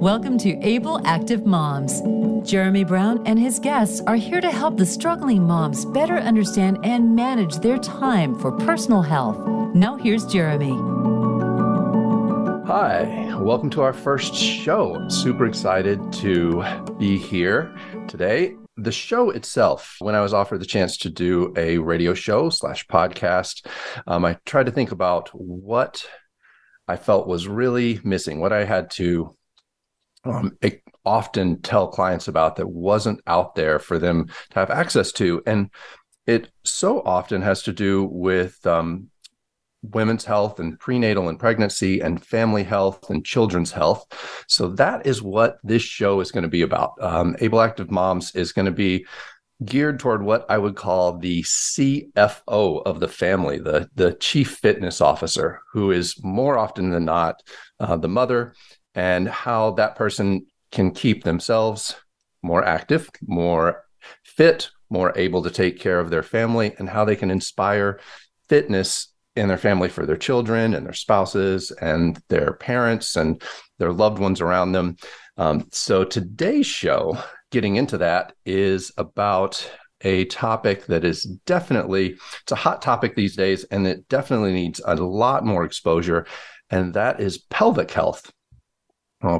Welcome 0.00 0.38
to 0.38 0.58
Able 0.62 1.06
Active 1.06 1.44
Moms. 1.44 2.00
Jeremy 2.48 2.84
Brown 2.84 3.26
and 3.26 3.38
his 3.38 3.58
guests 3.58 4.00
are 4.06 4.16
here 4.16 4.40
to 4.40 4.50
help 4.50 4.78
the 4.78 4.86
struggling 4.86 5.42
moms 5.42 5.84
better 5.84 6.16
understand 6.16 6.78
and 6.84 7.14
manage 7.14 7.56
their 7.56 7.76
time 7.76 8.38
for 8.38 8.52
personal 8.52 9.02
health. 9.02 9.46
Now, 9.74 9.96
here's 9.96 10.24
Jeremy. 10.24 10.72
Hi, 12.66 13.34
welcome 13.38 13.68
to 13.70 13.82
our 13.82 13.92
first 13.92 14.34
show. 14.34 15.06
Super 15.08 15.44
excited 15.44 16.12
to 16.14 16.64
be 16.98 17.18
here 17.18 17.74
today. 18.06 18.56
The 18.80 18.92
show 18.92 19.30
itself, 19.30 19.96
when 19.98 20.14
I 20.14 20.20
was 20.20 20.32
offered 20.32 20.60
the 20.60 20.66
chance 20.66 20.96
to 20.98 21.10
do 21.10 21.52
a 21.56 21.78
radio 21.78 22.14
show 22.14 22.48
slash 22.48 22.86
podcast, 22.86 23.66
um, 24.06 24.24
I 24.24 24.38
tried 24.46 24.66
to 24.66 24.72
think 24.72 24.92
about 24.92 25.30
what 25.30 26.06
I 26.86 26.96
felt 26.96 27.26
was 27.26 27.48
really 27.48 28.00
missing, 28.04 28.40
what 28.40 28.52
I 28.52 28.64
had 28.64 28.90
to 28.92 29.36
um, 30.24 30.56
often 31.04 31.60
tell 31.60 31.88
clients 31.88 32.28
about 32.28 32.56
that 32.56 32.68
wasn't 32.68 33.20
out 33.26 33.54
there 33.54 33.78
for 33.78 33.98
them 33.98 34.26
to 34.26 34.54
have 34.54 34.70
access 34.70 35.10
to. 35.12 35.42
And 35.44 35.70
it 36.26 36.50
so 36.64 37.00
often 37.00 37.42
has 37.42 37.62
to 37.64 37.72
do 37.72 38.04
with 38.04 38.64
um, 38.66 39.10
women's 39.82 40.24
health 40.24 40.58
and 40.58 40.78
prenatal 40.78 41.28
and 41.28 41.38
pregnancy 41.38 42.00
and 42.00 42.24
family 42.24 42.64
health 42.64 43.10
and 43.10 43.24
children's 43.24 43.72
health. 43.72 44.06
So 44.48 44.68
that 44.68 45.06
is 45.06 45.22
what 45.22 45.58
this 45.62 45.82
show 45.82 46.20
is 46.20 46.32
going 46.32 46.42
to 46.42 46.48
be 46.48 46.62
about. 46.62 46.92
Um, 47.00 47.36
Able 47.40 47.60
Active 47.60 47.90
Moms 47.90 48.34
is 48.34 48.52
going 48.52 48.66
to 48.66 48.72
be 48.72 49.06
geared 49.64 49.98
toward 49.98 50.22
what 50.22 50.46
I 50.48 50.58
would 50.58 50.76
call 50.76 51.18
the 51.18 51.42
CFO 51.42 52.82
of 52.84 53.00
the 53.00 53.08
family, 53.08 53.58
the, 53.58 53.88
the 53.94 54.14
chief 54.14 54.56
fitness 54.56 55.00
officer, 55.00 55.60
who 55.72 55.90
is 55.90 56.22
more 56.22 56.56
often 56.56 56.90
than 56.90 57.04
not 57.04 57.42
uh, 57.80 57.96
the 57.96 58.08
mother 58.08 58.54
and 58.94 59.28
how 59.28 59.72
that 59.72 59.96
person 59.96 60.46
can 60.70 60.90
keep 60.90 61.24
themselves 61.24 61.96
more 62.42 62.64
active, 62.64 63.10
more 63.26 63.84
fit, 64.24 64.70
more 64.90 65.12
able 65.16 65.42
to 65.42 65.50
take 65.50 65.78
care 65.78 66.00
of 66.00 66.10
their 66.10 66.22
family, 66.22 66.74
and 66.78 66.88
how 66.88 67.04
they 67.04 67.16
can 67.16 67.30
inspire 67.30 68.00
fitness 68.48 69.07
in 69.38 69.48
their 69.48 69.58
family 69.58 69.88
for 69.88 70.04
their 70.04 70.16
children 70.16 70.74
and 70.74 70.84
their 70.84 70.92
spouses 70.92 71.70
and 71.70 72.20
their 72.28 72.54
parents 72.54 73.16
and 73.16 73.42
their 73.78 73.92
loved 73.92 74.18
ones 74.18 74.40
around 74.40 74.72
them. 74.72 74.96
Um, 75.36 75.68
so 75.70 76.04
today's 76.04 76.66
show, 76.66 77.16
getting 77.50 77.76
into 77.76 77.98
that, 77.98 78.32
is 78.44 78.92
about 78.98 79.70
a 80.02 80.24
topic 80.26 80.86
that 80.86 81.04
is 81.04 81.24
definitely 81.44 82.16
it's 82.42 82.52
a 82.52 82.56
hot 82.56 82.80
topic 82.80 83.16
these 83.16 83.34
days 83.34 83.64
and 83.64 83.86
it 83.86 84.08
definitely 84.08 84.52
needs 84.52 84.80
a 84.84 84.94
lot 84.94 85.44
more 85.44 85.64
exposure 85.64 86.24
and 86.70 86.94
that 86.94 87.20
is 87.20 87.38
pelvic 87.38 87.90
health 87.90 88.30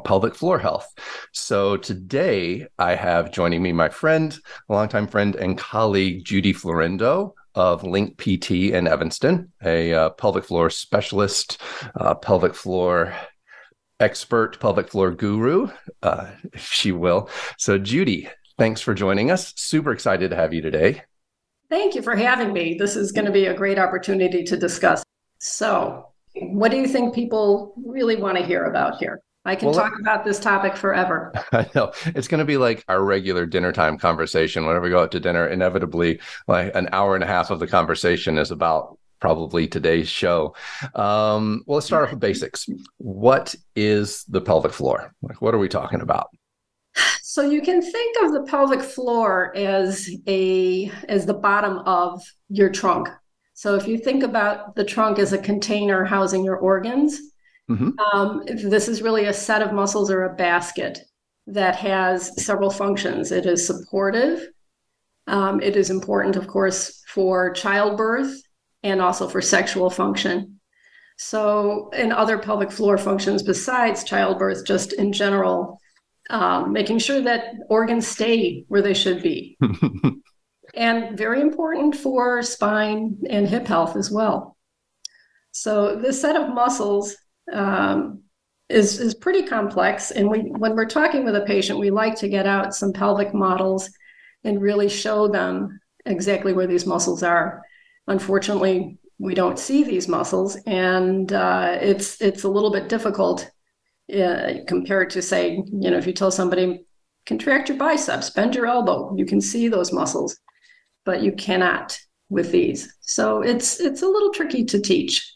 pelvic 0.04 0.34
floor 0.34 0.58
health. 0.58 0.92
So 1.32 1.76
today 1.76 2.66
I 2.78 2.94
have 2.94 3.30
joining 3.30 3.62
me 3.62 3.72
my 3.72 3.88
friend, 3.88 4.36
longtime 4.68 5.06
friend 5.06 5.36
and 5.36 5.56
colleague 5.56 6.24
Judy 6.24 6.52
Florendo 6.52 7.34
of 7.58 7.82
Link 7.82 8.16
PT 8.16 8.70
in 8.72 8.86
Evanston, 8.86 9.52
a 9.64 9.92
uh, 9.92 10.10
pelvic 10.10 10.44
floor 10.44 10.70
specialist, 10.70 11.60
uh, 11.96 12.14
pelvic 12.14 12.54
floor 12.54 13.12
expert, 13.98 14.60
pelvic 14.60 14.88
floor 14.88 15.10
guru, 15.10 15.68
uh, 16.04 16.30
if 16.52 16.72
she 16.72 16.92
will. 16.92 17.28
So 17.58 17.76
Judy, 17.76 18.28
thanks 18.58 18.80
for 18.80 18.94
joining 18.94 19.32
us. 19.32 19.52
Super 19.56 19.90
excited 19.90 20.30
to 20.30 20.36
have 20.36 20.54
you 20.54 20.62
today. 20.62 21.02
Thank 21.68 21.96
you 21.96 22.02
for 22.02 22.14
having 22.14 22.52
me. 22.52 22.76
This 22.78 22.94
is 22.94 23.10
going 23.10 23.26
to 23.26 23.32
be 23.32 23.46
a 23.46 23.54
great 23.54 23.78
opportunity 23.78 24.44
to 24.44 24.56
discuss. 24.56 25.02
So, 25.40 26.06
what 26.34 26.70
do 26.70 26.76
you 26.76 26.86
think 26.86 27.12
people 27.12 27.74
really 27.84 28.16
want 28.16 28.38
to 28.38 28.44
hear 28.44 28.64
about 28.66 28.98
here? 28.98 29.20
I 29.44 29.56
can 29.56 29.68
well, 29.68 29.78
talk 29.78 29.98
about 29.98 30.24
this 30.24 30.38
topic 30.38 30.76
forever. 30.76 31.32
I 31.52 31.66
know. 31.74 31.92
It's 32.06 32.28
going 32.28 32.40
to 32.40 32.44
be 32.44 32.56
like 32.56 32.84
our 32.88 33.02
regular 33.02 33.46
dinner 33.46 33.72
time 33.72 33.96
conversation. 33.98 34.66
Whenever 34.66 34.84
we 34.84 34.90
go 34.90 35.02
out 35.02 35.12
to 35.12 35.20
dinner, 35.20 35.48
inevitably, 35.48 36.20
like 36.46 36.74
an 36.74 36.88
hour 36.92 37.14
and 37.14 37.24
a 37.24 37.26
half 37.26 37.50
of 37.50 37.58
the 37.58 37.66
conversation 37.66 38.36
is 38.36 38.50
about 38.50 38.98
probably 39.20 39.66
today's 39.66 40.08
show. 40.08 40.54
Um, 40.94 41.62
well, 41.66 41.76
let's 41.76 41.86
start 41.86 42.04
off 42.04 42.10
with 42.10 42.20
basics. 42.20 42.66
What 42.98 43.54
is 43.74 44.24
the 44.24 44.40
pelvic 44.40 44.72
floor? 44.72 45.14
Like, 45.22 45.40
what 45.40 45.54
are 45.54 45.58
we 45.58 45.68
talking 45.68 46.00
about? 46.00 46.28
So 47.22 47.42
you 47.42 47.62
can 47.62 47.80
think 47.80 48.16
of 48.24 48.32
the 48.32 48.42
pelvic 48.42 48.80
floor 48.80 49.56
as 49.56 50.10
a 50.26 50.90
as 51.08 51.26
the 51.26 51.34
bottom 51.34 51.78
of 51.80 52.22
your 52.48 52.70
trunk. 52.70 53.08
So 53.54 53.74
if 53.74 53.86
you 53.86 53.98
think 53.98 54.22
about 54.22 54.74
the 54.76 54.84
trunk 54.84 55.18
as 55.18 55.32
a 55.32 55.38
container 55.38 56.04
housing 56.04 56.44
your 56.44 56.56
organs, 56.56 57.20
Mm-hmm. 57.70 57.98
Um, 57.98 58.42
this 58.46 58.88
is 58.88 59.02
really 59.02 59.26
a 59.26 59.32
set 59.32 59.62
of 59.62 59.72
muscles 59.72 60.10
or 60.10 60.24
a 60.24 60.34
basket 60.34 61.00
that 61.46 61.76
has 61.76 62.42
several 62.42 62.70
functions. 62.70 63.32
It 63.32 63.46
is 63.46 63.66
supportive. 63.66 64.48
Um, 65.26 65.60
it 65.60 65.76
is 65.76 65.90
important, 65.90 66.36
of 66.36 66.46
course, 66.46 67.02
for 67.08 67.52
childbirth 67.52 68.34
and 68.82 69.00
also 69.00 69.28
for 69.28 69.42
sexual 69.42 69.90
function. 69.90 70.60
So, 71.18 71.90
and 71.92 72.12
other 72.12 72.38
pelvic 72.38 72.70
floor 72.70 72.96
functions 72.96 73.42
besides 73.42 74.04
childbirth, 74.04 74.64
just 74.64 74.92
in 74.92 75.12
general, 75.12 75.80
um, 76.30 76.72
making 76.72 76.98
sure 77.00 77.20
that 77.22 77.54
organs 77.68 78.06
stay 78.06 78.64
where 78.68 78.82
they 78.82 78.94
should 78.94 79.22
be. 79.22 79.58
and 80.74 81.18
very 81.18 81.40
important 81.40 81.96
for 81.96 82.42
spine 82.42 83.18
and 83.28 83.48
hip 83.48 83.66
health 83.66 83.96
as 83.96 84.10
well. 84.10 84.56
So, 85.50 85.96
this 85.96 86.20
set 86.20 86.36
of 86.36 86.54
muscles 86.54 87.16
um, 87.52 88.22
is 88.68 89.00
is 89.00 89.14
pretty 89.14 89.42
complex. 89.42 90.10
And 90.10 90.28
we 90.28 90.40
when 90.40 90.74
we're 90.74 90.86
talking 90.86 91.24
with 91.24 91.36
a 91.36 91.44
patient, 91.46 91.78
we 91.78 91.90
like 91.90 92.16
to 92.16 92.28
get 92.28 92.46
out 92.46 92.74
some 92.74 92.92
pelvic 92.92 93.34
models 93.34 93.90
and 94.44 94.60
really 94.60 94.88
show 94.88 95.28
them 95.28 95.80
exactly 96.06 96.52
where 96.52 96.66
these 96.66 96.86
muscles 96.86 97.22
are. 97.22 97.62
Unfortunately, 98.06 98.98
we 99.18 99.34
don't 99.34 99.58
see 99.58 99.84
these 99.84 100.08
muscles, 100.08 100.56
and 100.66 101.32
uh, 101.32 101.76
it's 101.80 102.20
it's 102.20 102.44
a 102.44 102.48
little 102.48 102.70
bit 102.70 102.88
difficult 102.88 103.50
uh, 104.14 104.54
compared 104.66 105.10
to 105.10 105.22
say, 105.22 105.56
you 105.56 105.90
know, 105.90 105.98
if 105.98 106.06
you 106.06 106.12
tell 106.12 106.30
somebody 106.30 106.84
contract 107.26 107.68
your 107.68 107.76
biceps, 107.76 108.30
bend 108.30 108.54
your 108.54 108.66
elbow, 108.66 109.14
you 109.16 109.26
can 109.26 109.40
see 109.40 109.68
those 109.68 109.92
muscles, 109.92 110.38
but 111.04 111.22
you 111.22 111.32
cannot 111.32 111.98
with 112.30 112.52
these. 112.52 112.94
So 113.00 113.42
it's 113.42 113.80
it's 113.80 114.02
a 114.02 114.08
little 114.08 114.32
tricky 114.32 114.64
to 114.66 114.80
teach. 114.80 115.34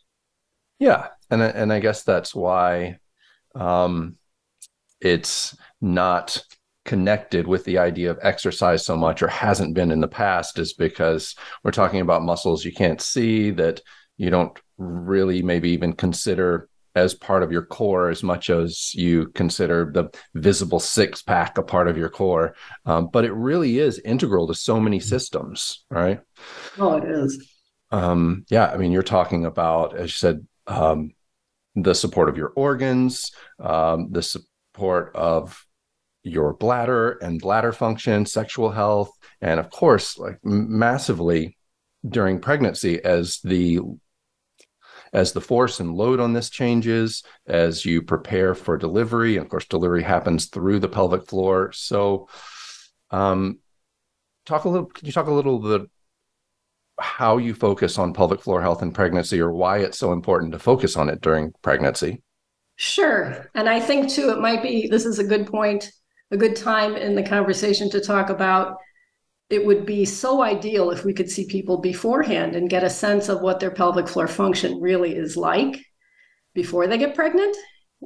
Yeah, 0.78 1.08
and 1.32 1.42
and 1.42 1.72
I 1.72 1.80
guess 1.80 2.02
that's 2.02 2.34
why 2.34 2.98
um, 3.54 4.16
it's 5.00 5.56
not 5.80 6.42
connected 6.84 7.46
with 7.46 7.64
the 7.64 7.78
idea 7.78 8.10
of 8.10 8.18
exercise 8.22 8.84
so 8.84 8.96
much 8.96 9.22
or 9.22 9.28
hasn't 9.28 9.74
been 9.74 9.90
in 9.90 10.00
the 10.00 10.08
past 10.08 10.58
is 10.58 10.72
because 10.72 11.36
we're 11.62 11.70
talking 11.70 12.00
about 12.00 12.24
muscles 12.24 12.64
you 12.64 12.72
can't 12.72 13.00
see 13.00 13.50
that 13.50 13.80
you 14.16 14.30
don't 14.30 14.58
really 14.78 15.42
maybe 15.42 15.70
even 15.70 15.92
consider 15.92 16.68
as 16.96 17.14
part 17.14 17.44
of 17.44 17.52
your 17.52 17.64
core 17.64 18.10
as 18.10 18.22
much 18.22 18.50
as 18.50 18.92
you 18.94 19.28
consider 19.28 19.90
the 19.94 20.10
visible 20.34 20.80
six 20.80 21.22
pack 21.22 21.56
a 21.56 21.62
part 21.62 21.88
of 21.88 21.96
your 21.96 22.10
core. 22.10 22.54
Um, 22.84 23.08
but 23.10 23.24
it 23.24 23.32
really 23.32 23.78
is 23.78 23.98
integral 24.00 24.46
to 24.48 24.54
so 24.54 24.78
many 24.78 25.00
systems 25.00 25.84
right? 25.88 26.20
Oh 26.78 26.96
it 26.96 27.04
is. 27.04 27.48
Um, 27.90 28.44
yeah 28.48 28.70
i 28.70 28.76
mean 28.76 28.90
you're 28.90 29.02
talking 29.02 29.44
about 29.44 29.96
as 29.96 30.04
you 30.04 30.08
said 30.08 30.46
um, 30.66 31.12
the 31.74 31.94
support 31.94 32.28
of 32.28 32.36
your 32.36 32.52
organs, 32.56 33.32
um, 33.58 34.08
the 34.10 34.22
support 34.22 35.12
of 35.14 35.66
your 36.22 36.52
bladder 36.54 37.12
and 37.22 37.40
bladder 37.40 37.72
function, 37.72 38.26
sexual 38.26 38.70
health, 38.70 39.10
and 39.40 39.58
of 39.58 39.70
course, 39.70 40.18
like 40.18 40.38
massively 40.44 41.56
during 42.08 42.40
pregnancy 42.40 43.02
as 43.04 43.38
the 43.44 43.80
as 45.12 45.32
the 45.32 45.40
force 45.40 45.78
and 45.78 45.94
load 45.94 46.20
on 46.20 46.32
this 46.32 46.48
changes 46.48 47.22
as 47.46 47.84
you 47.84 48.02
prepare 48.02 48.54
for 48.54 48.78
delivery. 48.78 49.36
And 49.36 49.44
of 49.44 49.50
course 49.50 49.66
delivery 49.66 50.02
happens 50.02 50.46
through 50.46 50.80
the 50.80 50.88
pelvic 50.88 51.26
floor. 51.26 51.70
So 51.72 52.28
um 53.10 53.58
talk 54.46 54.64
a 54.64 54.68
little 54.68 54.86
can 54.86 55.06
you 55.06 55.12
talk 55.12 55.26
a 55.26 55.32
little 55.32 55.58
bit 55.58 55.90
how 57.02 57.36
you 57.36 57.54
focus 57.54 57.98
on 57.98 58.14
pelvic 58.14 58.40
floor 58.40 58.62
health 58.62 58.82
in 58.82 58.92
pregnancy 58.92 59.40
or 59.40 59.52
why 59.52 59.78
it's 59.78 59.98
so 59.98 60.12
important 60.12 60.52
to 60.52 60.58
focus 60.58 60.96
on 60.96 61.08
it 61.08 61.20
during 61.20 61.52
pregnancy. 61.62 62.22
Sure. 62.76 63.50
And 63.54 63.68
I 63.68 63.80
think 63.80 64.08
too, 64.08 64.30
it 64.30 64.38
might 64.38 64.62
be 64.62 64.88
this 64.88 65.04
is 65.04 65.18
a 65.18 65.24
good 65.24 65.46
point, 65.46 65.90
a 66.30 66.36
good 66.36 66.56
time 66.56 66.96
in 66.96 67.14
the 67.14 67.22
conversation 67.22 67.90
to 67.90 68.00
talk 68.00 68.30
about 68.30 68.76
it 69.50 69.66
would 69.66 69.84
be 69.84 70.06
so 70.06 70.42
ideal 70.42 70.90
if 70.90 71.04
we 71.04 71.12
could 71.12 71.30
see 71.30 71.44
people 71.44 71.76
beforehand 71.76 72.56
and 72.56 72.70
get 72.70 72.84
a 72.84 72.88
sense 72.88 73.28
of 73.28 73.42
what 73.42 73.60
their 73.60 73.70
pelvic 73.70 74.08
floor 74.08 74.26
function 74.26 74.80
really 74.80 75.14
is 75.14 75.36
like 75.36 75.84
before 76.54 76.86
they 76.86 76.96
get 76.96 77.14
pregnant. 77.14 77.54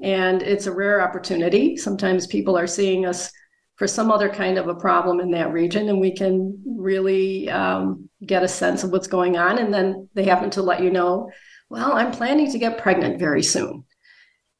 And 0.02 0.42
it's 0.42 0.66
a 0.66 0.72
rare 0.72 1.00
opportunity. 1.00 1.76
Sometimes 1.76 2.26
people 2.26 2.58
are 2.58 2.66
seeing 2.66 3.06
us 3.06 3.30
for 3.76 3.86
some 3.86 4.10
other 4.10 4.28
kind 4.28 4.58
of 4.58 4.68
a 4.68 4.74
problem 4.74 5.20
in 5.20 5.30
that 5.30 5.52
region 5.52 5.88
and 5.88 6.00
we 6.00 6.14
can 6.14 6.62
really 6.78 7.48
um, 7.50 8.08
get 8.24 8.42
a 8.42 8.48
sense 8.48 8.84
of 8.84 8.90
what's 8.90 9.06
going 9.06 9.36
on 9.36 9.58
and 9.58 9.72
then 9.72 10.08
they 10.14 10.24
happen 10.24 10.50
to 10.50 10.62
let 10.62 10.82
you 10.82 10.90
know 10.90 11.30
Well, 11.68 11.92
I'm 11.92 12.12
planning 12.12 12.50
to 12.52 12.58
get 12.58 12.78
pregnant 12.78 13.18
very 13.18 13.42
soon. 13.42 13.84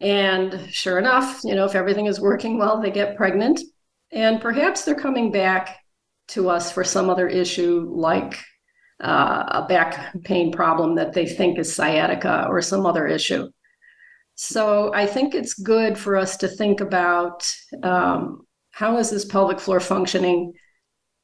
And 0.01 0.69
sure 0.71 0.99
enough, 0.99 1.41
you 1.45 1.55
know, 1.55 1.65
if 1.65 1.75
everything 1.75 2.07
is 2.07 2.21
working 2.21 2.59
well, 2.59 2.81
they 2.81 2.91
get 2.91 3.17
pregnant. 3.17 3.61
And 4.13 4.41
perhaps 4.41 4.85
they're 4.85 4.95
coming 4.95 5.33
back 5.33 5.79
to 6.29 6.51
us 6.51 6.73
for 6.73 6.85
some 6.85 7.09
other 7.09 7.29
issue 7.29 7.89
like 7.91 8.39
uh, 9.03 9.45
a 9.49 9.67
back 9.69 10.13
pain 10.25 10.53
problem 10.53 10.97
that 10.97 11.13
they 11.13 11.27
think 11.27 11.59
is 11.59 11.75
sciatica 11.75 12.47
or 12.49 12.61
some 12.61 12.87
other 12.87 13.07
issue. 13.07 13.49
So 14.35 14.93
I 14.93 15.07
think 15.07 15.35
it's 15.35 15.55
good 15.55 15.97
for 15.97 16.17
us 16.17 16.37
to 16.39 16.49
think 16.49 16.81
about 16.81 17.51
um, 17.83 18.46
how 18.77 18.99
is 18.99 19.09
this 19.09 19.25
pelvic 19.25 19.59
floor 19.59 19.81
functioning, 19.81 20.53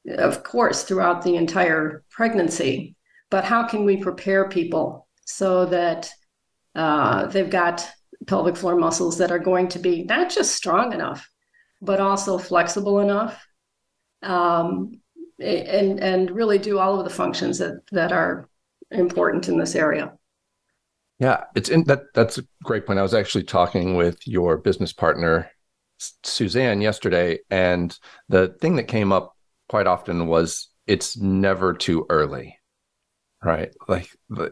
of 0.09 0.43
course, 0.43 0.85
throughout 0.85 1.21
the 1.21 1.37
entire 1.37 2.03
pregnancy, 2.09 2.97
but 3.29 3.45
how 3.45 3.69
can 3.69 3.85
we 3.85 3.99
prepare 3.99 4.49
people 4.49 5.07
so 5.27 5.67
that 5.67 6.11
uh, 6.75 7.27
they've 7.27 7.51
got 7.51 7.87
pelvic 8.27 8.57
floor 8.57 8.75
muscles 8.75 9.19
that 9.19 9.31
are 9.31 9.39
going 9.39 9.69
to 9.69 9.79
be 9.79 10.03
not 10.05 10.31
just 10.31 10.55
strong 10.55 10.95
enough, 10.95 11.29
but 11.83 12.01
also 12.01 12.39
flexible 12.39 13.01
enough, 13.01 13.47
um, 14.23 14.99
and 15.39 16.01
and 16.01 16.31
really 16.31 16.57
do 16.57 16.79
all 16.79 16.99
of 16.99 17.05
the 17.05 17.15
functions 17.15 17.59
that 17.59 17.83
that 17.91 18.13
are 18.13 18.49
important 18.91 19.51
in 19.51 19.59
this 19.59 19.75
area. 19.75 20.11
Yeah, 21.19 21.45
it's 21.55 21.69
in 21.69 21.85
that. 21.85 22.15
That's 22.15 22.39
a 22.39 22.45
great 22.65 22.87
point. 22.87 22.99
I 22.99 23.03
was 23.03 23.13
actually 23.13 23.45
talking 23.45 23.95
with 23.95 24.27
your 24.27 24.57
business 24.57 24.95
partner, 24.95 25.51
Suzanne, 26.23 26.81
yesterday, 26.81 27.39
and 27.51 27.97
the 28.29 28.49
thing 28.61 28.77
that 28.77 28.85
came 28.85 29.13
up 29.13 29.37
quite 29.69 29.87
often 29.87 30.27
was 30.27 30.69
it's 30.87 31.17
never 31.17 31.73
too 31.75 32.07
early 32.11 32.59
right? 33.45 33.75
Like 33.89 34.09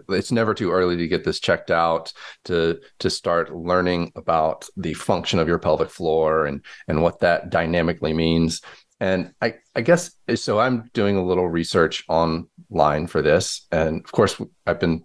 it's 0.09 0.33
never 0.33 0.53
too 0.53 0.73
early 0.73 0.97
to 0.97 1.09
get 1.09 1.23
this 1.25 1.39
checked 1.39 1.71
out 1.71 2.13
to 2.47 2.81
to 2.99 3.09
start 3.09 3.55
learning 3.55 4.13
about 4.17 4.69
the 4.77 4.95
function 4.95 5.39
of 5.39 5.49
your 5.49 5.59
pelvic 5.59 5.91
floor 5.91 6.47
and 6.47 6.65
and 6.89 7.03
what 7.03 7.21
that 7.21 7.51
dynamically 7.51 8.13
means. 8.13 8.63
And 8.99 9.33
i 9.41 9.55
i 9.75 9.81
guess 9.81 10.11
so 10.35 10.59
i'm 10.59 10.91
doing 10.93 11.17
a 11.17 11.25
little 11.25 11.49
research 11.49 12.05
online 12.09 13.07
for 13.07 13.23
this 13.23 13.67
and 13.73 14.05
of 14.05 14.13
course 14.13 14.39
i've 14.67 14.79
been 14.79 15.05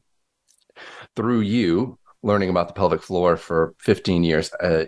through 1.15 1.39
you 1.39 1.97
learning 2.25 2.49
about 2.49 2.67
the 2.67 2.73
pelvic 2.73 3.03
floor 3.03 3.37
for 3.37 3.75
15 3.79 4.23
years. 4.23 4.51
Uh, 4.53 4.85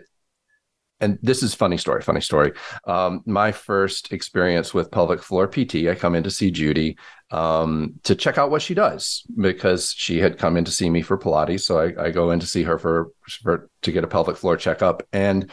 and 0.99 1.19
this 1.21 1.43
is 1.43 1.53
funny 1.53 1.77
story 1.77 2.01
funny 2.01 2.21
story. 2.21 2.51
Um, 2.85 3.21
my 3.25 3.51
first 3.51 4.11
experience 4.11 4.73
with 4.73 4.91
pelvic 4.91 5.21
floor 5.21 5.47
pt 5.47 5.75
i 5.87 5.95
come 5.95 6.15
in 6.15 6.23
to 6.23 6.31
see 6.31 6.51
judy 6.51 6.97
um, 7.31 7.93
to 8.03 8.15
check 8.15 8.37
out 8.37 8.51
what 8.51 8.61
she 8.61 8.73
does 8.73 9.23
because 9.39 9.91
she 9.91 10.19
had 10.19 10.37
come 10.37 10.55
in 10.55 10.63
to 10.65 10.71
see 10.71 10.89
me 10.89 11.01
for 11.01 11.17
pilates. 11.17 11.61
So 11.61 11.79
i, 11.79 12.05
I 12.05 12.11
go 12.11 12.31
in 12.31 12.39
to 12.39 12.47
see 12.47 12.63
her 12.63 12.77
for, 12.79 13.09
for 13.43 13.69
to 13.81 13.91
get 13.91 14.03
a 14.03 14.07
pelvic 14.07 14.37
floor 14.37 14.55
checkup. 14.55 15.03
And 15.11 15.51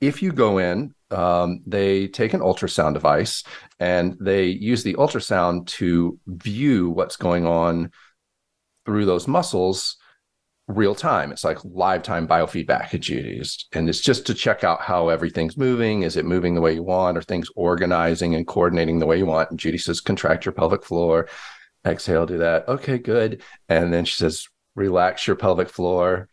if 0.00 0.22
you 0.22 0.32
go 0.32 0.58
in 0.58 0.94
um, 1.10 1.60
they 1.66 2.08
take 2.08 2.34
an 2.34 2.40
ultrasound 2.40 2.94
device 2.94 3.42
and 3.80 4.16
they 4.20 4.44
use 4.44 4.82
the 4.82 4.94
ultrasound 4.94 5.66
to 5.66 6.18
view 6.26 6.90
what's 6.90 7.16
going 7.16 7.46
on 7.46 7.90
through 8.84 9.06
those 9.06 9.26
muscles 9.26 9.96
real 10.68 10.94
time. 10.94 11.32
It's 11.32 11.44
like 11.44 11.58
live 11.64 12.02
time 12.02 12.28
biofeedback 12.28 12.92
at 12.94 13.00
Judy's. 13.00 13.66
And 13.72 13.88
it's 13.88 14.00
just 14.00 14.26
to 14.26 14.34
check 14.34 14.62
out 14.62 14.82
how 14.82 15.08
everything's 15.08 15.56
moving. 15.56 16.02
Is 16.02 16.16
it 16.16 16.26
moving 16.26 16.54
the 16.54 16.60
way 16.60 16.74
you 16.74 16.82
want? 16.82 17.16
Are 17.16 17.22
things 17.22 17.48
organizing 17.56 18.34
and 18.34 18.46
coordinating 18.46 18.98
the 18.98 19.06
way 19.06 19.18
you 19.18 19.26
want? 19.26 19.50
And 19.50 19.58
Judy 19.58 19.78
says, 19.78 20.00
contract 20.00 20.44
your 20.44 20.52
pelvic 20.52 20.84
floor. 20.84 21.28
Exhale, 21.86 22.26
do 22.26 22.38
that. 22.38 22.68
Okay, 22.68 22.98
good. 22.98 23.42
And 23.68 23.92
then 23.92 24.04
she 24.04 24.16
says, 24.16 24.46
relax 24.74 25.26
your 25.26 25.36
pelvic 25.36 25.70
floor. 25.70 26.28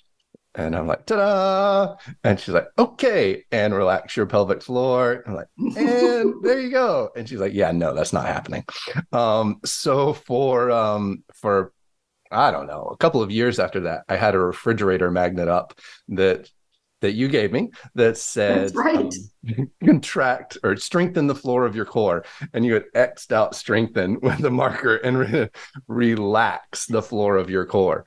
And 0.58 0.76
I'm 0.76 0.88
like, 0.88 1.06
ta-da! 1.06 1.98
And 2.24 2.40
she's 2.40 2.54
like, 2.54 2.68
okay, 2.78 3.44
and 3.52 3.74
relax 3.74 4.16
your 4.16 4.26
pelvic 4.26 4.62
floor. 4.62 5.24
I'm 5.28 5.36
like, 5.36 5.48
and 5.58 6.42
there 6.44 6.62
you 6.62 6.72
go. 6.72 7.10
And 7.16 7.28
she's 7.28 7.40
like, 7.40 7.54
yeah, 7.54 7.72
no, 7.72 7.94
that's 7.94 8.14
not 8.14 8.26
happening. 8.26 8.64
Um, 9.12 9.60
so 9.66 10.14
for 10.14 10.72
um, 10.72 11.24
for 11.34 11.74
I 12.32 12.52
don't 12.52 12.68
know, 12.68 12.90
a 12.92 12.98
couple 12.98 13.22
of 13.22 13.32
years 13.32 13.60
after 13.60 13.82
that, 13.82 14.04
I 14.10 14.16
had 14.16 14.36
a 14.36 14.40
refrigerator 14.40 15.12
magnet 15.12 15.48
up 15.48 15.80
that 16.10 16.50
that 17.02 17.14
you 17.14 17.28
gave 17.28 17.52
me 17.52 17.70
that 17.94 18.18
said 18.18 18.74
right. 18.74 19.14
um, 19.58 19.72
contract 19.84 20.58
or 20.64 20.76
strengthen 20.76 21.28
the 21.28 21.36
floor 21.36 21.66
of 21.66 21.76
your 21.76 21.86
core. 21.86 22.26
And 22.54 22.66
you 22.66 22.74
had 22.74 22.86
xed 22.96 23.32
out 23.32 23.54
strengthen 23.54 24.20
with 24.22 24.40
the 24.40 24.50
marker 24.50 24.96
and 24.96 25.20
re- 25.20 25.50
relax 25.88 26.88
the 26.88 27.04
floor 27.04 27.38
of 27.38 27.50
your 27.50 27.66
core. 27.66 28.06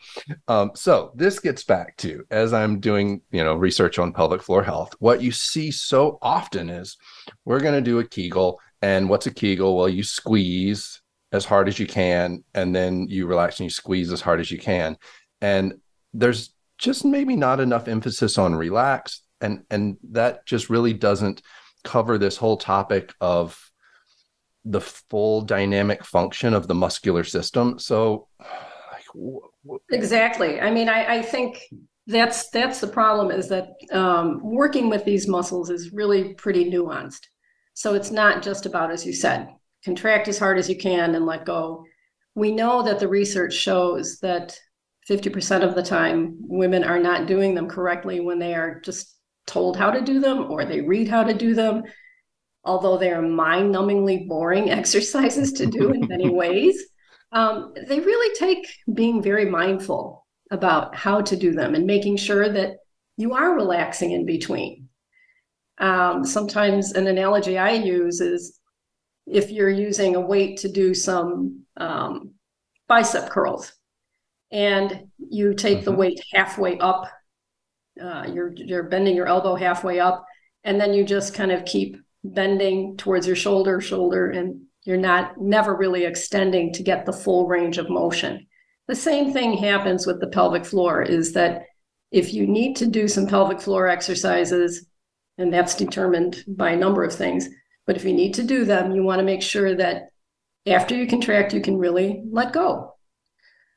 Um, 0.48 0.72
so 0.74 1.12
this 1.14 1.38
gets 1.38 1.62
back 1.62 1.96
to 1.98 2.24
as 2.30 2.52
i'm 2.52 2.80
doing 2.80 3.20
you 3.30 3.44
know 3.44 3.54
research 3.54 3.98
on 3.98 4.12
pelvic 4.12 4.42
floor 4.42 4.62
health 4.62 4.94
what 4.98 5.22
you 5.22 5.30
see 5.30 5.70
so 5.70 6.18
often 6.22 6.70
is 6.70 6.96
we're 7.44 7.60
going 7.60 7.74
to 7.74 7.80
do 7.80 7.98
a 7.98 8.04
kegel 8.04 8.58
and 8.82 9.08
what's 9.08 9.26
a 9.26 9.34
kegel? 9.34 9.76
Well 9.76 9.88
you 9.88 10.02
squeeze 10.02 11.00
as 11.32 11.44
hard 11.44 11.68
as 11.68 11.78
you 11.78 11.86
can 11.86 12.42
and 12.54 12.74
then 12.74 13.06
you 13.08 13.26
relax 13.26 13.60
and 13.60 13.66
you 13.66 13.70
squeeze 13.70 14.12
as 14.12 14.20
hard 14.20 14.40
as 14.40 14.50
you 14.50 14.58
can. 14.58 14.96
And 15.40 15.74
there's 16.14 16.54
just 16.78 17.04
maybe 17.04 17.36
not 17.36 17.60
enough 17.60 17.88
emphasis 17.88 18.38
on 18.38 18.54
relax 18.54 19.22
and 19.40 19.64
and 19.70 19.96
that 20.10 20.46
just 20.46 20.70
really 20.70 20.92
doesn't 20.92 21.42
cover 21.84 22.18
this 22.18 22.36
whole 22.36 22.56
topic 22.56 23.12
of 23.20 23.70
the 24.64 24.80
full 24.80 25.42
dynamic 25.42 26.04
function 26.04 26.54
of 26.54 26.66
the 26.66 26.74
muscular 26.74 27.24
system. 27.24 27.78
So 27.78 28.28
like, 29.20 29.80
exactly. 29.90 30.60
I 30.60 30.70
mean 30.70 30.88
I, 30.88 31.18
I 31.18 31.22
think 31.22 31.62
that's 32.06 32.48
that's 32.50 32.80
the 32.80 32.86
problem 32.86 33.30
is 33.30 33.48
that 33.48 33.68
um, 33.92 34.40
working 34.42 34.88
with 34.88 35.04
these 35.04 35.28
muscles 35.28 35.68
is 35.68 35.92
really 35.92 36.34
pretty 36.34 36.70
nuanced. 36.70 37.26
So 37.74 37.94
it's 37.94 38.10
not 38.10 38.42
just 38.42 38.66
about 38.66 38.90
as 38.90 39.04
you 39.04 39.12
said 39.12 39.48
contract 39.88 40.28
as 40.28 40.38
hard 40.38 40.58
as 40.58 40.68
you 40.68 40.76
can 40.76 41.14
and 41.14 41.24
let 41.24 41.46
go. 41.46 41.82
We 42.34 42.52
know 42.52 42.82
that 42.82 42.98
the 43.00 43.08
research 43.08 43.54
shows 43.54 44.18
that 44.18 44.58
50% 45.08 45.62
of 45.66 45.74
the 45.74 45.82
time 45.82 46.36
women 46.40 46.84
are 46.84 46.98
not 46.98 47.26
doing 47.26 47.54
them 47.54 47.68
correctly 47.68 48.20
when 48.20 48.38
they 48.38 48.54
are 48.54 48.80
just 48.80 49.16
told 49.46 49.78
how 49.78 49.90
to 49.90 50.02
do 50.02 50.20
them 50.20 50.50
or 50.50 50.66
they 50.66 50.82
read 50.82 51.08
how 51.08 51.24
to 51.24 51.32
do 51.32 51.54
them. 51.54 51.84
Although 52.64 52.98
they 52.98 53.10
are 53.10 53.22
mind 53.22 53.74
numbingly 53.74 54.28
boring 54.28 54.70
exercises 54.80 55.52
to 55.54 55.64
do 55.64 55.90
in 55.90 56.06
many 56.06 56.28
ways, 56.42 56.84
um, 57.32 57.72
they 57.86 57.98
really 57.98 58.36
take 58.38 58.66
being 58.92 59.22
very 59.22 59.46
mindful 59.46 60.26
about 60.50 60.94
how 60.94 61.22
to 61.22 61.34
do 61.34 61.52
them 61.52 61.74
and 61.74 61.86
making 61.86 62.18
sure 62.18 62.46
that 62.46 62.76
you 63.16 63.32
are 63.32 63.54
relaxing 63.54 64.12
in 64.12 64.26
between. 64.26 64.90
Um, 65.78 66.26
sometimes 66.26 66.92
an 66.92 67.06
analogy 67.06 67.56
I 67.56 67.72
use 67.72 68.20
is 68.20 68.57
if 69.30 69.50
you're 69.50 69.70
using 69.70 70.16
a 70.16 70.20
weight 70.20 70.58
to 70.58 70.68
do 70.68 70.94
some 70.94 71.62
um, 71.76 72.32
bicep 72.88 73.30
curls 73.30 73.72
and 74.50 75.08
you 75.18 75.54
take 75.54 75.78
mm-hmm. 75.78 75.84
the 75.84 75.92
weight 75.92 76.20
halfway 76.32 76.78
up 76.78 77.04
uh, 78.02 78.26
you're 78.32 78.52
you're 78.56 78.84
bending 78.84 79.14
your 79.14 79.26
elbow 79.26 79.54
halfway 79.54 80.00
up 80.00 80.24
and 80.64 80.80
then 80.80 80.94
you 80.94 81.04
just 81.04 81.34
kind 81.34 81.52
of 81.52 81.64
keep 81.64 81.96
bending 82.24 82.96
towards 82.96 83.26
your 83.26 83.36
shoulder 83.36 83.80
shoulder 83.80 84.30
and 84.30 84.60
you're 84.84 84.96
not 84.96 85.38
never 85.40 85.76
really 85.76 86.04
extending 86.04 86.72
to 86.72 86.82
get 86.82 87.04
the 87.04 87.12
full 87.12 87.46
range 87.46 87.78
of 87.78 87.90
motion 87.90 88.46
the 88.86 88.94
same 88.94 89.32
thing 89.32 89.56
happens 89.56 90.06
with 90.06 90.20
the 90.20 90.28
pelvic 90.28 90.64
floor 90.64 91.02
is 91.02 91.32
that 91.32 91.66
if 92.10 92.32
you 92.32 92.46
need 92.46 92.74
to 92.76 92.86
do 92.86 93.06
some 93.06 93.26
pelvic 93.26 93.60
floor 93.60 93.86
exercises 93.86 94.86
and 95.36 95.52
that's 95.52 95.74
determined 95.74 96.42
by 96.48 96.70
a 96.70 96.76
number 96.76 97.04
of 97.04 97.14
things 97.14 97.48
but 97.88 97.96
if 97.96 98.04
you 98.04 98.12
need 98.12 98.34
to 98.34 98.44
do 98.44 98.66
them, 98.66 98.92
you 98.92 99.02
want 99.02 99.18
to 99.18 99.24
make 99.24 99.40
sure 99.40 99.74
that 99.74 100.10
after 100.66 100.94
you 100.94 101.06
contract, 101.06 101.54
you 101.54 101.62
can 101.62 101.78
really 101.78 102.22
let 102.30 102.52
go. 102.52 102.94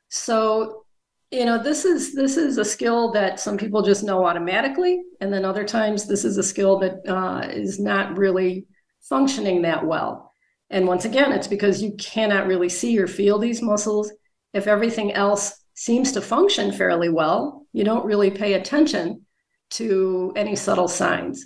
So, 0.10 0.84
you 1.32 1.46
know, 1.46 1.64
this 1.64 1.86
is 1.86 2.14
this 2.14 2.36
is 2.36 2.58
a 2.58 2.66
skill 2.66 3.14
that 3.14 3.40
some 3.40 3.58
people 3.58 3.82
just 3.82 4.04
know 4.04 4.26
automatically, 4.26 5.02
and 5.22 5.32
then 5.32 5.46
other 5.46 5.64
times 5.64 6.08
this 6.08 6.26
is 6.26 6.38
a 6.38 6.44
skill 6.44 6.78
that 6.80 7.08
uh, 7.08 7.48
is 7.48 7.80
not 7.80 8.18
really 8.18 8.68
functioning 9.00 9.62
that 9.62 9.86
well. 9.86 10.34
And 10.70 10.88
once 10.88 11.06
again, 11.06 11.32
it's 11.32 11.48
because 11.48 11.82
you 11.82 11.96
cannot 11.98 12.48
really 12.48 12.68
see 12.68 13.00
or 13.00 13.08
feel 13.08 13.40
these 13.40 13.62
muscles. 13.62 14.12
If 14.54 14.68
everything 14.68 15.14
else 15.14 15.56
seems 15.76 16.12
to 16.12 16.22
function 16.22 16.74
fairly 16.74 17.08
well, 17.08 17.66
you 17.72 17.86
don't 17.86 18.06
really 18.06 18.30
pay 18.30 18.56
attention 18.56 19.26
to 19.70 20.34
any 20.36 20.58
subtle 20.58 20.90
signs. 20.90 21.46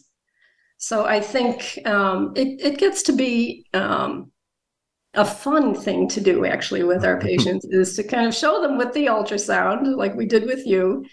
So 0.78 1.06
I 1.06 1.20
think 1.20 1.80
um, 1.86 2.34
it, 2.36 2.60
it 2.62 2.78
gets 2.78 3.04
to 3.04 3.14
be 3.14 3.66
um, 3.74 4.32
a 5.14 5.26
fun 5.26 5.74
thing 5.74 6.08
to 6.10 6.22
do 6.22 6.46
actually 6.46 6.84
with 6.84 7.06
our 7.06 7.20
patients 7.32 7.66
is 7.66 7.96
to 7.96 8.04
kind 8.04 8.28
of 8.28 8.36
show 8.36 8.62
them 8.62 8.78
with 8.78 8.94
the 8.94 9.08
ultrasound, 9.08 9.96
like 9.96 10.16
we 10.16 10.26
did 10.26 10.46
with 10.46 10.66
you, 10.66 11.06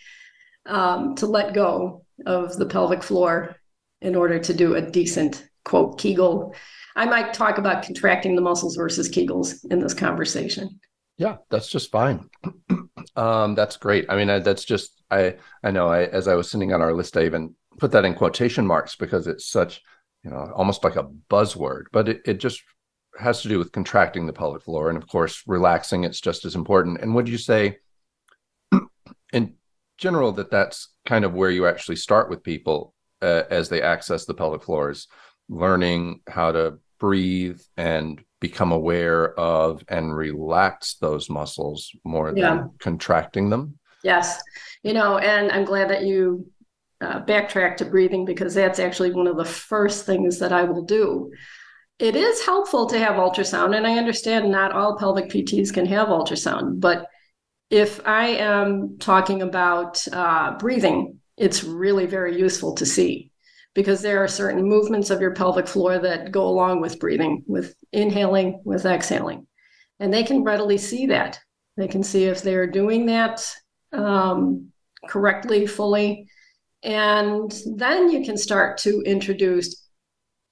um, 0.66 1.14
to 1.16 1.26
let 1.26 1.54
go 1.54 2.04
of 2.26 2.57
the 2.57 2.66
pelvic 2.66 3.02
floor 3.02 3.57
in 4.00 4.16
order 4.16 4.38
to 4.38 4.54
do 4.54 4.75
a 4.75 4.83
decent 4.83 5.49
quote 5.64 5.99
Kegel. 5.99 6.54
I 6.95 7.07
might 7.07 7.33
talk 7.33 7.59
about 7.59 7.85
contracting 7.85 8.35
the 8.35 8.42
muscles 8.42 8.76
versus 8.76 9.09
Kegels 9.09 9.64
in 9.71 9.78
this 9.78 9.95
conversation. 9.95 10.81
Yeah, 11.16 11.37
that's 11.50 11.69
just 11.69 11.90
fine. 11.90 12.28
Um, 13.16 13.54
that's 13.54 13.76
great. 13.76 14.07
I 14.09 14.16
mean, 14.16 14.31
I, 14.31 14.38
that's 14.38 14.64
just 14.64 15.02
I 15.11 15.37
I 15.62 15.71
know. 15.71 15.88
I 15.88 16.04
as 16.04 16.28
I 16.28 16.35
was 16.35 16.50
sitting 16.50 16.73
on 16.73 16.81
our 16.81 16.95
list, 16.95 17.16
I 17.16 17.25
even 17.25 17.54
put 17.83 17.91
that 17.91 18.05
in 18.05 18.15
quotation 18.15 18.65
marks 18.65 18.95
because 18.95 19.27
it's 19.27 19.45
such 19.45 19.83
you 20.23 20.31
know 20.31 20.53
almost 20.55 20.85
like 20.85 20.95
a 20.95 21.11
buzzword, 21.29 21.87
but 21.91 22.09
it, 22.09 22.23
it 22.25 22.35
just 22.39 22.62
has 23.19 23.43
to 23.43 23.49
do 23.49 23.59
with 23.59 23.73
contracting 23.73 24.25
the 24.25 24.33
pelvic 24.33 24.62
floor, 24.62 24.89
and 24.89 24.97
of 24.97 25.09
course, 25.09 25.43
relaxing. 25.49 26.05
It's 26.05 26.21
just 26.21 26.45
as 26.45 26.55
important. 26.55 27.01
And 27.01 27.12
would 27.17 27.29
you 27.29 27.39
say, 27.39 27.79
in 29.33 29.55
general, 29.99 30.31
that 30.33 30.53
that's 30.53 30.95
kind 31.07 31.25
of 31.25 31.35
where 31.35 31.51
you 31.51 31.67
actually 31.67 31.97
start 31.97 32.31
with 32.31 32.45
people 32.45 32.95
uh, 33.21 33.43
as 33.51 33.69
they 33.69 33.83
access 33.83 34.27
the 34.27 34.35
pelvic 34.35 34.62
floors, 34.62 35.09
learning 35.49 36.21
how 36.29 36.53
to 36.53 36.79
breathe 37.01 37.61
and 37.77 38.23
become 38.39 38.71
aware 38.71 39.37
of 39.41 39.85
and 39.89 40.17
relax 40.17 40.95
those 41.01 41.29
muscles 41.29 41.91
more 42.05 42.33
yeah. 42.37 42.55
than 42.55 42.71
contracting 42.79 43.51
them. 43.51 43.77
Yes. 44.05 44.41
You 44.85 44.95
know, 44.95 45.19
and 45.19 45.51
I'm 45.51 45.65
glad 45.65 45.91
that 45.91 46.05
you 46.05 46.47
uh, 47.02 47.25
backtrack 47.25 47.76
to 47.78 47.85
breathing 47.85 48.25
because 48.25 48.54
that's 48.54 48.78
actually 48.78 49.12
one 49.12 49.26
of 49.26 49.37
the 49.37 49.44
first 49.44 50.06
things 50.06 50.38
that 50.38 50.52
I 50.52 50.64
will 50.64 50.82
do. 50.82 51.32
It 51.99 52.16
is 52.16 52.44
helpful 52.44 52.87
to 52.87 52.99
have 52.99 53.16
ultrasound, 53.16 53.76
and 53.76 53.87
I 53.87 53.99
understand 53.99 54.50
not 54.50 54.73
all 54.73 54.97
pelvic 54.97 55.30
PTs 55.30 55.73
can 55.73 55.87
have 55.87 56.09
ultrasound, 56.09 56.80
but 56.80 57.06
if 57.71 58.06
I 58.06 58.28
am 58.28 58.99
talking 58.99 59.42
about 59.42 60.06
uh, 60.12 60.59
breathing, 60.59 61.21
it's 61.37 61.64
really 61.64 62.06
very 62.06 62.38
useful 62.38 62.75
to 62.75 62.87
see 62.87 63.30
because 63.75 64.02
there 64.02 64.23
are 64.23 64.28
certain 64.28 64.62
movements 64.62 65.11
of 65.11 65.21
your 65.21 65.35
pelvic 65.35 65.66
floor 65.66 65.99
that 65.99 66.30
go 66.30 66.47
along 66.47 66.80
with 66.80 67.00
breathing, 67.00 67.42
with 67.47 67.75
inhaling, 67.92 68.61
with 68.64 68.85
exhaling. 68.85 69.47
And 69.99 70.12
they 70.12 70.25
can 70.25 70.44
readily 70.44 70.76
see 70.76 71.06
that. 71.06 71.38
They 71.76 71.88
can 71.88 72.02
see 72.02 72.25
if 72.25 72.42
they're 72.42 72.66
doing 72.66 73.06
that 73.06 73.42
um, 73.92 74.73
correctly, 75.09 75.66
fully. 75.66 76.28
And 76.83 77.53
then 77.77 78.11
you 78.11 78.25
can 78.25 78.37
start 78.37 78.79
to 78.79 79.03
introduce 79.03 79.89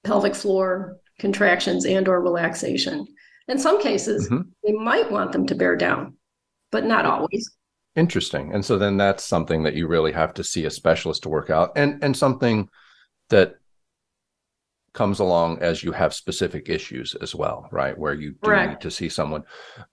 pelvic 0.03 0.35
floor 0.35 0.97
contractions 1.19 1.85
and 1.85 2.07
or 2.07 2.21
relaxation. 2.21 3.05
In 3.47 3.59
some 3.59 3.81
cases, 3.81 4.27
mm-hmm. 4.27 4.49
they 4.63 4.73
might 4.73 5.11
want 5.11 5.31
them 5.31 5.45
to 5.47 5.55
bear 5.55 5.75
down, 5.75 6.15
but 6.71 6.85
not 6.85 7.05
always. 7.05 7.51
Interesting. 7.95 8.53
And 8.53 8.63
so 8.63 8.77
then 8.77 8.95
that's 8.97 9.25
something 9.25 9.63
that 9.63 9.75
you 9.75 9.87
really 9.87 10.13
have 10.13 10.33
to 10.35 10.43
see 10.43 10.65
a 10.65 10.69
specialist 10.69 11.23
to 11.23 11.29
work 11.29 11.49
out 11.49 11.73
and 11.75 12.01
and 12.01 12.15
something 12.15 12.69
that 13.29 13.55
comes 14.93 15.19
along 15.19 15.59
as 15.59 15.83
you 15.83 15.91
have 15.91 16.13
specific 16.13 16.69
issues 16.69 17.15
as 17.15 17.33
well, 17.35 17.67
right? 17.71 17.97
Where 17.97 18.13
you 18.13 18.35
do 18.43 18.67
need 18.67 18.81
to 18.81 18.91
see 18.91 19.09
someone. 19.09 19.43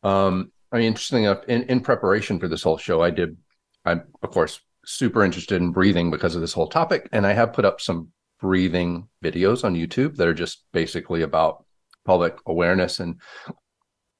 Um, 0.03 0.53
I 0.73 0.79
mean, 0.79 0.87
interesting 0.87 1.25
enough, 1.25 1.45
in, 1.49 1.63
in 1.65 1.81
preparation 1.81 2.39
for 2.39 2.49
this 2.49 2.63
whole 2.63 2.79
show, 2.79 3.01
I 3.01 3.11
did, 3.11 3.37
I'm, 3.85 4.03
of 4.23 4.31
course, 4.31 4.61
super 4.89 5.23
interested 5.23 5.61
in 5.61 5.71
breathing 5.71 6.11
because 6.11 6.35
of 6.35 6.41
this 6.41 6.53
whole 6.53 6.67
topic. 6.67 7.09
And 7.13 7.27
I 7.27 7.33
have 7.33 7.53
put 7.53 7.65
up 7.65 7.81
some 7.81 8.09
breathing 8.41 9.09
videos 9.23 9.65
on 9.65 9.75
YouTube 9.75 10.17
that 10.17 10.29
are 10.29 10.35
just 10.35 10.65
basically 10.73 11.23
about 11.23 11.65
public 12.05 12.39
awareness 12.47 13.01
and 13.01 13.21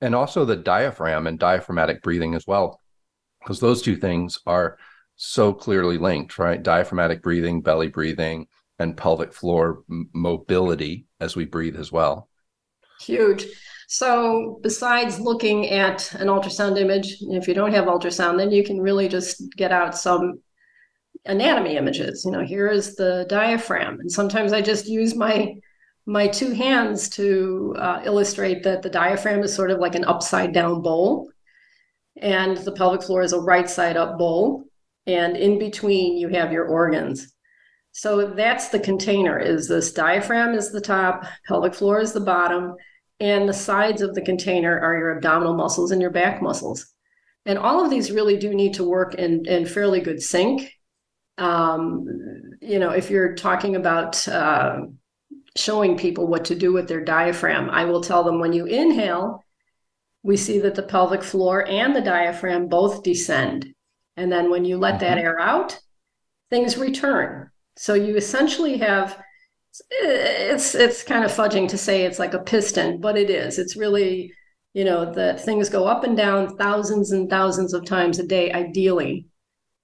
and 0.01 0.15
also 0.15 0.45
the 0.45 0.57
diaphragm 0.57 1.27
and 1.27 1.39
diaphragmatic 1.39 2.03
breathing 2.03 2.35
as 2.35 2.47
well 2.47 2.81
because 3.41 3.61
those 3.61 3.81
two 3.81 3.97
things 3.97 4.39
are 4.47 4.77
so 5.17 5.53
clearly 5.55 5.97
linked 5.97 6.39
right 6.39 6.63
diaphragmatic 6.63 7.23
breathing 7.23 7.63
belly 7.63 7.89
breathing 7.89 8.47
and 8.79 8.97
pelvic 8.97 9.33
floor 9.33 9.83
m- 9.91 10.09
mobility 10.13 11.07
as 11.21 11.37
we 11.37 11.45
breathe 11.45 11.77
as 11.77 11.91
well. 11.91 12.29
Huge. 13.01 13.47
So, 13.89 14.61
besides 14.63 15.19
looking 15.19 15.71
at 15.71 16.13
an 16.15 16.29
ultrasound 16.29 16.79
image, 16.79 17.17
if 17.23 17.49
you 17.49 17.55
don't 17.55 17.73
have 17.73 17.87
ultrasound, 17.87 18.37
then 18.37 18.51
you 18.51 18.63
can 18.63 18.81
really 18.81 19.09
just 19.09 19.43
get 19.57 19.73
out 19.73 19.97
some 19.97 20.41
anatomy 21.27 21.77
images. 21.77 22.25
You 22.25 22.33
know, 22.33 22.45
here 22.45 22.69
is 22.69 22.97
the 22.97 23.27
diaphragm, 23.29 24.01
and 24.01 24.11
sometimes 24.11 24.53
I 24.53 24.63
just 24.63 24.87
use 24.87 25.15
my 25.15 25.55
my 26.07 26.27
two 26.27 26.53
hands 26.53 27.11
to 27.11 27.75
uh, 27.79 28.01
illustrate 28.05 28.63
that 28.63 28.81
the 28.81 28.89
diaphragm 28.89 29.43
is 29.43 29.55
sort 29.55 29.71
of 29.71 29.79
like 29.79 29.95
an 29.95 30.07
upside 30.07 30.55
down 30.55 30.81
bowl, 30.81 31.31
and 32.17 32.57
the 32.59 32.73
pelvic 32.73 33.03
floor 33.03 33.23
is 33.23 33.33
a 33.33 33.41
right 33.41 33.69
side 33.69 33.97
up 33.97 34.19
bowl, 34.19 34.65
and 35.07 35.37
in 35.37 35.59
between 35.59 36.17
you 36.17 36.29
have 36.29 36.53
your 36.53 36.67
organs. 36.67 37.35
So 37.93 38.29
that's 38.29 38.69
the 38.69 38.79
container 38.79 39.39
is 39.39 39.67
this 39.67 39.93
diaphragm 39.93 40.55
is 40.55 40.71
the 40.71 40.81
top, 40.81 41.25
pelvic 41.47 41.75
floor 41.75 42.01
is 42.01 42.13
the 42.13 42.21
bottom, 42.21 42.75
and 43.21 43.49
the 43.49 43.53
sides 43.53 44.03
of 44.03 44.15
the 44.15 44.23
container 44.23 44.79
are 44.79 44.97
your 44.97 45.17
abdominal 45.17 45.55
muscles 45.55 45.91
and 45.91 46.01
your 46.01 46.11
back 46.11 46.41
muscles. 46.41 46.87
And 47.45 47.59
all 47.59 47.83
of 47.83 47.91
these 47.91 48.13
really 48.13 48.37
do 48.37 48.55
need 48.55 48.75
to 48.75 48.89
work 48.89 49.15
in, 49.15 49.47
in 49.47 49.67
fairly 49.67 50.01
good 50.01 50.23
sync. 50.23 50.71
Um, 51.39 52.07
you 52.61 52.79
know, 52.79 52.91
if 52.91 53.11
you're 53.11 53.35
talking 53.35 53.77
about 53.77 54.27
uh, 54.29 54.81
showing 55.57 55.97
people 55.97 56.27
what 56.27 56.45
to 56.47 56.55
do 56.55 56.73
with 56.73 56.89
their 56.89 57.05
diaphragm, 57.05 57.71
I 57.71 57.85
will 57.85 58.01
tell 58.01 58.25
them 58.25 58.41
when 58.41 58.53
you 58.53 58.67
inhale, 58.67 59.45
we 60.23 60.37
see 60.37 60.59
that 60.61 60.75
the 60.75 60.83
pelvic 60.83 61.23
floor 61.23 61.67
and 61.67 61.95
the 61.95 62.01
diaphragm 62.01 62.69
both 62.69 63.03
descend. 63.03 63.73
And 64.17 64.31
then 64.31 64.51
when 64.51 64.65
you 64.65 64.79
let 64.79 64.95
mm-hmm. 64.95 65.05
that 65.05 65.19
air 65.19 65.41
out, 65.41 65.79
things 66.51 66.77
return. 66.77 67.51
So 67.77 67.95
you 67.95 68.17
essentially 68.17 68.79
have 68.79 69.23
it's 69.91 70.75
it's 70.75 71.03
kind 71.03 71.25
of 71.25 71.31
fudging 71.31 71.69
to 71.69 71.79
say 71.79 72.03
it's 72.05 72.19
like 72.19 72.35
a 72.35 72.41
piston, 72.41 73.01
but 73.01 73.17
it 73.17 73.31
is. 73.31 73.59
It's 73.59 73.77
really, 73.77 74.33
you 74.75 74.85
know, 74.85 75.13
that 75.15 75.45
things 75.45 75.69
go 75.69 75.87
up 75.87 76.05
and 76.05 76.17
down 76.17 76.57
thousands 76.57 77.13
and 77.13 77.31
thousands 77.31 77.75
of 77.75 77.85
times 77.85 78.19
a 78.19 78.27
day, 78.27 78.53
ideally, 78.53 79.27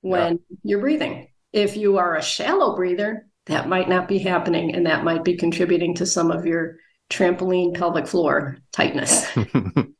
when 0.00 0.32
yeah. 0.32 0.56
you're 0.64 0.80
breathing. 0.80 1.28
If 1.54 1.76
you 1.76 1.98
are 1.98 2.16
a 2.16 2.22
shallow 2.22 2.74
breather, 2.74 3.28
that 3.46 3.68
might 3.68 3.88
not 3.88 4.08
be 4.08 4.18
happening, 4.18 4.74
and 4.74 4.86
that 4.86 5.04
might 5.04 5.22
be 5.22 5.36
contributing 5.36 5.94
to 5.94 6.04
some 6.04 6.32
of 6.32 6.44
your 6.44 6.78
trampoline 7.10 7.76
pelvic 7.76 8.08
floor 8.08 8.58
tightness. 8.72 9.24
and 9.36 9.94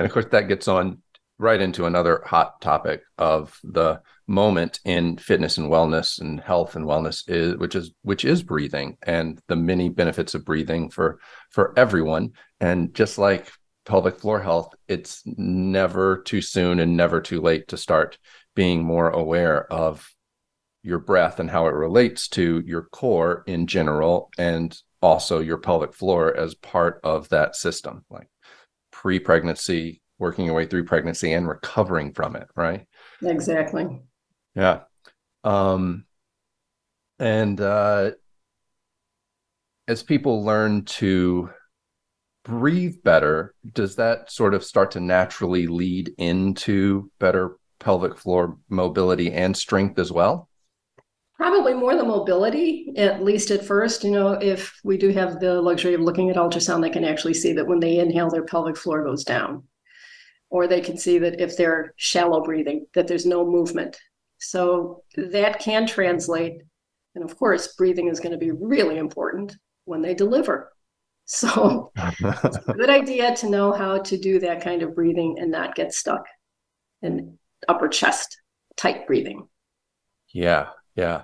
of 0.00 0.10
course, 0.10 0.26
that 0.32 0.48
gets 0.48 0.66
on 0.66 1.00
right 1.38 1.60
into 1.60 1.86
another 1.86 2.22
hot 2.26 2.60
topic 2.60 3.02
of 3.18 3.56
the 3.62 4.00
moment 4.26 4.80
in 4.84 5.16
fitness 5.16 5.58
and 5.58 5.70
wellness 5.70 6.20
and 6.20 6.40
health 6.40 6.74
and 6.74 6.86
wellness 6.86 7.22
is 7.28 7.56
which 7.58 7.76
is 7.76 7.92
which 8.02 8.24
is 8.24 8.42
breathing 8.42 8.96
and 9.04 9.38
the 9.46 9.54
many 9.54 9.88
benefits 9.88 10.34
of 10.34 10.44
breathing 10.44 10.90
for 10.90 11.20
for 11.50 11.78
everyone 11.78 12.32
and 12.58 12.92
just 12.94 13.18
like 13.18 13.52
pelvic 13.84 14.18
floor 14.18 14.40
health 14.40 14.74
it's 14.88 15.22
never 15.26 16.22
too 16.22 16.40
soon 16.40 16.80
and 16.80 16.96
never 16.96 17.20
too 17.20 17.40
late 17.40 17.68
to 17.68 17.76
start 17.76 18.18
being 18.56 18.82
more 18.82 19.10
aware 19.10 19.70
of 19.70 20.10
your 20.86 20.98
breath 20.98 21.40
and 21.40 21.50
how 21.50 21.66
it 21.66 21.74
relates 21.74 22.28
to 22.28 22.62
your 22.64 22.82
core 22.92 23.42
in 23.46 23.66
general 23.66 24.30
and 24.38 24.80
also 25.02 25.40
your 25.40 25.58
pelvic 25.58 25.92
floor 25.92 26.34
as 26.36 26.54
part 26.54 27.00
of 27.04 27.28
that 27.28 27.54
system 27.54 28.04
like 28.10 28.28
pre-pregnancy 28.90 30.00
working 30.18 30.46
your 30.46 30.54
way 30.54 30.64
through 30.64 30.84
pregnancy 30.84 31.32
and 31.32 31.46
recovering 31.46 32.12
from 32.12 32.34
it 32.36 32.48
right 32.56 32.86
exactly 33.22 34.00
yeah. 34.56 34.80
Um, 35.44 36.06
and 37.20 37.60
uh, 37.60 38.12
as 39.86 40.02
people 40.02 40.44
learn 40.44 40.86
to 40.86 41.50
breathe 42.42 42.96
better, 43.04 43.54
does 43.70 43.96
that 43.96 44.32
sort 44.32 44.54
of 44.54 44.64
start 44.64 44.92
to 44.92 45.00
naturally 45.00 45.66
lead 45.66 46.12
into 46.16 47.10
better 47.20 47.58
pelvic 47.78 48.16
floor 48.16 48.56
mobility 48.70 49.30
and 49.30 49.54
strength 49.54 49.98
as 49.98 50.10
well? 50.10 50.48
Probably 51.36 51.74
more 51.74 51.94
the 51.94 52.04
mobility, 52.04 52.92
at 52.96 53.22
least 53.22 53.50
at 53.50 53.64
first. 53.64 54.04
You 54.04 54.10
know, 54.10 54.32
if 54.32 54.80
we 54.84 54.96
do 54.96 55.10
have 55.10 55.38
the 55.38 55.60
luxury 55.60 55.92
of 55.92 56.00
looking 56.00 56.30
at 56.30 56.36
ultrasound, 56.36 56.80
they 56.80 56.90
can 56.90 57.04
actually 57.04 57.34
see 57.34 57.52
that 57.52 57.66
when 57.66 57.78
they 57.78 57.98
inhale, 57.98 58.30
their 58.30 58.44
pelvic 58.44 58.76
floor 58.76 59.04
goes 59.04 59.22
down. 59.22 59.64
Or 60.48 60.66
they 60.66 60.80
can 60.80 60.96
see 60.96 61.18
that 61.18 61.40
if 61.40 61.56
they're 61.56 61.92
shallow 61.96 62.42
breathing, 62.42 62.86
that 62.94 63.06
there's 63.06 63.26
no 63.26 63.44
movement 63.44 63.98
so 64.38 65.02
that 65.16 65.58
can 65.58 65.86
translate. 65.86 66.62
And 67.14 67.24
of 67.24 67.36
course, 67.36 67.74
breathing 67.74 68.08
is 68.08 68.20
going 68.20 68.32
to 68.32 68.38
be 68.38 68.50
really 68.50 68.98
important 68.98 69.56
when 69.84 70.02
they 70.02 70.14
deliver. 70.14 70.72
So 71.28 71.90
it's 71.96 72.56
a 72.68 72.72
good 72.72 72.88
idea 72.88 73.34
to 73.34 73.50
know 73.50 73.72
how 73.72 73.98
to 73.98 74.16
do 74.16 74.38
that 74.38 74.62
kind 74.62 74.84
of 74.84 74.94
breathing 74.94 75.40
and 75.40 75.50
not 75.50 75.74
get 75.74 75.92
stuck 75.92 76.24
in 77.02 77.36
upper 77.66 77.88
chest 77.88 78.40
tight 78.76 79.08
breathing. 79.08 79.48
Yeah, 80.32 80.68
yeah. 80.96 81.22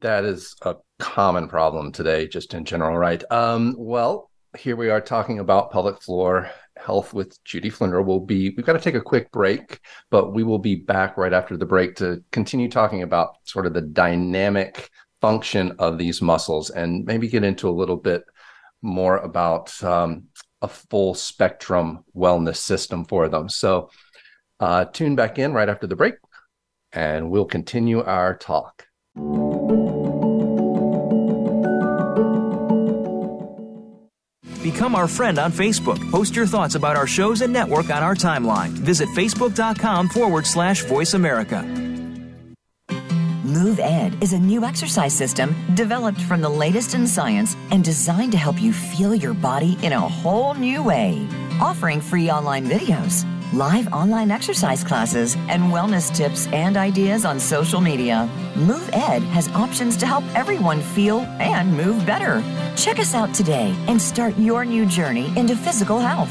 That 0.00 0.24
is 0.24 0.54
a 0.62 0.76
common 0.98 1.48
problem 1.48 1.92
today, 1.92 2.28
just 2.28 2.54
in 2.54 2.64
general, 2.64 2.96
right? 2.96 3.22
Um, 3.30 3.74
well, 3.76 4.30
here 4.56 4.76
we 4.76 4.90
are 4.90 5.00
talking 5.00 5.38
about 5.38 5.70
pelvic 5.72 6.00
floor 6.02 6.50
health 6.76 7.12
with 7.12 7.42
Judy 7.44 7.70
Florendo. 7.70 8.04
We'll 8.04 8.20
be, 8.20 8.50
we've 8.50 8.64
got 8.66 8.74
to 8.74 8.80
take 8.80 8.94
a 8.94 9.00
quick 9.00 9.30
break, 9.30 9.80
but 10.10 10.32
we 10.32 10.42
will 10.42 10.58
be 10.58 10.76
back 10.76 11.16
right 11.16 11.32
after 11.32 11.56
the 11.56 11.66
break 11.66 11.96
to 11.96 12.22
continue 12.32 12.68
talking 12.68 13.02
about 13.02 13.36
sort 13.44 13.66
of 13.66 13.74
the 13.74 13.80
dynamic 13.80 14.90
function 15.20 15.72
of 15.78 15.98
these 15.98 16.22
muscles 16.22 16.70
and 16.70 17.04
maybe 17.04 17.28
get 17.28 17.44
into 17.44 17.68
a 17.68 17.70
little 17.70 17.96
bit 17.96 18.24
more 18.82 19.18
about 19.18 19.82
um, 19.82 20.24
a 20.62 20.68
full 20.68 21.14
spectrum 21.14 22.04
wellness 22.16 22.56
system 22.56 23.04
for 23.04 23.28
them. 23.28 23.48
So, 23.48 23.90
Uh, 24.60 24.84
tune 24.84 25.16
back 25.16 25.38
in 25.38 25.52
right 25.52 25.68
after 25.68 25.88
the 25.88 25.96
break, 25.96 26.14
and 26.92 27.30
we'll 27.30 27.44
continue 27.44 28.02
our 28.02 28.36
talk. 28.36 28.86
Become 34.62 34.94
our 34.94 35.08
friend 35.08 35.38
on 35.38 35.50
Facebook. 35.50 35.98
Post 36.10 36.36
your 36.36 36.46
thoughts 36.46 36.76
about 36.76 36.96
our 36.96 37.06
shows 37.06 37.40
and 37.40 37.52
network 37.52 37.90
on 37.90 38.02
our 38.02 38.14
timeline. 38.14 38.68
Visit 38.68 39.08
facebook.com 39.08 40.08
forward 40.08 40.46
slash 40.46 40.84
voice 40.84 41.14
America. 41.14 41.62
Move 43.44 43.80
Ed 43.80 44.16
is 44.22 44.32
a 44.32 44.38
new 44.38 44.64
exercise 44.64 45.12
system 45.12 45.54
developed 45.74 46.20
from 46.22 46.40
the 46.40 46.48
latest 46.48 46.94
in 46.94 47.08
science 47.08 47.56
and 47.72 47.84
designed 47.84 48.32
to 48.32 48.38
help 48.38 48.62
you 48.62 48.72
feel 48.72 49.14
your 49.14 49.34
body 49.34 49.76
in 49.82 49.92
a 49.92 50.00
whole 50.00 50.54
new 50.54 50.82
way. 50.82 51.26
Offering 51.60 52.00
free 52.00 52.30
online 52.30 52.66
videos, 52.66 53.24
live 53.52 53.92
online 53.92 54.30
exercise 54.30 54.82
classes, 54.82 55.36
and 55.48 55.64
wellness 55.64 56.14
tips 56.14 56.46
and 56.48 56.76
ideas 56.76 57.24
on 57.24 57.38
social 57.38 57.80
media. 57.80 58.28
Move 58.56 58.88
Ed 58.92 59.22
has 59.24 59.48
options 59.48 59.96
to 59.98 60.06
help 60.06 60.24
everyone 60.34 60.80
feel 60.80 61.20
and 61.38 61.70
move 61.76 62.04
better. 62.06 62.42
Check 62.76 62.98
us 62.98 63.14
out 63.14 63.34
today 63.34 63.74
and 63.88 64.00
start 64.00 64.36
your 64.38 64.64
new 64.64 64.86
journey 64.86 65.32
into 65.36 65.54
physical 65.54 65.98
health. 65.98 66.30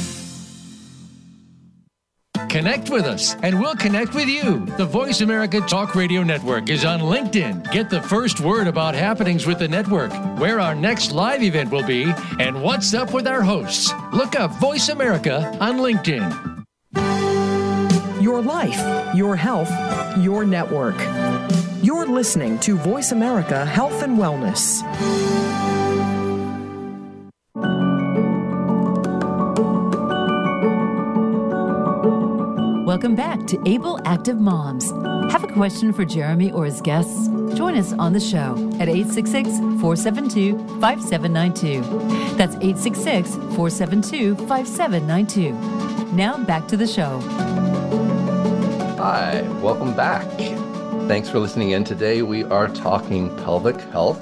Connect 2.51 2.89
with 2.89 3.05
us, 3.05 3.33
and 3.43 3.57
we'll 3.61 3.77
connect 3.77 4.13
with 4.13 4.27
you. 4.27 4.65
The 4.75 4.85
Voice 4.85 5.21
America 5.21 5.61
Talk 5.61 5.95
Radio 5.95 6.21
Network 6.21 6.69
is 6.69 6.83
on 6.83 6.99
LinkedIn. 6.99 7.71
Get 7.71 7.89
the 7.89 8.01
first 8.01 8.41
word 8.41 8.67
about 8.67 8.93
happenings 8.93 9.47
with 9.47 9.57
the 9.57 9.69
network, 9.69 10.11
where 10.37 10.59
our 10.59 10.75
next 10.75 11.13
live 11.13 11.43
event 11.43 11.71
will 11.71 11.87
be, 11.87 12.11
and 12.39 12.61
what's 12.61 12.93
up 12.93 13.13
with 13.13 13.25
our 13.25 13.41
hosts. 13.41 13.93
Look 14.11 14.35
up 14.35 14.51
Voice 14.59 14.89
America 14.89 15.57
on 15.61 15.77
LinkedIn. 15.77 16.65
Your 18.21 18.41
life, 18.41 19.15
your 19.15 19.37
health, 19.37 19.71
your 20.17 20.43
network. 20.43 20.99
You're 21.81 22.05
listening 22.05 22.59
to 22.59 22.75
Voice 22.75 23.13
America 23.13 23.65
Health 23.65 24.03
and 24.03 24.17
Wellness. 24.17 24.81
Welcome 32.91 33.15
back 33.15 33.47
to 33.47 33.57
Able 33.65 34.05
Active 34.05 34.37
Moms. 34.37 34.91
Have 35.31 35.45
a 35.45 35.47
question 35.47 35.93
for 35.93 36.03
Jeremy 36.03 36.51
or 36.51 36.65
his 36.65 36.81
guests? 36.81 37.29
Join 37.55 37.77
us 37.77 37.93
on 37.93 38.11
the 38.11 38.19
show 38.19 38.51
at 38.81 38.89
866 38.89 39.47
472 39.79 40.57
5792. 40.81 42.35
That's 42.35 42.55
866 42.55 43.35
472 43.55 44.35
5792. 44.45 45.53
Now 46.17 46.43
back 46.43 46.67
to 46.67 46.75
the 46.75 46.85
show. 46.85 47.21
Hi, 48.97 49.41
welcome 49.61 49.95
back. 49.95 50.27
Thanks 51.07 51.29
for 51.29 51.39
listening 51.39 51.69
in. 51.71 51.85
Today 51.85 52.23
we 52.23 52.43
are 52.43 52.67
talking 52.67 53.33
pelvic 53.37 53.79
health 53.93 54.21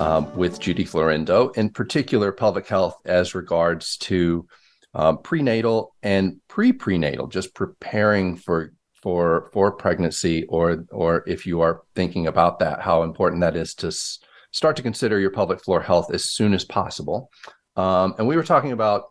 um, 0.00 0.36
with 0.36 0.58
Judy 0.58 0.84
Florendo, 0.84 1.56
in 1.56 1.70
particular, 1.70 2.32
pelvic 2.32 2.66
health 2.66 3.00
as 3.04 3.36
regards 3.36 3.96
to 3.98 4.48
um, 4.94 5.18
prenatal 5.18 5.94
and 6.02 6.39
pre-prenatal, 6.50 7.28
just 7.28 7.54
preparing 7.54 8.36
for 8.36 8.72
for 9.02 9.48
for 9.52 9.72
pregnancy, 9.72 10.44
or 10.46 10.84
or 10.90 11.22
if 11.26 11.46
you 11.46 11.60
are 11.60 11.82
thinking 11.94 12.26
about 12.26 12.58
that, 12.58 12.82
how 12.82 13.04
important 13.04 13.40
that 13.40 13.56
is 13.56 13.74
to 13.74 13.86
s- 13.86 14.18
start 14.50 14.76
to 14.76 14.82
consider 14.82 15.18
your 15.18 15.30
pelvic 15.30 15.62
floor 15.62 15.80
health 15.80 16.12
as 16.12 16.24
soon 16.24 16.52
as 16.52 16.64
possible. 16.64 17.30
Um, 17.76 18.14
and 18.18 18.26
we 18.26 18.36
were 18.36 18.42
talking 18.42 18.72
about 18.72 19.04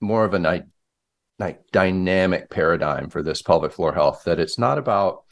more 0.00 0.24
of 0.24 0.34
a 0.34 0.64
like 1.38 1.60
dynamic 1.70 2.50
paradigm 2.50 3.08
for 3.08 3.22
this 3.22 3.40
pelvic 3.40 3.72
floor 3.72 3.94
health. 3.94 4.24
That 4.24 4.40
it's 4.40 4.58
not 4.58 4.78
about 4.78 5.22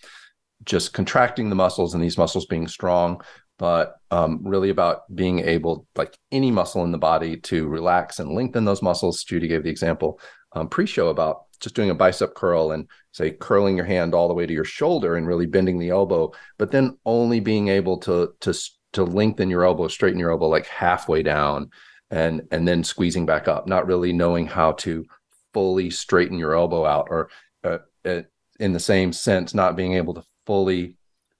just 0.64 0.94
contracting 0.94 1.48
the 1.50 1.56
muscles 1.56 1.94
and 1.94 2.02
these 2.02 2.16
muscles 2.16 2.46
being 2.46 2.68
strong, 2.68 3.22
but 3.58 3.96
um, 4.10 4.40
really 4.44 4.70
about 4.70 5.02
being 5.14 5.40
able, 5.40 5.86
like 5.96 6.16
any 6.32 6.50
muscle 6.50 6.84
in 6.84 6.92
the 6.92 6.98
body, 6.98 7.36
to 7.38 7.68
relax 7.68 8.18
and 8.18 8.32
lengthen 8.32 8.64
those 8.64 8.82
muscles. 8.82 9.24
Judy 9.24 9.48
gave 9.48 9.64
the 9.64 9.70
example 9.70 10.20
um, 10.54 10.68
pre-show 10.68 11.08
about 11.08 11.44
just 11.60 11.74
doing 11.74 11.90
a 11.90 11.94
bicep 11.94 12.34
curl 12.34 12.72
and 12.72 12.88
say 13.12 13.30
curling 13.30 13.76
your 13.76 13.86
hand 13.86 14.14
all 14.14 14.28
the 14.28 14.34
way 14.34 14.46
to 14.46 14.52
your 14.52 14.64
shoulder 14.64 15.16
and 15.16 15.26
really 15.26 15.46
bending 15.46 15.78
the 15.78 15.90
elbow, 15.90 16.32
but 16.58 16.70
then 16.70 16.98
only 17.04 17.40
being 17.40 17.68
able 17.68 17.98
to 17.98 18.34
to 18.40 18.54
to 18.92 19.04
lengthen 19.04 19.50
your 19.50 19.64
elbow, 19.64 19.88
straighten 19.88 20.20
your 20.20 20.30
elbow 20.30 20.48
like 20.48 20.66
halfway 20.66 21.22
down, 21.22 21.70
and 22.10 22.42
and 22.50 22.66
then 22.66 22.84
squeezing 22.84 23.26
back 23.26 23.48
up. 23.48 23.66
Not 23.66 23.86
really 23.86 24.12
knowing 24.12 24.46
how 24.46 24.72
to 24.72 25.04
fully 25.52 25.90
straighten 25.90 26.38
your 26.38 26.54
elbow 26.54 26.84
out, 26.84 27.08
or 27.10 27.30
uh, 27.64 27.78
uh 28.04 28.22
in 28.60 28.72
the 28.72 28.80
same 28.80 29.12
sense, 29.12 29.54
not 29.54 29.76
being 29.76 29.94
able 29.94 30.14
to 30.14 30.24
fully 30.46 30.96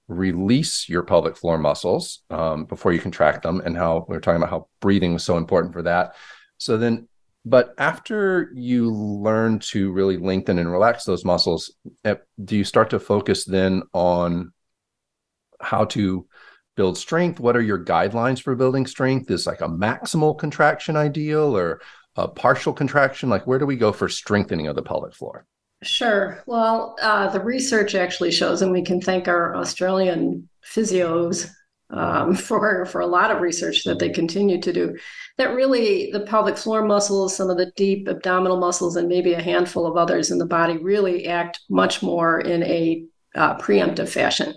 release 0.08 0.88
your 0.88 1.02
pelvic 1.02 1.36
floor 1.36 1.58
muscles 1.58 2.20
um, 2.30 2.64
before 2.64 2.92
you 2.92 3.00
contract 3.00 3.42
them 3.42 3.62
and 3.64 3.76
how 3.76 4.04
we 4.08 4.16
are 4.16 4.20
talking 4.20 4.36
about 4.36 4.50
how 4.50 4.68
breathing 4.80 5.14
was 5.14 5.24
so 5.24 5.38
important 5.38 5.72
for 5.72 5.82
that 5.82 6.14
so 6.58 6.76
then 6.76 7.08
but 7.44 7.74
after 7.78 8.50
you 8.54 8.90
learn 8.90 9.58
to 9.58 9.92
really 9.92 10.16
lengthen 10.16 10.58
and 10.58 10.70
relax 10.70 11.04
those 11.04 11.24
muscles 11.24 11.72
eh, 12.04 12.14
do 12.44 12.56
you 12.56 12.64
start 12.64 12.90
to 12.90 12.98
focus 12.98 13.44
then 13.44 13.82
on 13.92 14.52
how 15.60 15.84
to 15.84 16.26
build 16.76 16.98
strength? 16.98 17.40
What 17.40 17.56
are 17.56 17.62
your 17.62 17.82
guidelines 17.82 18.42
for 18.42 18.54
building 18.54 18.86
strength? 18.86 19.30
Is 19.30 19.46
like 19.46 19.60
a 19.60 19.68
maximal 19.68 20.36
contraction 20.36 20.96
ideal 20.96 21.56
or 21.56 21.80
a 22.16 22.28
partial 22.28 22.72
contraction? 22.72 23.28
Like 23.28 23.46
where 23.46 23.58
do 23.58 23.66
we 23.66 23.76
go 23.76 23.92
for 23.92 24.08
strengthening 24.08 24.66
of 24.66 24.76
the 24.76 24.82
pelvic 24.82 25.14
floor? 25.14 25.46
Sure. 25.82 26.42
Well, 26.46 26.96
uh, 27.02 27.28
the 27.28 27.40
research 27.40 27.94
actually 27.94 28.30
shows, 28.30 28.62
and 28.62 28.72
we 28.72 28.82
can 28.82 29.00
thank 29.00 29.28
our 29.28 29.54
Australian 29.54 30.48
physios 30.64 31.50
um, 31.94 32.34
for 32.48 32.84
for 32.86 33.00
a 33.00 33.06
lot 33.06 33.30
of 33.30 33.40
research 33.40 33.84
that 33.84 33.98
they 33.98 34.10
continue 34.10 34.60
to 34.60 34.72
do. 34.72 34.96
That 35.38 35.54
really, 35.54 36.10
the 36.12 36.20
pelvic 36.20 36.56
floor 36.56 36.84
muscles, 36.84 37.36
some 37.36 37.50
of 37.50 37.56
the 37.56 37.72
deep 37.76 38.08
abdominal 38.08 38.58
muscles, 38.58 38.96
and 38.96 39.08
maybe 39.08 39.32
a 39.32 39.42
handful 39.42 39.86
of 39.86 39.96
others 39.96 40.30
in 40.30 40.38
the 40.38 40.46
body 40.46 40.76
really 40.78 41.26
act 41.26 41.60
much 41.70 42.02
more 42.02 42.40
in 42.40 42.62
a 42.64 43.04
uh, 43.34 43.56
preemptive 43.56 44.08
fashion, 44.08 44.54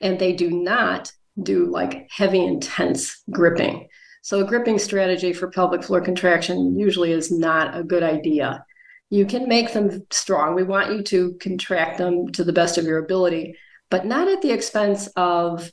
and 0.00 0.18
they 0.18 0.32
do 0.32 0.50
not 0.50 1.12
do 1.42 1.66
like 1.66 2.08
heavy, 2.10 2.44
intense 2.44 3.22
gripping. 3.30 3.88
So, 4.22 4.40
a 4.40 4.46
gripping 4.46 4.78
strategy 4.78 5.32
for 5.32 5.50
pelvic 5.50 5.84
floor 5.84 6.00
contraction 6.00 6.78
usually 6.78 7.12
is 7.12 7.30
not 7.30 7.76
a 7.76 7.84
good 7.84 8.02
idea 8.02 8.64
you 9.10 9.24
can 9.24 9.48
make 9.48 9.72
them 9.72 10.06
strong. 10.10 10.54
We 10.54 10.64
want 10.64 10.92
you 10.92 11.02
to 11.02 11.34
contract 11.40 11.98
them 11.98 12.30
to 12.32 12.44
the 12.44 12.52
best 12.52 12.78
of 12.78 12.84
your 12.84 12.98
ability, 12.98 13.56
but 13.90 14.04
not 14.04 14.28
at 14.28 14.42
the 14.42 14.52
expense 14.52 15.06
of 15.16 15.70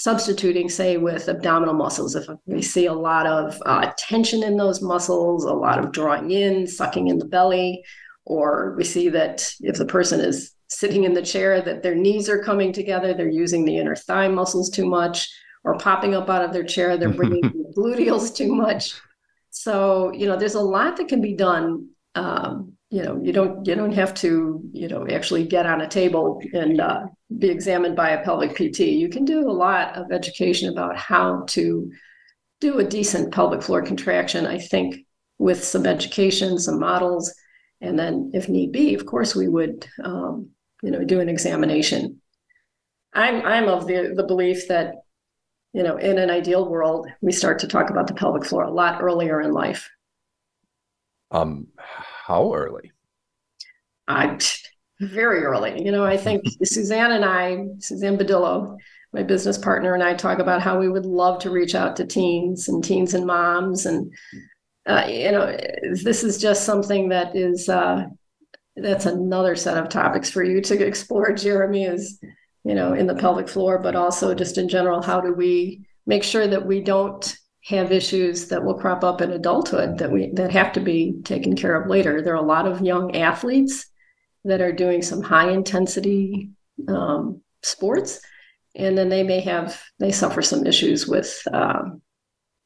substituting, 0.00 0.70
say, 0.70 0.96
with 0.96 1.28
abdominal 1.28 1.74
muscles. 1.74 2.16
If 2.16 2.26
we 2.46 2.62
see 2.62 2.86
a 2.86 2.92
lot 2.92 3.26
of 3.26 3.62
uh, 3.66 3.92
tension 3.98 4.42
in 4.42 4.56
those 4.56 4.80
muscles, 4.80 5.44
a 5.44 5.52
lot 5.52 5.78
of 5.78 5.92
drawing 5.92 6.30
in, 6.30 6.66
sucking 6.66 7.08
in 7.08 7.18
the 7.18 7.26
belly, 7.26 7.84
or 8.24 8.74
we 8.78 8.84
see 8.84 9.10
that 9.10 9.52
if 9.60 9.76
the 9.76 9.84
person 9.84 10.20
is 10.20 10.52
sitting 10.68 11.04
in 11.04 11.12
the 11.12 11.20
chair, 11.20 11.60
that 11.60 11.82
their 11.82 11.94
knees 11.94 12.30
are 12.30 12.42
coming 12.42 12.72
together, 12.72 13.12
they're 13.12 13.28
using 13.28 13.66
the 13.66 13.76
inner 13.76 13.94
thigh 13.94 14.28
muscles 14.28 14.70
too 14.70 14.86
much, 14.86 15.28
or 15.64 15.76
popping 15.76 16.14
up 16.14 16.30
out 16.30 16.44
of 16.44 16.54
their 16.54 16.64
chair, 16.64 16.96
they're 16.96 17.10
bringing 17.10 17.42
the 17.42 17.74
gluteals 17.76 18.34
too 18.34 18.54
much 18.54 18.94
So, 19.50 20.12
you 20.14 20.26
know, 20.26 20.36
there's 20.36 20.54
a 20.54 20.60
lot 20.60 20.96
that 20.96 21.08
can 21.08 21.20
be 21.20 21.34
done. 21.34 21.90
Um, 22.14 22.72
you 22.88 23.02
know, 23.02 23.20
you 23.22 23.32
don't 23.32 23.66
you 23.66 23.74
don't 23.74 23.92
have 23.92 24.14
to, 24.14 24.62
you 24.72 24.88
know, 24.88 25.06
actually 25.08 25.46
get 25.46 25.66
on 25.66 25.82
a 25.82 25.88
table 25.88 26.40
and 26.54 26.80
uh, 26.80 27.02
be 27.38 27.48
examined 27.48 27.96
by 27.96 28.10
a 28.10 28.24
pelvic 28.24 28.54
PT. 28.54 28.80
You 28.80 29.08
can 29.08 29.24
do 29.24 29.48
a 29.48 29.52
lot 29.52 29.96
of 29.96 30.10
education 30.12 30.72
about 30.72 30.96
how 30.96 31.44
to 31.48 31.90
do 32.60 32.78
a 32.78 32.84
decent 32.84 33.32
pelvic 33.32 33.62
floor 33.62 33.82
contraction. 33.82 34.46
I 34.46 34.58
think 34.58 35.06
with 35.38 35.62
some 35.62 35.86
education, 35.86 36.58
some 36.58 36.78
models, 36.78 37.32
and 37.80 37.98
then 37.98 38.30
if 38.34 38.48
need 38.48 38.72
be, 38.72 38.94
of 38.94 39.06
course, 39.06 39.34
we 39.34 39.48
would, 39.48 39.88
um, 40.04 40.50
you 40.82 40.90
know, 40.90 41.04
do 41.04 41.20
an 41.20 41.28
examination. 41.28 42.20
I'm 43.12 43.44
I'm 43.44 43.68
of 43.68 43.86
the 43.86 44.12
the 44.14 44.24
belief 44.24 44.68
that 44.68 44.96
you 45.72 45.82
know, 45.84 45.96
in 45.96 46.18
an 46.18 46.30
ideal 46.30 46.68
world, 46.68 47.06
we 47.20 47.32
start 47.32 47.60
to 47.60 47.68
talk 47.68 47.90
about 47.90 48.08
the 48.08 48.14
pelvic 48.14 48.44
floor 48.44 48.64
a 48.64 48.70
lot 48.70 49.02
earlier 49.02 49.40
in 49.40 49.52
life. 49.52 49.88
Um, 51.30 51.68
how 51.78 52.54
early? 52.54 52.90
I 54.08 54.38
very 55.00 55.42
early. 55.42 55.82
You 55.82 55.92
know, 55.92 56.04
I 56.04 56.16
think 56.16 56.44
Suzanne 56.64 57.12
and 57.12 57.24
I, 57.24 57.64
Suzanne 57.78 58.18
Badillo, 58.18 58.76
my 59.12 59.22
business 59.22 59.58
partner, 59.58 59.94
and 59.94 60.02
I 60.02 60.14
talk 60.14 60.38
about 60.38 60.62
how 60.62 60.78
we 60.78 60.88
would 60.88 61.06
love 61.06 61.40
to 61.40 61.50
reach 61.50 61.74
out 61.74 61.96
to 61.96 62.06
teens 62.06 62.68
and 62.68 62.84
teens 62.84 63.14
and 63.14 63.26
moms, 63.26 63.86
and 63.86 64.12
uh, 64.86 65.04
you 65.08 65.32
know, 65.32 65.56
this 66.04 66.22
is 66.24 66.38
just 66.38 66.64
something 66.64 67.08
that 67.08 67.34
is 67.34 67.68
uh, 67.68 68.04
that's 68.76 69.06
another 69.06 69.56
set 69.56 69.76
of 69.76 69.88
topics 69.88 70.30
for 70.30 70.44
you 70.44 70.60
to 70.60 70.86
explore, 70.86 71.32
Jeremy. 71.32 71.84
Is 71.84 72.20
you 72.64 72.74
know, 72.74 72.92
in 72.92 73.06
the 73.06 73.14
pelvic 73.14 73.48
floor, 73.48 73.78
but 73.78 73.96
also 73.96 74.34
just 74.34 74.58
in 74.58 74.68
general, 74.68 75.02
how 75.02 75.20
do 75.20 75.32
we 75.32 75.84
make 76.06 76.22
sure 76.22 76.46
that 76.46 76.66
we 76.66 76.80
don't 76.80 77.36
have 77.64 77.92
issues 77.92 78.48
that 78.48 78.64
will 78.64 78.74
crop 78.74 79.04
up 79.04 79.20
in 79.20 79.32
adulthood 79.32 79.98
that 79.98 80.10
we 80.10 80.30
that 80.32 80.50
have 80.50 80.72
to 80.72 80.80
be 80.80 81.20
taken 81.24 81.54
care 81.54 81.80
of 81.80 81.90
later. 81.90 82.22
There 82.22 82.32
are 82.32 82.42
a 82.42 82.46
lot 82.46 82.66
of 82.66 82.80
young 82.80 83.14
athletes 83.14 83.86
that 84.44 84.60
are 84.60 84.72
doing 84.72 85.02
some 85.02 85.22
high 85.22 85.50
intensity 85.50 86.50
um, 86.88 87.40
sports, 87.62 88.20
and 88.74 88.96
then 88.96 89.08
they 89.08 89.22
may 89.22 89.40
have 89.40 89.80
they 89.98 90.12
suffer 90.12 90.42
some 90.42 90.66
issues 90.66 91.06
with 91.06 91.42
um, 91.52 92.00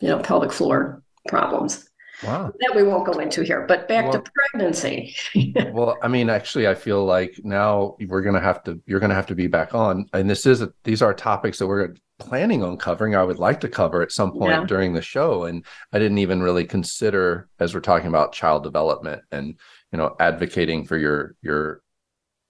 you 0.00 0.08
know 0.08 0.18
pelvic 0.18 0.52
floor 0.52 1.02
problems. 1.28 1.88
Wow. 2.22 2.52
That 2.60 2.74
we 2.74 2.84
won't 2.84 3.06
go 3.06 3.18
into 3.18 3.42
here, 3.42 3.66
but 3.66 3.88
back 3.88 4.04
well, 4.04 4.22
to 4.22 4.30
pregnancy. 4.52 5.14
well, 5.72 5.96
I 6.02 6.08
mean, 6.08 6.30
actually, 6.30 6.68
I 6.68 6.74
feel 6.74 7.04
like 7.04 7.40
now 7.42 7.96
we're 8.06 8.22
going 8.22 8.36
to 8.36 8.40
have 8.40 8.62
to, 8.64 8.80
you're 8.86 9.00
going 9.00 9.10
to 9.10 9.16
have 9.16 9.26
to 9.26 9.34
be 9.34 9.46
back 9.46 9.74
on. 9.74 10.06
And 10.12 10.30
this 10.30 10.46
is, 10.46 10.62
a, 10.62 10.72
these 10.84 11.02
are 11.02 11.12
topics 11.12 11.58
that 11.58 11.66
we're 11.66 11.94
planning 12.18 12.62
on 12.62 12.76
covering. 12.76 13.16
I 13.16 13.24
would 13.24 13.38
like 13.38 13.60
to 13.60 13.68
cover 13.68 14.00
at 14.00 14.12
some 14.12 14.32
point 14.32 14.52
yeah. 14.52 14.64
during 14.64 14.92
the 14.92 15.02
show. 15.02 15.44
And 15.44 15.64
I 15.92 15.98
didn't 15.98 16.18
even 16.18 16.42
really 16.42 16.64
consider, 16.64 17.48
as 17.58 17.74
we're 17.74 17.80
talking 17.80 18.08
about 18.08 18.32
child 18.32 18.62
development 18.62 19.22
and, 19.32 19.56
you 19.94 19.98
know, 19.98 20.16
advocating 20.18 20.84
for 20.84 20.98
your, 20.98 21.36
your, 21.40 21.80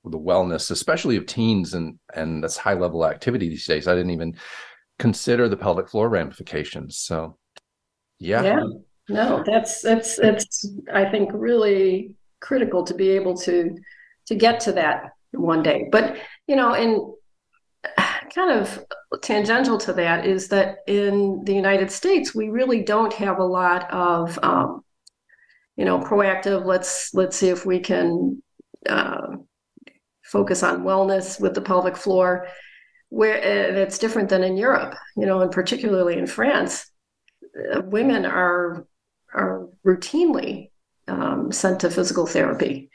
the 0.05 0.19
wellness, 0.19 0.71
especially 0.71 1.17
of 1.17 1.27
teens 1.27 1.75
and, 1.75 1.99
and 2.15 2.43
this 2.43 2.57
high 2.57 2.75
level 2.75 3.07
activity 3.07 3.49
these 3.49 3.67
days. 3.67 3.87
I 3.87 3.95
didn't 3.95 4.11
even 4.11 4.37
consider 4.99 5.49
the 5.49 5.57
pelvic 5.57 5.89
floor 5.89 6.09
ramifications. 6.09 6.97
So, 6.99 7.37
yeah. 8.19 8.43
yeah 8.43 8.65
no 9.09 9.43
that's 9.45 9.83
that's 9.83 10.19
it's 10.19 10.67
i 10.93 11.05
think 11.05 11.31
really 11.35 12.15
critical 12.41 12.85
to 12.85 12.95
be 12.95 13.11
able 13.11 13.37
to 13.37 13.77
to 14.27 14.35
get 14.35 14.61
to 14.61 14.73
that 14.73 15.13
one 15.33 15.63
day 15.63 15.89
but 15.91 16.17
you 16.47 16.57
know 16.57 16.75
and 16.75 17.13
kind 18.35 18.51
of 18.51 18.85
tangential 19.23 19.79
to 19.79 19.93
that 19.93 20.27
is 20.27 20.49
that 20.49 20.79
in 20.87 21.43
the 21.45 21.55
united 21.55 21.91
states 21.91 22.35
we 22.35 22.49
really 22.49 22.83
don't 22.83 23.13
have 23.13 23.39
a 23.39 23.45
lot 23.45 23.91
of 23.93 24.39
um, 24.43 24.83
you 25.77 25.85
know 25.85 25.99
proactive 25.99 26.65
let's 26.65 27.13
let's 27.15 27.37
see 27.37 27.49
if 27.49 27.67
we 27.67 27.81
can 27.81 28.43
uh, 28.89 29.37
focus 30.25 30.63
on 30.63 30.85
wellness 30.85 31.41
with 31.41 31.55
the 31.55 31.61
pelvic 31.61 31.97
floor 31.97 32.49
where 33.09 33.37
and 33.69 33.77
it's 33.77 33.99
different 33.99 34.29
than 34.29 34.43
in 34.43 34.57
europe 34.57 34.95
you 35.17 35.27
know 35.27 35.41
and 35.41 35.53
particularly 35.53 36.19
in 36.19 36.27
france 36.27 36.91
uh, 37.73 37.81
women 37.83 38.25
are 38.25 38.87
are 39.35 39.69
routinely 39.85 40.71
um, 41.09 41.53
sent 41.53 41.81
to 41.81 41.91
physical 41.91 42.27
therapy 42.27 42.91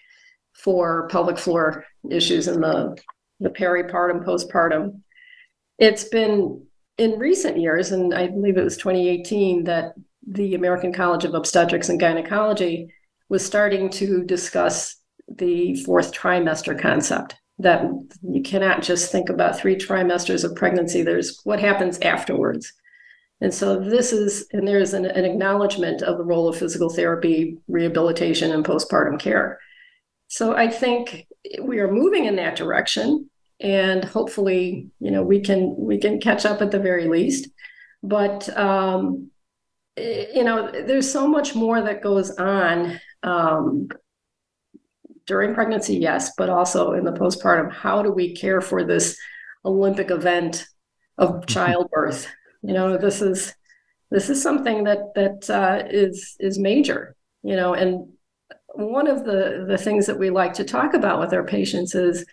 for 0.53 1.07
pelvic 1.09 1.37
floor 1.37 1.85
issues 2.09 2.47
in 2.47 2.61
the, 2.61 2.97
the 3.39 3.49
peripartum, 3.49 4.25
postpartum. 4.25 5.01
It's 5.77 6.05
been 6.05 6.65
in 6.97 7.19
recent 7.19 7.57
years, 7.57 7.91
and 7.91 8.13
I 8.13 8.27
believe 8.27 8.57
it 8.57 8.63
was 8.63 8.77
2018, 8.77 9.65
that 9.65 9.93
the 10.29 10.53
American 10.53 10.93
College 10.93 11.25
of 11.25 11.33
Obstetrics 11.33 11.89
and 11.89 11.99
Gynecology 11.99 12.93
was 13.29 13.45
starting 13.45 13.89
to 13.89 14.23
discuss 14.23 14.95
the 15.27 15.75
fourth 15.83 16.13
trimester 16.13 16.79
concept 16.79 17.35
that 17.57 17.83
you 18.21 18.41
cannot 18.41 18.81
just 18.81 19.11
think 19.11 19.29
about 19.29 19.57
three 19.57 19.75
trimesters 19.75 20.43
of 20.43 20.55
pregnancy. 20.55 21.01
There's 21.01 21.41
what 21.43 21.59
happens 21.59 21.99
afterwards. 21.99 22.71
And 23.41 23.53
so 23.53 23.79
this 23.79 24.13
is, 24.13 24.47
and 24.53 24.67
there's 24.67 24.93
an, 24.93 25.05
an, 25.05 25.25
acknowledgement 25.25 26.01
of 26.01 26.17
the 26.17 26.23
role 26.23 26.47
of 26.47 26.57
physical 26.57 26.89
therapy, 26.89 27.57
rehabilitation, 27.67 28.51
and 28.51 28.65
postpartum 28.65 29.19
care. 29.19 29.59
So 30.27 30.55
I 30.55 30.69
think 30.69 31.27
we 31.61 31.79
are 31.79 31.91
moving 31.91 32.25
in 32.25 32.35
that 32.35 32.55
direction, 32.55 33.29
and 33.61 34.03
hopefully, 34.03 34.89
you 34.99 35.11
know, 35.11 35.23
we 35.23 35.39
can 35.39 35.75
we 35.77 35.97
can 35.97 36.19
catch 36.19 36.45
up 36.45 36.61
at 36.61 36.71
the 36.71 36.79
very 36.79 37.07
least. 37.07 37.49
But 38.03 38.49
um, 38.57 39.31
you 39.97 40.43
know, 40.43 40.71
there's 40.71 41.11
so 41.11 41.27
much 41.27 41.55
more 41.55 41.81
that 41.81 42.01
goes 42.01 42.31
on 42.31 42.99
um, 43.23 43.89
during 45.25 45.53
pregnancy, 45.53 45.97
yes, 45.97 46.31
but 46.37 46.49
also 46.49 46.93
in 46.93 47.03
the 47.03 47.11
postpartum. 47.11 47.71
How 47.71 48.01
do 48.01 48.11
we 48.11 48.35
care 48.35 48.61
for 48.61 48.83
this 48.83 49.17
Olympic 49.65 50.09
event 50.11 50.65
of 51.17 51.45
childbirth? 51.47 52.27
you 52.61 52.73
know 52.73 52.97
this 52.97 53.21
is 53.21 53.53
this 54.11 54.29
is 54.29 54.41
something 54.41 54.83
that 54.85 55.13
that 55.15 55.49
uh, 55.49 55.87
is 55.89 56.35
is 56.39 56.59
major 56.59 57.15
you 57.43 57.55
know 57.55 57.73
and 57.73 58.09
one 58.75 59.07
of 59.07 59.25
the 59.25 59.65
the 59.67 59.77
things 59.77 60.05
that 60.05 60.19
we 60.19 60.29
like 60.29 60.53
to 60.53 60.63
talk 60.63 60.93
about 60.93 61.19
with 61.19 61.33
our 61.33 61.43
patients 61.43 61.95
is 61.95 62.25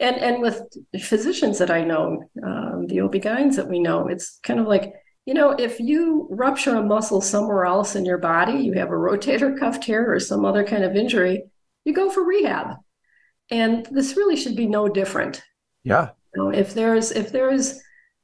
and 0.00 0.16
and 0.16 0.40
with 0.40 0.62
physicians 1.00 1.58
that 1.58 1.70
i 1.70 1.82
know 1.84 2.24
um, 2.42 2.86
the 2.86 3.00
ob-gyns 3.00 3.56
that 3.56 3.68
we 3.68 3.78
know 3.78 4.08
it's 4.08 4.38
kind 4.42 4.60
of 4.60 4.66
like 4.66 4.94
you 5.26 5.34
know 5.34 5.50
if 5.50 5.80
you 5.80 6.26
rupture 6.30 6.76
a 6.76 6.82
muscle 6.82 7.20
somewhere 7.20 7.64
else 7.64 7.94
in 7.94 8.04
your 8.04 8.18
body 8.18 8.64
you 8.64 8.72
have 8.72 8.88
a 8.88 8.92
rotator 8.92 9.58
cuff 9.58 9.80
tear 9.80 10.12
or 10.12 10.18
some 10.18 10.44
other 10.44 10.64
kind 10.64 10.84
of 10.84 10.96
injury 10.96 11.44
you 11.84 11.92
go 11.92 12.10
for 12.10 12.24
rehab. 12.24 12.76
And 13.50 13.86
this 13.90 14.16
really 14.16 14.36
should 14.36 14.56
be 14.56 14.66
no 14.66 14.88
different. 14.88 15.42
Yeah. 15.84 16.10
You 16.34 16.42
know, 16.42 16.50
if 16.50 16.74
there's 16.74 17.10
if 17.10 17.32
there's 17.32 17.80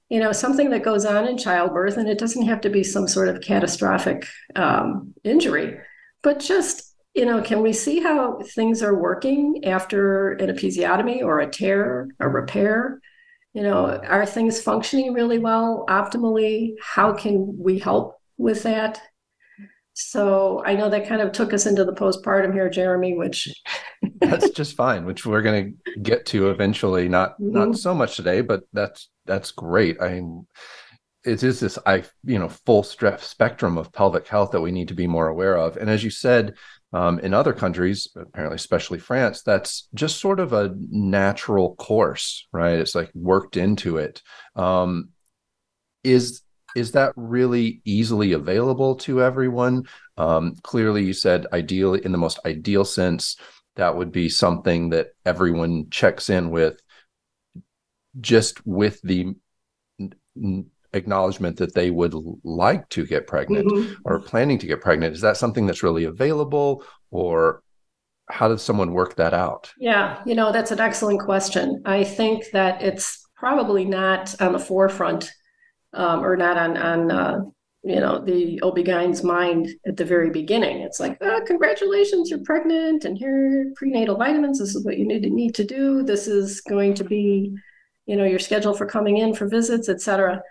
you 0.09 0.21
know 0.21 0.31
something 0.31 0.71
that 0.71 0.85
goes 0.85 1.05
on 1.05 1.27
in 1.27 1.37
childbirth 1.37 1.97
and 1.97 2.09
it 2.09 2.19
doesn't 2.19 2.47
have 2.47 2.61
to 2.61 2.71
be 2.71 2.85
some 2.85 3.09
sort 3.09 3.29
of 3.29 3.41
catastrophic 3.41 4.29
um, 4.55 5.13
injury 5.25 5.81
but 6.23 6.39
just 6.39 6.95
you 7.13 7.25
know 7.25 7.43
can 7.43 7.61
we 7.61 7.73
see 7.73 7.99
how 7.99 8.39
things 8.55 8.85
are 8.85 8.95
working 8.95 9.65
after 9.65 10.35
an 10.35 10.49
episiotomy 10.49 11.23
or 11.23 11.41
a 11.41 11.51
tear 11.51 12.07
a 12.21 12.29
repair 12.29 13.01
you 13.57 13.63
know 13.63 13.87
are 14.07 14.27
things 14.27 14.61
functioning 14.61 15.15
really 15.15 15.39
well 15.39 15.85
optimally 15.89 16.75
how 16.83 17.13
can 17.13 17.57
we 17.59 17.79
help 17.79 18.21
with 18.37 18.63
that 18.63 19.01
so 19.99 20.63
I 20.67 20.75
know 20.75 20.91
that 20.91 21.09
kind 21.09 21.23
of 21.23 21.33
took 21.33 21.55
us 21.55 21.65
into 21.65 21.83
the 21.83 21.95
postpartum 21.95 22.53
here, 22.53 22.69
Jeremy, 22.69 23.17
which 23.17 23.49
that's 24.21 24.51
just 24.51 24.77
fine, 24.77 25.07
which 25.07 25.25
we're 25.25 25.41
going 25.41 25.79
to 25.87 26.01
get 26.01 26.27
to 26.27 26.51
eventually. 26.51 27.09
Not 27.09 27.41
mm-hmm. 27.41 27.53
not 27.53 27.79
so 27.79 27.95
much 27.95 28.15
today, 28.15 28.43
but 28.43 28.65
that's 28.75 29.09
that's 29.25 29.53
great. 29.53 29.97
I 29.99 30.11
mean, 30.11 30.47
it 31.25 31.43
is 31.43 31.61
this 31.61 31.79
I 31.87 32.05
you 32.25 32.39
know 32.39 32.51
full 32.51 32.83
spectrum 32.83 33.79
of 33.79 33.91
pelvic 33.91 34.29
health 34.29 34.51
that 34.51 34.61
we 34.61 34.71
need 34.71 34.89
to 34.89 34.95
be 34.95 35.07
more 35.07 35.29
aware 35.29 35.57
of. 35.57 35.79
And 35.79 35.89
as 35.89 36.05
you 36.05 36.11
said, 36.11 36.57
um, 36.97 37.19
in 37.19 37.35
other 37.35 37.53
countries, 37.53 38.09
apparently 38.17 38.55
especially 38.55 38.99
France, 38.99 39.43
that's 39.43 39.87
just 39.93 40.19
sort 40.19 40.41
of 40.41 40.55
a 40.55 40.75
natural 40.79 41.75
course, 41.75 42.49
right? 42.55 42.79
It's 42.79 42.95
like 42.95 43.11
worked 43.15 43.59
into 43.59 43.99
it. 43.99 44.23
Um, 44.55 45.11
is 46.03 46.41
is 46.75 46.93
that 46.93 47.13
really 47.15 47.83
easily 47.85 48.33
available 48.33 48.95
to 48.97 49.23
everyone? 49.23 49.87
Um, 50.17 50.55
clearly, 50.63 51.05
you 51.05 51.13
said 51.13 51.47
ideally, 51.53 52.03
in 52.03 52.13
the 52.13 52.19
most 52.19 52.39
ideal 52.47 52.87
sense, 52.87 53.37
that 53.75 53.95
would 53.95 54.11
be 54.11 54.31
something 54.31 54.89
that 54.91 55.09
everyone 55.27 55.91
checks 55.91 56.31
in 56.31 56.49
with, 56.49 56.81
just 58.23 58.67
with 58.67 59.03
the 59.03 59.35
acknowledgement 60.97 61.57
that 61.59 61.75
they 61.75 61.91
would 61.91 62.15
like 62.43 62.89
to 62.91 63.07
get 63.07 63.27
pregnant 63.27 63.69
mm-hmm. 63.69 63.95
or 64.05 64.21
planning 64.21 64.59
to 64.59 64.67
get 64.67 64.81
pregnant. 64.81 65.15
Is 65.15 65.21
that 65.21 65.37
something 65.37 65.67
that's 65.67 65.83
really 65.83 66.05
available, 66.05 66.83
or 67.11 67.63
how 68.29 68.49
does 68.49 68.63
someone 68.63 68.93
work 68.93 69.17
that 69.17 69.35
out? 69.35 69.73
Yeah, 69.79 70.21
you 70.27 70.35
know, 70.35 70.51
that's 70.53 70.73
an 70.73 70.81
excellent 70.81 71.21
question. 71.21 71.83
I 71.85 72.03
think 72.03 72.51
that 72.53 72.83
it's 72.83 73.27
probably 73.37 73.85
not 73.85 74.35
on 74.41 74.53
the 74.53 74.59
forefront 74.59 75.31
um, 75.93 76.25
or 76.25 76.37
not 76.37 76.57
on 76.57 76.77
on 76.77 77.11
uh, 77.11 77.41
you 77.83 78.01
know 78.01 78.19
the 78.19 78.61
OB/GYN's 78.63 79.23
mind 79.23 79.69
at 79.87 79.97
the 79.97 80.05
very 80.05 80.31
beginning. 80.31 80.81
It's 80.81 81.01
like, 81.01 81.19
oh, 81.21 81.41
congratulations, 81.47 82.31
you're 82.31 82.45
pregnant, 82.45 83.05
and 83.05 83.17
here 83.17 83.73
prenatal 83.77 84.17
vitamins. 84.17 84.59
This 84.59 84.75
is 84.75 84.85
what 84.85 84.99
you 84.99 85.07
need 85.07 85.23
to 85.23 85.31
need 85.31 85.55
to 85.55 85.65
do. 85.65 86.03
This 86.03 86.27
is 86.27 86.61
going 86.61 86.95
to 86.95 87.05
be, 87.05 87.55
you 88.07 88.17
know, 88.17 88.25
your 88.25 88.39
schedule 88.39 88.75
for 88.75 88.87
coming 88.87 89.19
in 89.19 89.35
for 89.35 89.49
visits, 89.49 89.89
etc. 89.89 90.43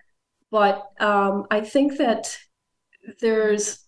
But 0.56 0.90
um, 1.02 1.48
I 1.52 1.60
think 1.60 1.98
that 1.98 2.38
there's 3.20 3.84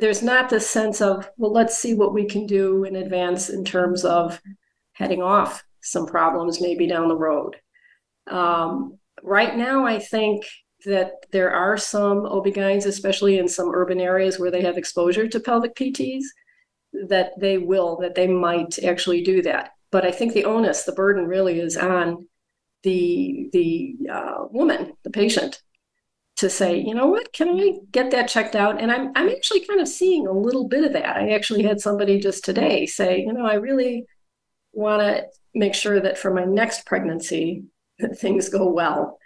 there's 0.00 0.20
not 0.20 0.50
this 0.50 0.68
sense 0.68 1.00
of 1.00 1.30
well, 1.36 1.52
let's 1.52 1.78
see 1.78 1.94
what 1.94 2.12
we 2.12 2.26
can 2.26 2.44
do 2.44 2.82
in 2.82 2.96
advance 2.96 3.48
in 3.48 3.64
terms 3.64 4.04
of 4.04 4.42
heading 4.94 5.22
off 5.22 5.62
some 5.80 6.06
problems 6.06 6.60
maybe 6.60 6.88
down 6.88 7.06
the 7.06 7.14
road. 7.14 7.54
Um, 8.28 8.98
right 9.22 9.56
now, 9.56 9.86
I 9.86 10.00
think 10.00 10.44
that 10.86 11.12
there 11.30 11.52
are 11.52 11.76
some 11.76 12.26
OB-GYNs, 12.26 12.86
especially 12.86 13.38
in 13.38 13.46
some 13.46 13.70
urban 13.72 14.00
areas 14.00 14.40
where 14.40 14.50
they 14.50 14.62
have 14.62 14.76
exposure 14.76 15.28
to 15.28 15.38
pelvic 15.38 15.76
PTs, 15.76 16.24
that 17.06 17.30
they 17.38 17.58
will, 17.58 17.96
that 17.98 18.16
they 18.16 18.26
might 18.26 18.76
actually 18.82 19.22
do 19.22 19.40
that. 19.42 19.70
But 19.92 20.04
I 20.04 20.10
think 20.10 20.32
the 20.32 20.46
onus, 20.46 20.82
the 20.82 20.90
burden 20.90 21.28
really 21.28 21.60
is 21.60 21.76
on 21.76 22.26
the 22.82 23.48
the 23.52 23.96
uh, 24.10 24.44
woman, 24.50 24.94
the 25.04 25.10
patient, 25.10 25.62
to 26.36 26.50
say, 26.50 26.78
you 26.78 26.94
know 26.94 27.06
what, 27.06 27.32
can 27.32 27.48
I 27.48 27.74
get 27.90 28.10
that 28.10 28.28
checked 28.28 28.56
out? 28.56 28.80
And 28.80 28.90
I'm 28.90 29.12
I'm 29.14 29.28
actually 29.28 29.64
kind 29.66 29.80
of 29.80 29.88
seeing 29.88 30.26
a 30.26 30.32
little 30.32 30.68
bit 30.68 30.84
of 30.84 30.92
that. 30.94 31.16
I 31.16 31.30
actually 31.30 31.62
had 31.62 31.80
somebody 31.80 32.18
just 32.18 32.44
today 32.44 32.86
say, 32.86 33.20
you 33.20 33.32
know, 33.32 33.46
I 33.46 33.54
really 33.54 34.06
want 34.72 35.02
to 35.02 35.24
make 35.54 35.74
sure 35.74 36.00
that 36.00 36.18
for 36.18 36.32
my 36.32 36.44
next 36.44 36.86
pregnancy 36.86 37.64
that 37.98 38.18
things 38.18 38.48
go 38.48 38.68
well 38.68 39.18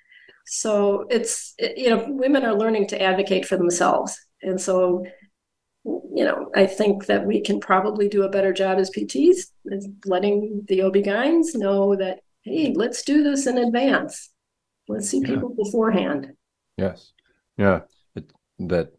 so 0.46 1.06
it's 1.10 1.54
you 1.58 1.90
know 1.90 2.06
women 2.08 2.44
are 2.44 2.54
learning 2.54 2.86
to 2.86 3.00
advocate 3.02 3.46
for 3.46 3.56
themselves 3.56 4.18
and 4.42 4.60
so 4.60 5.04
you 5.84 6.24
know 6.24 6.50
i 6.54 6.64
think 6.64 7.06
that 7.06 7.26
we 7.26 7.40
can 7.40 7.58
probably 7.58 8.08
do 8.08 8.22
a 8.22 8.28
better 8.28 8.52
job 8.52 8.78
as 8.78 8.90
pts 8.90 9.46
letting 10.04 10.64
the 10.68 10.82
ob-gyns 10.82 11.54
know 11.54 11.96
that 11.96 12.20
hey 12.46 12.72
let's 12.74 13.02
do 13.02 13.22
this 13.22 13.46
in 13.46 13.58
advance 13.58 14.30
let's 14.88 15.10
see 15.10 15.20
people 15.20 15.54
yeah. 15.56 15.64
beforehand 15.64 16.32
yes 16.76 17.12
yeah 17.58 17.80
it, 18.14 18.32
that 18.58 18.92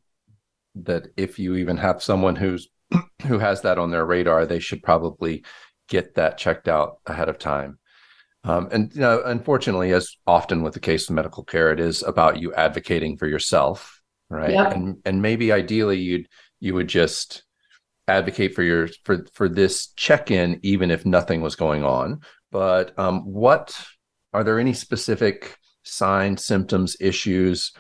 that 0.75 1.07
if 1.17 1.39
you 1.39 1.55
even 1.55 1.77
have 1.77 2.03
someone 2.03 2.35
who's 2.35 2.69
who 3.25 3.39
has 3.39 3.61
that 3.61 3.79
on 3.79 3.89
their 3.89 4.05
radar 4.05 4.45
they 4.45 4.59
should 4.59 4.83
probably 4.83 5.43
get 5.87 6.15
that 6.15 6.37
checked 6.37 6.67
out 6.67 6.97
ahead 7.07 7.29
of 7.29 7.39
time 7.39 7.79
um, 8.43 8.69
and 8.71 8.93
you 8.93 9.01
know, 9.01 9.21
unfortunately, 9.25 9.91
as 9.91 10.15
often 10.25 10.63
with 10.63 10.73
the 10.73 10.79
case 10.79 11.09
of 11.09 11.15
medical 11.15 11.43
care, 11.43 11.71
it 11.73 11.81
is 11.81 12.01
about 12.01 12.39
you 12.39 12.53
advocating 12.53 13.17
for 13.17 13.27
yourself, 13.27 14.01
right? 14.29 14.51
Yeah. 14.51 14.69
And 14.69 14.97
and 15.05 15.21
maybe 15.21 15.51
ideally 15.51 15.99
you'd 15.99 16.29
you 16.61 16.73
would 16.73 16.87
just 16.87 17.43
advocate 18.07 18.55
for 18.55 18.63
your 18.63 18.87
for 19.03 19.25
for 19.33 19.49
this 19.49 19.87
check-in, 19.97 20.61
even 20.63 20.91
if 20.91 21.05
nothing 21.05 21.41
was 21.41 21.57
going 21.57 21.83
on. 21.83 22.21
But 22.51 22.97
um, 22.97 23.21
what 23.25 23.79
are 24.33 24.43
there 24.43 24.59
any 24.59 24.73
specific 24.73 25.57
signs, 25.83 26.45
symptoms, 26.45 26.97
issues 26.99 27.73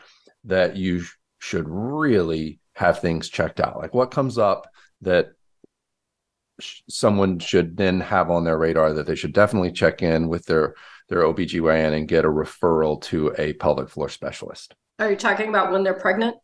that 0.45 0.75
you 0.75 1.03
should 1.39 1.65
really 1.67 2.59
have 2.75 2.99
things 2.99 3.29
checked 3.29 3.59
out? 3.59 3.77
Like 3.77 3.93
what 3.93 4.11
comes 4.11 4.37
up 4.37 4.67
that 5.01 5.29
someone 6.89 7.39
should 7.39 7.77
then 7.77 7.99
have 7.99 8.31
on 8.31 8.43
their 8.43 8.57
radar 8.57 8.93
that 8.93 9.05
they 9.05 9.15
should 9.15 9.33
definitely 9.33 9.71
check 9.71 10.01
in 10.01 10.27
with 10.27 10.45
their 10.45 10.75
their 11.09 11.21
OBGYN 11.21 11.95
and 11.95 12.07
get 12.07 12.25
a 12.25 12.29
referral 12.29 13.01
to 13.01 13.33
a 13.37 13.53
pelvic 13.53 13.89
floor 13.89 14.09
specialist. 14.09 14.73
Are 14.99 15.09
you 15.09 15.15
talking 15.15 15.47
about 15.47 15.71
when 15.71 15.83
they're 15.83 15.93
pregnant? 15.93 16.35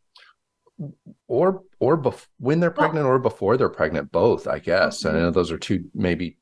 Or 1.27 1.63
or 1.79 1.97
bef- 1.97 2.27
when 2.39 2.59
they're 2.59 2.71
pregnant 2.71 3.05
or 3.05 3.19
before 3.19 3.57
they're 3.57 3.69
pregnant, 3.69 4.11
both, 4.11 4.47
I 4.47 4.59
guess. 4.59 5.03
Mm-hmm. 5.03 5.15
I 5.15 5.19
know 5.19 5.31
those 5.31 5.51
are 5.51 5.57
two 5.57 5.85
maybe 5.93 6.37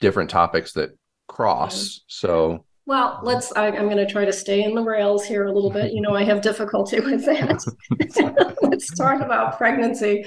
different 0.00 0.30
topics 0.30 0.72
that 0.72 0.90
cross. 1.28 2.02
So 2.06 2.64
well, 2.86 3.20
let's. 3.24 3.52
I, 3.52 3.66
am 3.68 3.86
going 3.86 3.96
to 3.96 4.06
try 4.06 4.24
to 4.24 4.32
stay 4.32 4.62
in 4.62 4.74
the 4.74 4.82
rails 4.82 5.24
here 5.24 5.46
a 5.46 5.52
little 5.52 5.70
bit. 5.70 5.92
You 5.92 6.00
know, 6.00 6.14
I 6.14 6.22
have 6.24 6.40
difficulty 6.40 7.00
with 7.00 7.24
that. 7.26 8.56
let's 8.62 8.94
talk 8.96 9.20
about 9.20 9.58
pregnancy. 9.58 10.24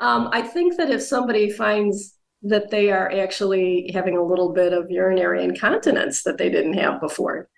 Um, 0.00 0.28
I 0.32 0.42
think 0.42 0.76
that 0.76 0.90
if 0.90 1.02
somebody 1.02 1.50
finds 1.50 2.16
that 2.42 2.70
they 2.70 2.90
are 2.90 3.10
actually 3.10 3.90
having 3.92 4.16
a 4.16 4.24
little 4.24 4.52
bit 4.52 4.72
of 4.72 4.90
urinary 4.90 5.42
incontinence 5.42 6.22
that 6.22 6.38
they 6.38 6.48
didn't 6.48 6.74
have 6.74 7.00
before. 7.00 7.48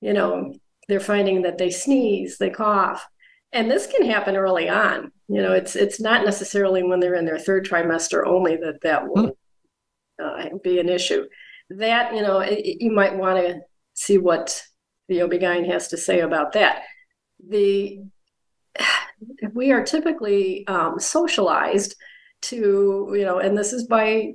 You 0.00 0.12
know, 0.12 0.54
they're 0.88 1.00
finding 1.00 1.42
that 1.42 1.58
they 1.58 1.70
sneeze, 1.70 2.38
they 2.38 2.50
cough. 2.50 3.06
And 3.52 3.70
this 3.70 3.86
can 3.86 4.06
happen 4.06 4.36
early 4.36 4.68
on. 4.68 5.12
You 5.28 5.42
know, 5.42 5.52
it's 5.52 5.76
it's 5.76 6.00
not 6.00 6.24
necessarily 6.24 6.82
when 6.82 7.00
they're 7.00 7.16
in 7.16 7.24
their 7.24 7.38
third 7.38 7.66
trimester 7.66 8.26
only 8.26 8.56
that 8.56 8.80
that 8.82 9.08
will 9.08 9.36
uh, 10.22 10.44
be 10.62 10.78
an 10.78 10.88
issue. 10.88 11.26
That, 11.70 12.14
you 12.14 12.22
know, 12.22 12.40
it, 12.40 12.80
you 12.80 12.90
might 12.90 13.16
want 13.16 13.38
to 13.38 13.60
see 13.94 14.18
what 14.18 14.62
the 15.08 15.22
OB-GYN 15.22 15.66
has 15.70 15.88
to 15.88 15.96
say 15.96 16.20
about 16.20 16.52
that. 16.52 16.82
The 17.48 18.00
we 19.52 19.72
are 19.72 19.84
typically 19.84 20.66
um, 20.66 20.98
socialized 20.98 21.94
to 22.42 23.12
you 23.14 23.22
know 23.22 23.38
and 23.38 23.58
this 23.58 23.74
is 23.74 23.86
by 23.86 24.32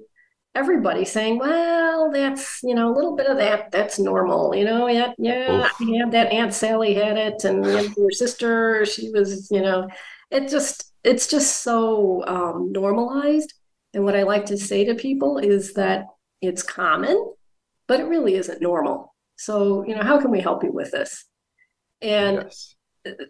everybody 0.53 1.03
saying 1.03 1.39
well 1.39 2.11
that's 2.11 2.59
you 2.61 2.75
know 2.75 2.91
a 2.91 2.93
little 2.93 3.15
bit 3.15 3.25
of 3.25 3.37
that 3.37 3.71
that's 3.71 3.97
normal 3.97 4.55
you 4.55 4.63
know 4.63 4.85
yeah 4.87 5.11
yeah 5.17 5.67
yeah 5.79 6.05
that 6.11 6.31
aunt 6.31 6.53
sally 6.53 6.93
had 6.93 7.17
it 7.17 7.43
and 7.45 7.65
your 7.97 8.11
sister 8.11 8.85
she 8.85 9.09
was 9.09 9.49
you 9.49 9.61
know. 9.61 9.87
It 10.31 10.49
just 10.49 10.91
it's 11.03 11.27
just 11.27 11.63
so 11.63 12.25
um, 12.25 12.71
normalized. 12.71 13.53
And 13.93 14.03
what 14.03 14.15
i 14.15 14.23
like 14.23 14.45
to 14.47 14.57
say 14.57 14.83
to 14.85 14.95
people 14.95 15.37
is 15.37 15.73
that 15.75 16.05
it's 16.47 16.63
common 16.63 17.33
but 17.87 17.99
it 17.99 18.05
really 18.05 18.35
isn't 18.35 18.61
normal 18.61 19.13
so 19.37 19.83
you 19.85 19.95
know 19.95 20.03
how 20.03 20.19
can 20.19 20.31
we 20.31 20.41
help 20.41 20.63
you 20.63 20.71
with 20.71 20.91
this 20.91 21.25
and 22.01 22.37
yes. 22.37 22.75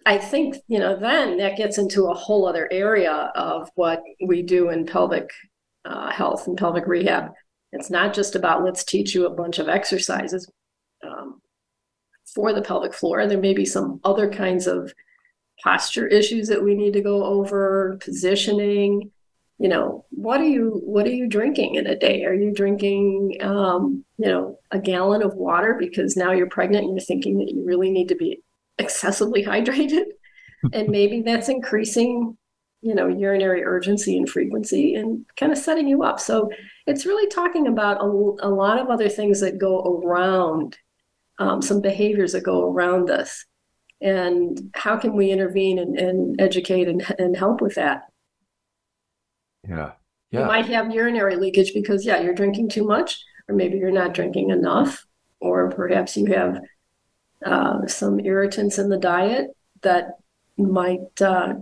I 0.05 0.17
think, 0.17 0.55
you 0.67 0.79
know, 0.79 0.95
then 0.97 1.37
that 1.37 1.57
gets 1.57 1.77
into 1.77 2.05
a 2.05 2.13
whole 2.13 2.47
other 2.47 2.67
area 2.71 3.31
of 3.35 3.69
what 3.75 4.01
we 4.25 4.41
do 4.41 4.69
in 4.69 4.85
pelvic 4.85 5.29
uh, 5.83 6.11
health 6.11 6.47
and 6.47 6.57
pelvic 6.57 6.87
rehab. 6.87 7.31
It's 7.73 7.89
not 7.89 8.13
just 8.13 8.35
about 8.35 8.63
let's 8.63 8.83
teach 8.83 9.13
you 9.13 9.25
a 9.25 9.35
bunch 9.35 9.59
of 9.59 9.67
exercises 9.67 10.49
um, 11.05 11.41
for 12.33 12.53
the 12.53 12.61
pelvic 12.61 12.93
floor. 12.93 13.27
There 13.27 13.39
may 13.39 13.53
be 13.53 13.65
some 13.65 13.99
other 14.05 14.29
kinds 14.29 14.65
of 14.65 14.93
posture 15.61 16.07
issues 16.07 16.47
that 16.47 16.63
we 16.63 16.73
need 16.73 16.93
to 16.93 17.01
go 17.01 17.25
over, 17.25 17.97
positioning. 18.01 19.11
You 19.57 19.69
know, 19.69 20.05
what 20.09 20.41
are 20.41 20.47
you 20.47 20.81
what 20.83 21.05
are 21.05 21.13
you 21.13 21.27
drinking 21.27 21.75
in 21.75 21.87
a 21.87 21.95
day? 21.95 22.25
Are 22.25 22.33
you 22.33 22.53
drinking, 22.53 23.37
um, 23.41 24.03
you 24.17 24.27
know, 24.27 24.59
a 24.71 24.79
gallon 24.79 25.23
of 25.23 25.35
water 25.35 25.77
because 25.79 26.17
now 26.17 26.33
you're 26.33 26.49
pregnant 26.49 26.85
and 26.85 26.95
you're 26.95 27.05
thinking 27.05 27.37
that 27.37 27.49
you 27.49 27.63
really 27.65 27.89
need 27.89 28.09
to 28.09 28.15
be 28.15 28.41
excessively 28.77 29.43
hydrated? 29.45 30.05
And 30.73 30.89
maybe 30.89 31.21
that's 31.21 31.49
increasing 31.49 32.37
you 32.81 32.93
know 32.93 33.07
urinary 33.07 33.63
urgency 33.63 34.17
and 34.17 34.29
frequency 34.29 34.93
and 34.93 35.25
kind 35.37 35.51
of 35.51 35.57
setting 35.57 35.87
you 35.87 36.03
up. 36.03 36.19
So 36.19 36.49
it's 36.85 37.05
really 37.05 37.27
talking 37.29 37.67
about 37.67 38.01
a, 38.01 38.05
a 38.05 38.49
lot 38.49 38.79
of 38.79 38.89
other 38.89 39.09
things 39.09 39.39
that 39.39 39.57
go 39.57 40.01
around 40.03 40.77
um, 41.39 41.61
some 41.61 41.81
behaviors 41.81 42.33
that 42.33 42.43
go 42.43 42.69
around 42.69 43.07
this 43.07 43.45
and 44.01 44.69
how 44.75 44.97
can 44.97 45.15
we 45.15 45.31
intervene 45.31 45.79
and, 45.79 45.97
and 45.97 46.39
educate 46.39 46.87
and, 46.87 47.03
and 47.17 47.35
help 47.35 47.61
with 47.61 47.75
that 47.75 48.03
yeah 49.67 49.91
yeah 50.31 50.41
you 50.41 50.45
might 50.45 50.65
have 50.65 50.93
urinary 50.93 51.35
leakage 51.35 51.73
because 51.73 52.05
yeah 52.05 52.19
you're 52.21 52.33
drinking 52.33 52.69
too 52.69 52.85
much 52.85 53.23
or 53.47 53.55
maybe 53.55 53.77
you're 53.77 53.91
not 53.91 54.13
drinking 54.13 54.49
enough 54.49 55.05
or 55.39 55.69
perhaps 55.69 56.17
you 56.17 56.25
have 56.25 56.59
uh, 57.45 57.85
some 57.85 58.19
irritants 58.19 58.79
in 58.79 58.89
the 58.89 58.97
diet 58.97 59.55
that 59.81 60.17
might 60.57 61.21
uh, 61.21 61.53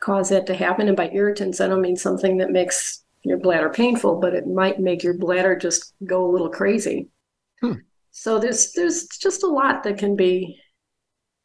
cause 0.00 0.28
that 0.28 0.46
to 0.46 0.54
happen. 0.54 0.88
And 0.88 0.96
by 0.96 1.10
irritants, 1.10 1.60
I 1.60 1.68
don't 1.68 1.80
mean 1.80 1.96
something 1.96 2.36
that 2.38 2.50
makes 2.50 3.04
your 3.22 3.38
bladder 3.38 3.70
painful, 3.70 4.20
but 4.20 4.34
it 4.34 4.46
might 4.46 4.80
make 4.80 5.02
your 5.02 5.14
bladder 5.14 5.56
just 5.56 5.94
go 6.04 6.28
a 6.28 6.30
little 6.30 6.50
crazy. 6.50 7.08
Hmm. 7.60 7.74
So 8.10 8.38
there's 8.38 8.72
there's 8.72 9.08
just 9.08 9.42
a 9.42 9.48
lot 9.48 9.82
that 9.84 9.98
can 9.98 10.14
be 10.14 10.60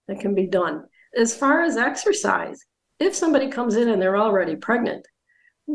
that 0.07 0.19
can 0.19 0.35
be 0.35 0.45
done. 0.45 0.83
As 1.15 1.35
far 1.35 1.63
as 1.63 1.77
exercise, 1.77 2.59
if 2.99 3.15
somebody 3.15 3.47
comes 3.47 3.75
in 3.75 3.89
and 3.89 4.01
they're 4.01 4.17
already 4.17 4.55
pregnant, 4.55 5.07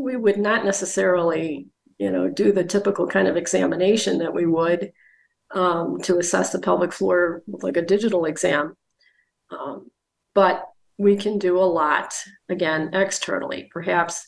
we 0.03 0.15
would 0.15 0.37
not 0.37 0.65
necessarily, 0.65 1.67
you 1.97 2.11
know, 2.11 2.29
do 2.29 2.51
the 2.51 2.63
typical 2.63 3.07
kind 3.07 3.27
of 3.27 3.37
examination 3.37 4.19
that 4.19 4.33
we 4.33 4.45
would 4.45 4.91
um, 5.51 6.01
to 6.01 6.17
assess 6.17 6.51
the 6.51 6.59
pelvic 6.59 6.91
floor 6.91 7.43
with 7.47 7.63
like 7.63 7.77
a 7.77 7.81
digital 7.81 8.25
exam. 8.25 8.75
Um, 9.51 9.91
but 10.33 10.67
we 10.97 11.15
can 11.15 11.39
do 11.39 11.57
a 11.57 11.63
lot 11.63 12.13
again 12.49 12.89
externally, 12.93 13.69
perhaps 13.71 14.27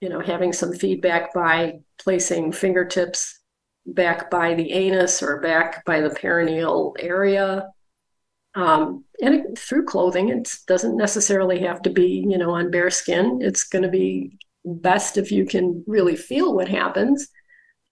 you 0.00 0.08
know 0.08 0.20
having 0.20 0.52
some 0.52 0.72
feedback 0.72 1.32
by 1.34 1.80
placing 1.98 2.52
fingertips 2.52 3.40
back 3.86 4.30
by 4.30 4.54
the 4.54 4.72
anus 4.72 5.22
or 5.22 5.40
back 5.40 5.84
by 5.84 6.00
the 6.00 6.08
perineal 6.08 6.94
area 6.98 7.68
um, 8.54 9.04
and 9.22 9.34
it, 9.34 9.58
through 9.58 9.84
clothing. 9.84 10.28
It 10.28 10.54
doesn't 10.66 10.96
necessarily 10.96 11.60
have 11.60 11.82
to 11.82 11.90
be, 11.90 12.24
you 12.28 12.38
know, 12.38 12.50
on 12.50 12.70
bare 12.70 12.90
skin. 12.90 13.38
It's 13.40 13.64
going 13.64 13.82
to 13.82 13.88
be 13.88 14.38
best 14.64 15.16
if 15.16 15.32
you 15.32 15.46
can 15.46 15.84
really 15.86 16.16
feel 16.16 16.54
what 16.54 16.68
happens, 16.68 17.28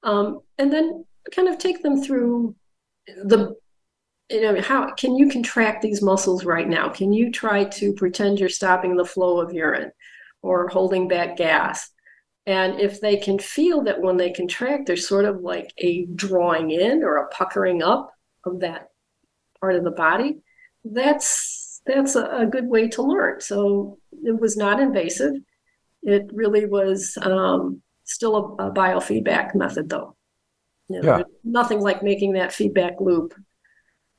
um, 0.03 0.41
and 0.59 0.73
then 0.73 1.05
kind 1.33 1.49
of 1.49 1.59
take 1.59 1.83
them 1.83 2.03
through 2.03 2.55
the 3.25 3.55
you 4.31 4.43
know 4.43 4.61
how 4.61 4.93
can 4.95 5.17
you 5.17 5.29
contract 5.31 5.83
these 5.83 6.03
muscles 6.03 6.45
right 6.45 6.69
now? 6.69 6.89
Can 6.89 7.13
you 7.13 7.33
try 7.33 7.65
to 7.65 7.95
pretend 7.95 8.39
you're 8.39 8.49
stopping 8.49 8.97
the 8.97 9.05
flow 9.05 9.41
of 9.41 9.53
urine 9.53 9.91
or 10.43 10.69
holding 10.69 11.09
back 11.09 11.37
gas? 11.37 11.91
And 12.47 12.81
if 12.81 13.01
they 13.01 13.17
can 13.17 13.39
feel 13.39 13.83
that 13.85 14.01
when 14.01 14.17
they 14.17 14.31
contract 14.31 14.87
there's 14.87 15.09
sort 15.09 15.25
of 15.25 15.41
like 15.41 15.73
a 15.79 16.07
drawing 16.15 16.71
in 16.71 17.03
or 17.03 17.17
a 17.17 17.29
puckering 17.29 17.83
up 17.83 18.13
of 18.45 18.61
that 18.61 18.89
part 19.61 19.75
of 19.75 19.85
the 19.85 19.91
body 19.91 20.39
that's 20.85 21.81
that's 21.87 22.17
a, 22.17 22.25
a 22.25 22.47
good 22.47 22.67
way 22.67 22.89
to 22.89 23.03
learn. 23.03 23.41
So 23.41 23.99
it 24.13 24.39
was 24.39 24.57
not 24.57 24.81
invasive 24.81 25.35
it 26.03 26.31
really 26.33 26.67
was 26.67 27.19
um, 27.23 27.83
still 28.05 28.57
a, 28.59 28.69
a 28.69 28.73
biofeedback 28.73 29.55
method 29.55 29.89
though 29.89 30.15
you 30.89 31.03
know, 31.03 31.19
yeah. 31.19 31.23
nothing 31.45 31.81
like 31.81 32.03
making 32.03 32.33
that 32.33 32.53
feedback 32.53 33.01
loop 33.01 33.35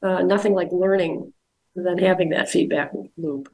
uh, 0.01 0.21
nothing 0.21 0.53
like 0.53 0.69
learning 0.71 1.33
than 1.75 1.97
having 1.97 2.29
that 2.29 2.49
feedback 2.49 2.91
loop. 3.17 3.49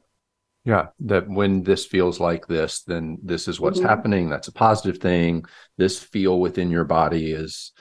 Yeah, 0.64 0.88
that 1.02 1.30
when 1.30 1.64
this 1.64 1.86
feels 1.86 2.20
like 2.20 2.48
this, 2.48 2.82
then 2.84 3.20
this 3.22 3.48
is 3.48 3.60
what's 3.60 3.80
Mhm. 3.80 3.88
happening. 3.88 4.30
That's 4.30 4.48
a 4.48 4.54
positive 4.54 4.98
thing. 4.98 5.46
This 5.78 6.00
feel 6.00 6.40
within 6.40 6.72
your 6.72 6.86
body 6.86 7.32
is 7.32 7.72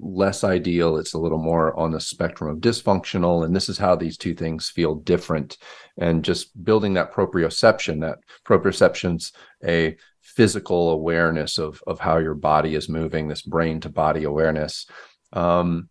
less 0.00 0.44
ideal. 0.44 0.96
It's 0.96 1.14
a 1.14 1.18
little 1.18 1.38
more 1.38 1.78
on 1.78 1.90
the 1.90 2.00
spectrum 2.00 2.50
of 2.50 2.58
dysfunctional. 2.58 3.44
And 3.44 3.54
this 3.54 3.68
is 3.68 3.78
how 3.78 3.96
these 3.96 4.16
two 4.16 4.34
things 4.34 4.68
feel 4.68 4.96
different. 4.96 5.58
And 5.98 6.24
just 6.24 6.62
building 6.64 6.94
that 6.94 7.12
proprioception, 7.12 8.00
that 8.00 8.18
proprioception's 8.46 9.32
a 9.64 9.96
physical 10.20 10.90
awareness 10.90 11.58
of, 11.58 11.82
of 11.86 12.00
how 12.00 12.18
your 12.18 12.34
body 12.34 12.74
is 12.74 12.88
moving, 12.88 13.28
this 13.28 13.42
brain 13.42 13.80
to 13.80 13.88
body 13.88 14.24
awareness. 14.24 14.86
Um, 15.32 15.88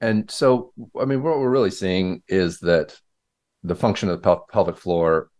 and 0.00 0.30
so, 0.30 0.72
I 1.00 1.04
mean, 1.04 1.22
what 1.22 1.38
we're 1.38 1.48
really 1.48 1.70
seeing 1.70 2.22
is 2.26 2.58
that 2.60 2.98
the 3.62 3.76
function 3.76 4.08
of 4.08 4.20
the 4.20 4.36
pelvic 4.50 4.76
floor, 4.76 5.30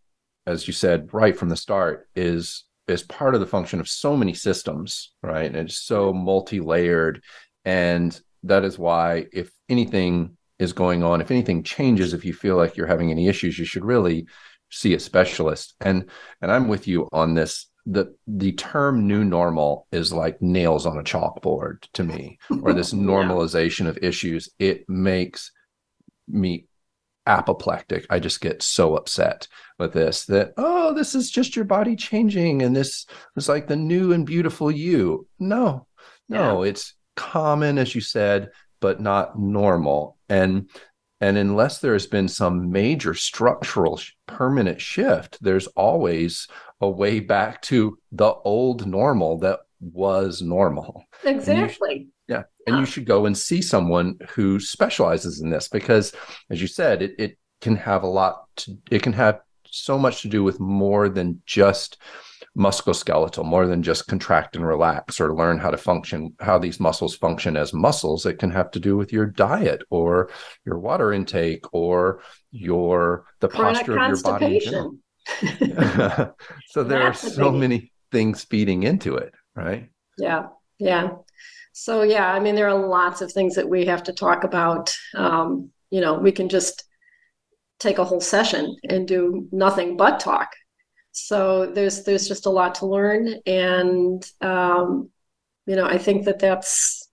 as 0.46 0.66
you 0.66 0.72
said 0.72 1.12
right 1.12 1.36
from 1.36 1.48
the 1.48 1.56
start, 1.56 2.08
is 2.14 2.64
is 2.88 3.02
part 3.02 3.34
of 3.34 3.40
the 3.40 3.46
function 3.46 3.80
of 3.80 3.88
so 3.88 4.16
many 4.16 4.34
systems, 4.34 5.12
right? 5.22 5.46
And 5.46 5.56
it's 5.68 5.78
so 5.78 6.12
multi-layered, 6.12 7.22
and 7.64 8.18
that 8.44 8.64
is 8.64 8.78
why 8.78 9.26
if 9.32 9.50
anything 9.68 10.36
is 10.58 10.72
going 10.72 11.02
on, 11.02 11.20
if 11.20 11.30
anything 11.30 11.62
changes, 11.62 12.12
if 12.12 12.24
you 12.24 12.32
feel 12.34 12.56
like 12.56 12.76
you're 12.76 12.86
having 12.86 13.10
any 13.10 13.28
issues, 13.28 13.58
you 13.58 13.64
should 13.64 13.84
really 13.84 14.26
see 14.70 14.94
a 14.94 15.00
specialist. 15.00 15.74
And 15.80 16.10
and 16.40 16.50
I'm 16.50 16.68
with 16.68 16.86
you 16.88 17.08
on 17.12 17.34
this. 17.34 17.68
The 17.86 18.14
the 18.28 18.52
term 18.52 19.06
new 19.08 19.24
normal 19.24 19.86
is 19.90 20.12
like 20.12 20.40
nails 20.40 20.86
on 20.86 20.98
a 20.98 21.02
chalkboard 21.02 21.84
to 21.94 22.04
me, 22.04 22.38
or 22.62 22.72
this 22.72 22.92
Yeah. 22.92 22.98
normalization 23.00 23.86
of 23.88 23.98
issues. 24.02 24.48
It 24.58 24.88
makes 24.88 25.50
me 26.28 26.66
apoplectic. 27.26 28.06
I 28.10 28.18
just 28.18 28.40
get 28.40 28.62
so 28.62 28.96
upset 28.96 29.48
with 29.78 29.92
this 29.92 30.24
that, 30.26 30.52
oh, 30.56 30.94
this 30.94 31.14
is 31.14 31.30
just 31.30 31.56
your 31.56 31.64
body 31.64 31.96
changing 31.96 32.62
and 32.62 32.74
this 32.74 33.06
is 33.36 33.48
like 33.48 33.68
the 33.68 33.76
new 33.76 34.12
and 34.12 34.26
beautiful 34.26 34.70
you. 34.70 35.26
No, 35.38 35.86
no, 36.28 36.62
it's 36.62 36.94
common, 37.16 37.78
as 37.78 37.94
you 37.94 38.00
said, 38.00 38.50
but 38.80 39.00
not 39.00 39.38
normal. 39.38 40.18
And 40.28 40.68
and 41.20 41.38
unless 41.38 41.78
there's 41.78 42.06
been 42.06 42.26
some 42.26 42.72
major 42.72 43.14
structural 43.14 43.96
sh- 43.96 44.12
permanent 44.26 44.80
shift, 44.80 45.38
there's 45.40 45.68
always 45.68 46.48
a 46.80 46.90
way 46.90 47.20
back 47.20 47.62
to 47.62 47.96
the 48.10 48.32
old 48.32 48.88
normal 48.88 49.38
that 49.38 49.60
was 49.80 50.42
normal. 50.42 51.04
Exactly. 51.24 52.08
And 52.66 52.78
you 52.78 52.86
should 52.86 53.06
go 53.06 53.26
and 53.26 53.36
see 53.36 53.60
someone 53.60 54.18
who 54.30 54.60
specializes 54.60 55.40
in 55.40 55.50
this 55.50 55.68
because, 55.68 56.12
as 56.50 56.60
you 56.60 56.68
said, 56.68 57.02
it, 57.02 57.14
it 57.18 57.38
can 57.60 57.76
have 57.76 58.02
a 58.02 58.08
lot 58.08 58.44
to, 58.56 58.78
it 58.90 59.02
can 59.02 59.12
have 59.12 59.40
so 59.64 59.98
much 59.98 60.22
to 60.22 60.28
do 60.28 60.44
with 60.44 60.60
more 60.60 61.08
than 61.08 61.42
just 61.46 61.98
musculoskeletal, 62.56 63.44
more 63.44 63.66
than 63.66 63.82
just 63.82 64.06
contract 64.06 64.56
and 64.56 64.66
relax 64.66 65.20
or 65.20 65.34
learn 65.34 65.58
how 65.58 65.70
to 65.70 65.76
function, 65.76 66.34
how 66.40 66.58
these 66.58 66.78
muscles 66.78 67.16
function 67.16 67.56
as 67.56 67.72
muscles. 67.72 68.26
It 68.26 68.38
can 68.38 68.50
have 68.50 68.70
to 68.72 68.80
do 68.80 68.96
with 68.96 69.12
your 69.12 69.26
diet 69.26 69.82
or 69.90 70.30
your 70.66 70.78
water 70.78 71.12
intake 71.12 71.64
or 71.72 72.20
your, 72.50 73.24
the 73.40 73.48
Chronic 73.48 73.86
posture 73.86 73.98
of 73.98 74.08
your 74.08 74.22
body. 74.22 74.60
so 76.66 76.84
there 76.84 77.02
are 77.02 77.10
That's 77.10 77.34
so 77.34 77.50
many 77.50 77.90
things 78.10 78.44
feeding 78.44 78.82
into 78.82 79.16
it, 79.16 79.32
right? 79.54 79.88
Yeah, 80.18 80.48
yeah. 80.78 81.10
So 81.72 82.02
yeah, 82.02 82.30
I 82.30 82.38
mean, 82.38 82.54
there 82.54 82.68
are 82.68 82.86
lots 82.86 83.22
of 83.22 83.32
things 83.32 83.54
that 83.54 83.68
we 83.68 83.86
have 83.86 84.02
to 84.04 84.12
talk 84.12 84.44
about. 84.44 84.94
Um, 85.14 85.70
you 85.90 86.00
know, 86.00 86.14
we 86.14 86.32
can 86.32 86.48
just 86.48 86.84
take 87.80 87.98
a 87.98 88.04
whole 88.04 88.20
session 88.20 88.76
and 88.88 89.08
do 89.08 89.48
nothing 89.52 89.96
but 89.96 90.20
talk. 90.20 90.52
So 91.12 91.66
there's 91.66 92.04
there's 92.04 92.28
just 92.28 92.46
a 92.46 92.50
lot 92.50 92.76
to 92.76 92.86
learn, 92.86 93.34
and 93.46 94.24
um, 94.40 95.10
you 95.66 95.76
know, 95.76 95.86
I 95.86 95.98
think 95.98 96.24
that 96.24 96.38
that's 96.38 97.08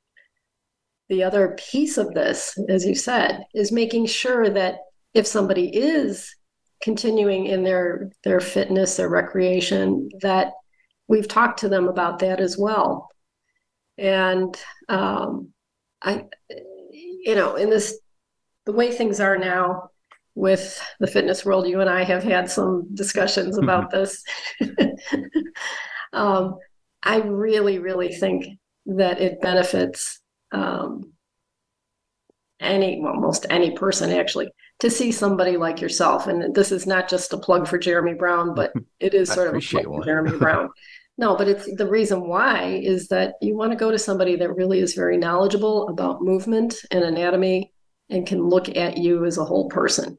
the 1.09 1.23
other 1.23 1.57
piece 1.57 1.97
of 1.97 2.13
this, 2.13 2.57
as 2.69 2.85
you 2.85 2.95
said, 2.95 3.43
is 3.53 3.71
making 3.71 4.05
sure 4.05 4.49
that 4.49 4.75
if 5.13 5.25
somebody 5.27 5.75
is 5.75 6.33
continuing 6.81 7.47
in 7.47 7.63
their 7.63 8.11
their 8.23 8.39
fitness, 8.39 8.95
their 8.95 9.09
recreation, 9.09 10.09
that 10.21 10.53
we've 11.07 11.27
talked 11.27 11.59
to 11.59 11.69
them 11.69 11.87
about 11.87 12.19
that 12.19 12.39
as 12.39 12.57
well. 12.57 13.09
And 13.99 14.57
um, 14.87 15.49
I, 16.01 16.25
you 16.91 17.35
know, 17.35 17.55
in 17.55 17.69
this, 17.69 17.99
the 18.65 18.71
way 18.71 18.91
things 18.91 19.19
are 19.19 19.37
now 19.37 19.89
with 20.35 20.81
the 20.99 21.07
fitness 21.07 21.43
world, 21.43 21.67
you 21.67 21.81
and 21.81 21.89
I 21.89 22.03
have 22.03 22.23
had 22.23 22.49
some 22.49 22.87
discussions 22.93 23.57
about 23.57 23.91
this. 23.91 24.23
um, 26.13 26.55
I 27.03 27.17
really, 27.17 27.79
really 27.79 28.09
think 28.09 28.45
that 28.85 29.19
it 29.19 29.41
benefits 29.41 30.21
um, 30.51 31.11
any, 32.59 33.01
well, 33.01 33.13
almost 33.13 33.45
any 33.49 33.71
person 33.71 34.11
actually, 34.11 34.49
to 34.79 34.89
see 34.89 35.11
somebody 35.11 35.57
like 35.57 35.81
yourself. 35.81 36.27
And 36.27 36.53
this 36.55 36.71
is 36.71 36.87
not 36.87 37.09
just 37.09 37.33
a 37.33 37.37
plug 37.37 37.67
for 37.67 37.77
Jeremy 37.77 38.13
Brown, 38.13 38.53
but 38.55 38.73
it 38.99 39.13
is 39.13 39.29
I 39.29 39.35
sort 39.35 39.47
of 39.49 39.55
a 39.55 39.59
plug 39.59 39.85
for 39.85 40.03
Jeremy 40.03 40.37
Brown. 40.37 40.69
No, 41.19 41.35
but 41.35 41.49
it's 41.49 41.69
the 41.75 41.85
reason 41.85 42.29
why 42.29 42.79
is 42.81 43.09
that 43.09 43.33
you 43.41 43.53
want 43.57 43.73
to 43.73 43.77
go 43.77 43.91
to 43.91 43.99
somebody 43.99 44.37
that 44.37 44.55
really 44.55 44.79
is 44.79 44.93
very 44.93 45.17
knowledgeable 45.17 45.89
about 45.89 46.21
movement 46.21 46.79
and 46.91 47.03
anatomy 47.03 47.73
and 48.09 48.25
can 48.25 48.47
look 48.47 48.73
at 48.77 48.95
you 48.97 49.25
as 49.25 49.37
a 49.37 49.43
whole 49.43 49.67
person 49.67 50.17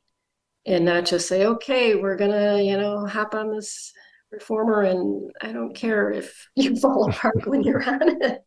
and 0.67 0.85
not 0.85 1.07
just 1.07 1.27
say, 1.27 1.47
okay, 1.47 1.95
we're 1.95 2.19
gonna, 2.19 2.61
you 2.61 2.77
know, 2.77 3.07
hop 3.07 3.35
on 3.35 3.51
this 3.51 3.95
reformer 4.31 4.83
and 4.83 5.31
I 5.41 5.53
don't 5.53 5.75
care 5.75 6.11
if 6.11 6.47
you 6.55 6.77
fall 6.83 7.09
apart 7.09 7.47
when 7.47 7.63
you're 7.63 7.83
on 7.83 8.23
it. 8.23 8.45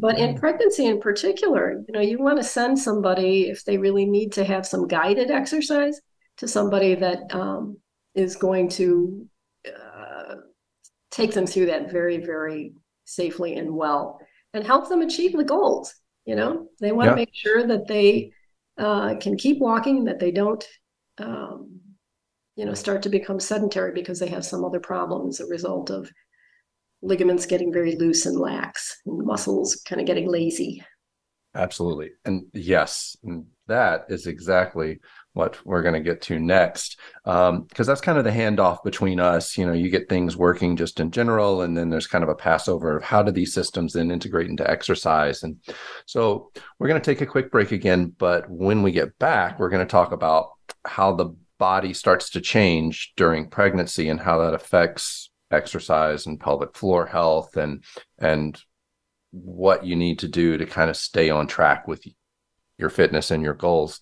But 0.00 0.18
in 0.18 0.36
pregnancy 0.36 0.84
in 0.84 1.00
particular, 1.00 1.82
you 1.88 1.94
know, 1.94 2.00
you 2.00 2.18
want 2.18 2.36
to 2.36 2.44
send 2.44 2.78
somebody 2.78 3.48
if 3.48 3.64
they 3.64 3.78
really 3.78 4.04
need 4.04 4.32
to 4.32 4.44
have 4.44 4.66
some 4.66 4.86
guided 4.86 5.30
exercise 5.30 5.98
to 6.36 6.46
somebody 6.46 6.94
that 6.96 7.34
um, 7.34 7.78
is 8.14 8.36
going 8.36 8.68
to 8.70 9.26
take 11.10 11.32
them 11.34 11.46
through 11.46 11.66
that 11.66 11.90
very, 11.90 12.18
very 12.18 12.74
safely 13.04 13.56
and 13.56 13.74
well 13.74 14.20
and 14.54 14.64
help 14.64 14.88
them 14.88 15.02
achieve 15.02 15.36
the 15.36 15.44
goals. 15.44 15.94
You 16.26 16.36
know, 16.36 16.68
they 16.80 16.92
want 16.92 17.06
Yeah. 17.06 17.10
to 17.10 17.16
make 17.16 17.30
sure 17.32 17.66
that 17.66 17.88
they 17.88 18.32
uh, 18.78 19.16
can 19.16 19.36
keep 19.36 19.58
walking, 19.58 20.04
that 20.04 20.18
they 20.20 20.30
don't, 20.30 20.64
um, 21.18 21.80
you 22.56 22.64
know, 22.66 22.74
start 22.74 23.02
to 23.02 23.08
become 23.08 23.40
sedentary 23.40 23.92
because 23.92 24.18
they 24.18 24.28
have 24.28 24.44
some 24.44 24.64
other 24.64 24.80
problems 24.80 25.40
as 25.40 25.48
a 25.48 25.50
result 25.50 25.90
of 25.90 26.10
ligaments 27.02 27.46
getting 27.46 27.72
very 27.72 27.96
loose 27.96 28.26
and 28.26 28.38
lax 28.38 28.98
and 29.06 29.24
muscles 29.26 29.76
kind 29.86 30.00
of 30.00 30.06
getting 30.06 30.28
lazy. 30.30 30.82
Absolutely. 31.54 32.10
And 32.24 32.44
yes, 32.52 33.16
and 33.24 33.46
that 33.66 34.06
is 34.08 34.26
exactly 34.26 35.00
what 35.32 35.64
we're 35.64 35.82
going 35.82 35.94
to 35.94 36.00
get 36.00 36.22
to 36.22 36.38
next. 36.38 36.98
Um, 37.24 37.62
because 37.62 37.86
that's 37.86 38.00
kind 38.00 38.18
of 38.18 38.24
the 38.24 38.30
handoff 38.30 38.82
between 38.82 39.20
us. 39.20 39.56
You 39.56 39.66
know, 39.66 39.72
you 39.72 39.88
get 39.88 40.08
things 40.08 40.36
working 40.36 40.76
just 40.76 41.00
in 41.00 41.10
general, 41.10 41.62
and 41.62 41.76
then 41.76 41.88
there's 41.88 42.06
kind 42.06 42.24
of 42.24 42.30
a 42.30 42.34
passover 42.34 42.96
of 42.96 43.04
how 43.04 43.22
do 43.22 43.30
these 43.30 43.54
systems 43.54 43.92
then 43.92 44.10
integrate 44.10 44.48
into 44.48 44.68
exercise. 44.68 45.42
And 45.42 45.58
so 46.06 46.50
we're 46.78 46.88
going 46.88 47.00
to 47.00 47.04
take 47.04 47.20
a 47.20 47.26
quick 47.26 47.50
break 47.50 47.72
again. 47.72 48.12
But 48.18 48.50
when 48.50 48.82
we 48.82 48.92
get 48.92 49.18
back, 49.18 49.58
we're 49.58 49.70
going 49.70 49.86
to 49.86 49.90
talk 49.90 50.12
about 50.12 50.50
how 50.84 51.14
the 51.14 51.34
body 51.58 51.92
starts 51.92 52.30
to 52.30 52.40
change 52.40 53.12
during 53.16 53.50
pregnancy 53.50 54.08
and 54.08 54.18
how 54.18 54.38
that 54.38 54.54
affects 54.54 55.30
exercise 55.50 56.26
and 56.26 56.40
pelvic 56.40 56.76
floor 56.76 57.06
health 57.06 57.56
and 57.56 57.84
and 58.18 58.60
what 59.32 59.84
you 59.84 59.94
need 59.94 60.20
to 60.20 60.28
do 60.28 60.56
to 60.56 60.66
kind 60.66 60.90
of 60.90 60.96
stay 60.96 61.30
on 61.30 61.46
track 61.46 61.86
with 61.86 62.04
your 62.78 62.90
fitness 62.90 63.30
and 63.30 63.42
your 63.42 63.54
goals. 63.54 64.00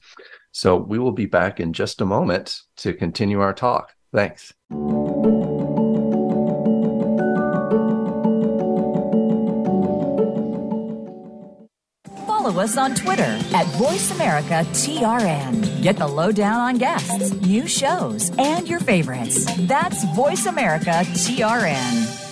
So 0.59 0.76
we 0.76 0.98
will 0.98 1.12
be 1.12 1.26
back 1.26 1.61
in 1.61 1.72
just 1.72 2.00
a 2.00 2.04
moment 2.04 2.62
to 2.78 2.92
continue 2.92 3.38
our 3.38 3.54
talk. 3.54 3.94
Thanks. 4.12 4.52
Follow 12.26 12.61
us 12.61 12.76
on 12.76 12.96
Twitter 12.96 13.22
at 13.22 13.66
VoiceAmericaTRN. 13.76 15.80
Get 15.80 15.96
the 15.96 16.09
lowdown 16.09 16.59
on 16.59 16.78
guests, 16.78 17.32
new 17.34 17.68
shows, 17.68 18.32
and 18.36 18.66
your 18.66 18.80
favorites. 18.80 19.44
That's 19.68 20.04
VoiceAmericaTRN. 20.06 22.27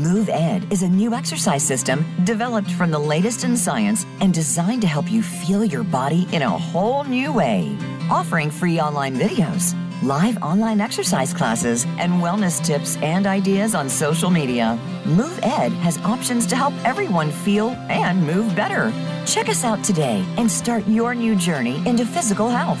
Move 0.00 0.30
Ed 0.30 0.72
is 0.72 0.82
a 0.82 0.88
new 0.88 1.12
exercise 1.12 1.62
system 1.62 2.06
developed 2.24 2.70
from 2.70 2.90
the 2.90 2.98
latest 2.98 3.44
in 3.44 3.54
science 3.54 4.06
and 4.22 4.32
designed 4.32 4.80
to 4.80 4.88
help 4.88 5.12
you 5.12 5.22
feel 5.22 5.62
your 5.62 5.84
body 5.84 6.26
in 6.32 6.40
a 6.40 6.48
whole 6.48 7.04
new 7.04 7.30
way. 7.30 7.76
Offering 8.10 8.50
free 8.50 8.80
online 8.80 9.14
videos, 9.14 9.74
live 10.02 10.42
online 10.42 10.80
exercise 10.80 11.34
classes, 11.34 11.84
and 11.98 12.14
wellness 12.14 12.64
tips 12.64 12.96
and 13.02 13.26
ideas 13.26 13.74
on 13.74 13.90
social 13.90 14.30
media. 14.30 14.78
Move 15.04 15.38
Ed 15.42 15.70
has 15.84 15.98
options 15.98 16.46
to 16.46 16.56
help 16.56 16.72
everyone 16.86 17.30
feel 17.30 17.72
and 17.90 18.26
move 18.26 18.56
better. 18.56 18.90
Check 19.26 19.50
us 19.50 19.64
out 19.64 19.84
today 19.84 20.24
and 20.38 20.50
start 20.50 20.88
your 20.88 21.14
new 21.14 21.36
journey 21.36 21.76
into 21.86 22.06
physical 22.06 22.48
health. 22.48 22.80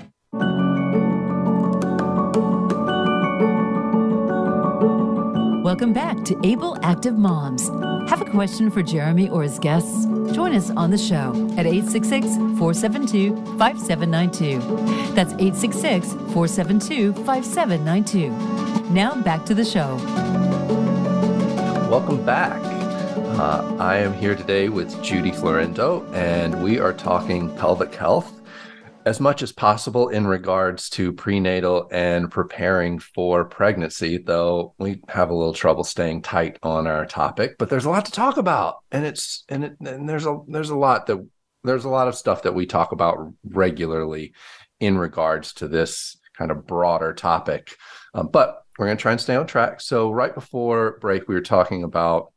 Welcome 5.71 5.93
back 5.93 6.25
to 6.25 6.37
Able 6.45 6.77
Active 6.83 7.17
Moms. 7.17 7.69
Have 8.09 8.19
a 8.19 8.25
question 8.25 8.69
for 8.69 8.83
Jeremy 8.83 9.29
or 9.29 9.43
his 9.43 9.57
guests? 9.57 10.03
Join 10.33 10.53
us 10.53 10.69
on 10.71 10.91
the 10.91 10.97
show 10.97 11.29
at 11.57 11.65
866 11.65 12.25
472 12.59 13.37
5792. 13.57 14.59
That's 15.15 15.31
866 15.31 16.11
472 16.33 17.13
5792. 17.23 18.91
Now 18.93 19.15
back 19.21 19.45
to 19.45 19.53
the 19.53 19.63
show. 19.63 19.95
Welcome 21.89 22.25
back. 22.25 22.61
Uh, 23.39 23.77
I 23.79 23.95
am 23.95 24.13
here 24.13 24.35
today 24.35 24.67
with 24.67 25.01
Judy 25.01 25.31
Florendo, 25.31 26.05
and 26.13 26.61
we 26.61 26.79
are 26.79 26.91
talking 26.91 27.49
pelvic 27.55 27.95
health 27.95 28.40
as 29.05 29.19
much 29.19 29.41
as 29.41 29.51
possible 29.51 30.09
in 30.09 30.27
regards 30.27 30.89
to 30.91 31.13
prenatal 31.13 31.87
and 31.91 32.29
preparing 32.29 32.99
for 32.99 33.45
pregnancy, 33.45 34.17
though 34.17 34.73
we 34.77 35.01
have 35.09 35.29
a 35.29 35.35
little 35.35 35.53
trouble 35.53 35.83
staying 35.83 36.21
tight 36.21 36.57
on 36.63 36.87
our 36.87 37.05
topic. 37.05 37.57
But 37.57 37.69
there's 37.69 37.85
a 37.85 37.89
lot 37.89 38.05
to 38.05 38.11
talk 38.11 38.37
about, 38.37 38.77
and 38.91 39.05
it's 39.05 39.43
and, 39.49 39.63
it, 39.63 39.77
and 39.79 40.07
there's 40.07 40.25
a 40.25 40.39
there's 40.47 40.69
a 40.69 40.75
lot 40.75 41.07
that 41.07 41.25
there's 41.63 41.85
a 41.85 41.89
lot 41.89 42.07
of 42.07 42.15
stuff 42.15 42.43
that 42.43 42.55
we 42.55 42.65
talk 42.65 42.91
about 42.91 43.17
regularly 43.43 44.33
in 44.79 44.97
regards 44.97 45.53
to 45.53 45.67
this 45.67 46.17
kind 46.37 46.51
of 46.51 46.65
broader 46.65 47.13
topic. 47.13 47.75
Um, 48.13 48.29
but 48.31 48.63
we're 48.77 48.87
going 48.87 48.97
to 48.97 49.01
try 49.01 49.11
and 49.11 49.21
stay 49.21 49.35
on 49.35 49.45
track. 49.45 49.81
So 49.81 50.11
right 50.11 50.33
before 50.33 50.97
break, 50.99 51.27
we 51.27 51.35
were 51.35 51.41
talking 51.41 51.83
about 51.83 52.33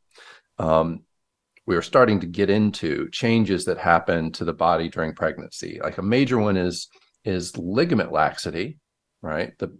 um, 0.59 1.05
we 1.67 1.77
are 1.77 1.83
starting 1.83 2.21
to 2.21 2.27
get 2.27 2.51
into 2.51 3.09
changes 3.11 3.65
that 3.65 3.79
happen 3.79 4.31
to 4.33 4.45
the 4.45 4.53
body 4.53 4.89
during 4.89 5.15
pregnancy. 5.15 5.81
Like 5.83 5.99
a 5.99 6.03
major 6.03 6.39
one 6.39 6.57
is 6.57 6.89
is 7.25 7.57
ligament 7.57 8.13
laxity, 8.13 8.79
right? 9.23 9.57
The 9.59 9.77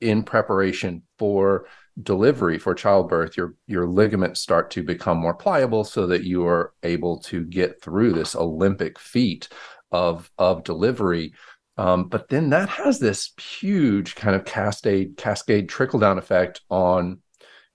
in 0.00 0.22
preparation 0.22 1.02
for 1.18 1.66
delivery 2.02 2.58
for 2.58 2.74
childbirth 2.74 3.36
your 3.36 3.54
your 3.66 3.86
ligaments 3.86 4.40
start 4.40 4.70
to 4.70 4.82
become 4.82 5.16
more 5.16 5.34
pliable 5.34 5.84
so 5.84 6.06
that 6.06 6.24
you 6.24 6.46
are 6.46 6.74
able 6.82 7.18
to 7.18 7.42
get 7.44 7.80
through 7.80 8.12
this 8.12 8.36
olympic 8.36 8.98
feat 8.98 9.48
of 9.92 10.30
of 10.36 10.62
delivery 10.62 11.32
um, 11.78 12.08
but 12.08 12.28
then 12.28 12.50
that 12.50 12.68
has 12.68 12.98
this 12.98 13.32
huge 13.40 14.14
kind 14.14 14.36
of 14.36 14.44
cascade 14.44 15.16
cascade 15.16 15.70
trickle 15.70 15.98
down 15.98 16.18
effect 16.18 16.60
on 16.68 17.18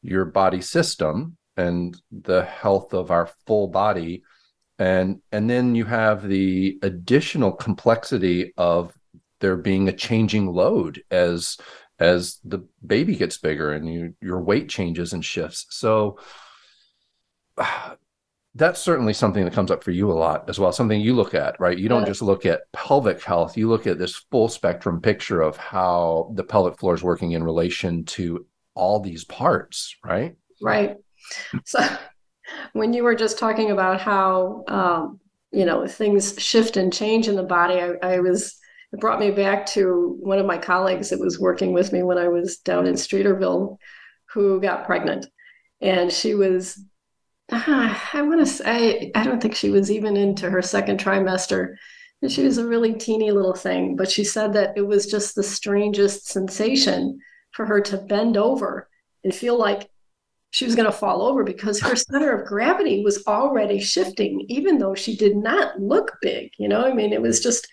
your 0.03 0.25
body 0.25 0.61
system 0.61 1.35
and 1.57 1.99
the 2.11 2.43
health 2.43 2.93
of 2.93 3.11
our 3.11 3.29
full 3.45 3.67
body. 3.67 4.23
And 4.79 5.21
and 5.31 5.49
then 5.49 5.75
you 5.75 5.85
have 5.85 6.27
the 6.27 6.79
additional 6.81 7.51
complexity 7.51 8.53
of 8.57 8.93
there 9.39 9.57
being 9.57 9.87
a 9.87 9.93
changing 9.93 10.47
load 10.47 11.03
as 11.11 11.57
as 11.99 12.39
the 12.43 12.65
baby 12.85 13.15
gets 13.15 13.37
bigger 13.37 13.71
and 13.71 13.91
you 13.91 14.15
your 14.21 14.41
weight 14.41 14.69
changes 14.69 15.13
and 15.13 15.23
shifts. 15.23 15.67
So 15.69 16.17
uh, 17.57 17.95
that's 18.55 18.81
certainly 18.81 19.13
something 19.13 19.45
that 19.45 19.53
comes 19.53 19.71
up 19.71 19.81
for 19.81 19.91
you 19.91 20.11
a 20.11 20.13
lot 20.13 20.49
as 20.49 20.59
well 20.59 20.73
something 20.73 20.99
you 20.99 21.15
look 21.15 21.33
at 21.33 21.57
right? 21.57 21.77
You 21.77 21.87
don't 21.87 22.05
just 22.05 22.21
look 22.21 22.45
at 22.45 22.69
pelvic 22.73 23.23
health. 23.23 23.55
You 23.55 23.69
look 23.69 23.87
at 23.87 23.97
this 23.97 24.25
full 24.29 24.49
spectrum 24.49 24.99
picture 24.99 25.41
of 25.41 25.55
how 25.55 26.33
the 26.35 26.43
pelvic 26.43 26.77
floor 26.77 26.93
is 26.93 27.03
working 27.03 27.31
in 27.31 27.43
relation 27.43 28.03
to 28.05 28.45
all 28.73 28.99
these 28.99 29.25
parts 29.25 29.95
right? 30.03 30.35
Right 30.61 30.97
so 31.65 31.79
when 32.73 32.93
you 32.93 33.03
were 33.03 33.15
just 33.15 33.37
talking 33.39 33.71
about 33.71 34.01
how 34.01 34.63
um, 34.67 35.19
you 35.51 35.65
know 35.65 35.87
things 35.87 36.35
shift 36.37 36.77
and 36.77 36.93
change 36.93 37.27
in 37.27 37.35
the 37.35 37.43
body, 37.43 37.75
I, 37.75 37.93
I 38.01 38.19
was 38.19 38.57
it 38.93 38.99
brought 38.99 39.19
me 39.19 39.31
back 39.31 39.65
to 39.67 40.17
one 40.19 40.39
of 40.39 40.45
my 40.45 40.57
colleagues 40.57 41.09
that 41.09 41.19
was 41.19 41.39
working 41.39 41.71
with 41.71 41.93
me 41.93 42.03
when 42.03 42.17
I 42.17 42.27
was 42.27 42.57
down 42.57 42.87
in 42.87 42.95
Streeterville, 42.95 43.77
who 44.33 44.59
got 44.59 44.85
pregnant, 44.85 45.27
and 45.79 46.11
she 46.11 46.35
was. 46.35 46.79
Uh, 47.51 47.93
I 48.13 48.21
want 48.21 48.39
to 48.39 48.45
say, 48.45 49.11
I 49.13 49.25
don't 49.25 49.41
think 49.41 49.55
she 49.55 49.69
was 49.69 49.91
even 49.91 50.15
into 50.15 50.49
her 50.49 50.61
second 50.61 51.01
trimester. 51.01 51.75
And 52.21 52.31
she 52.31 52.43
was 52.43 52.57
a 52.57 52.67
really 52.67 52.93
teeny 52.93 53.31
little 53.31 53.55
thing, 53.55 53.95
but 53.95 54.09
she 54.09 54.23
said 54.23 54.53
that 54.53 54.77
it 54.77 54.83
was 54.83 55.07
just 55.07 55.35
the 55.35 55.43
strangest 55.43 56.27
sensation 56.27 57.19
for 57.51 57.65
her 57.65 57.81
to 57.81 57.97
bend 57.97 58.37
over 58.37 58.87
and 59.23 59.33
feel 59.33 59.57
like 59.57 59.89
she 60.51 60.65
was 60.65 60.75
going 60.75 60.85
to 60.85 60.91
fall 60.91 61.21
over 61.23 61.43
because 61.43 61.79
her 61.81 61.95
center 62.11 62.33
of 62.39 62.47
gravity 62.47 63.03
was 63.03 63.25
already 63.27 63.79
shifting, 63.79 64.45
even 64.49 64.77
though 64.77 64.95
she 64.95 65.15
did 65.15 65.35
not 65.35 65.79
look 65.79 66.13
big. 66.21 66.51
You 66.59 66.67
know, 66.69 66.83
I 66.85 66.93
mean, 66.93 67.13
it 67.13 67.21
was 67.21 67.41
just 67.41 67.67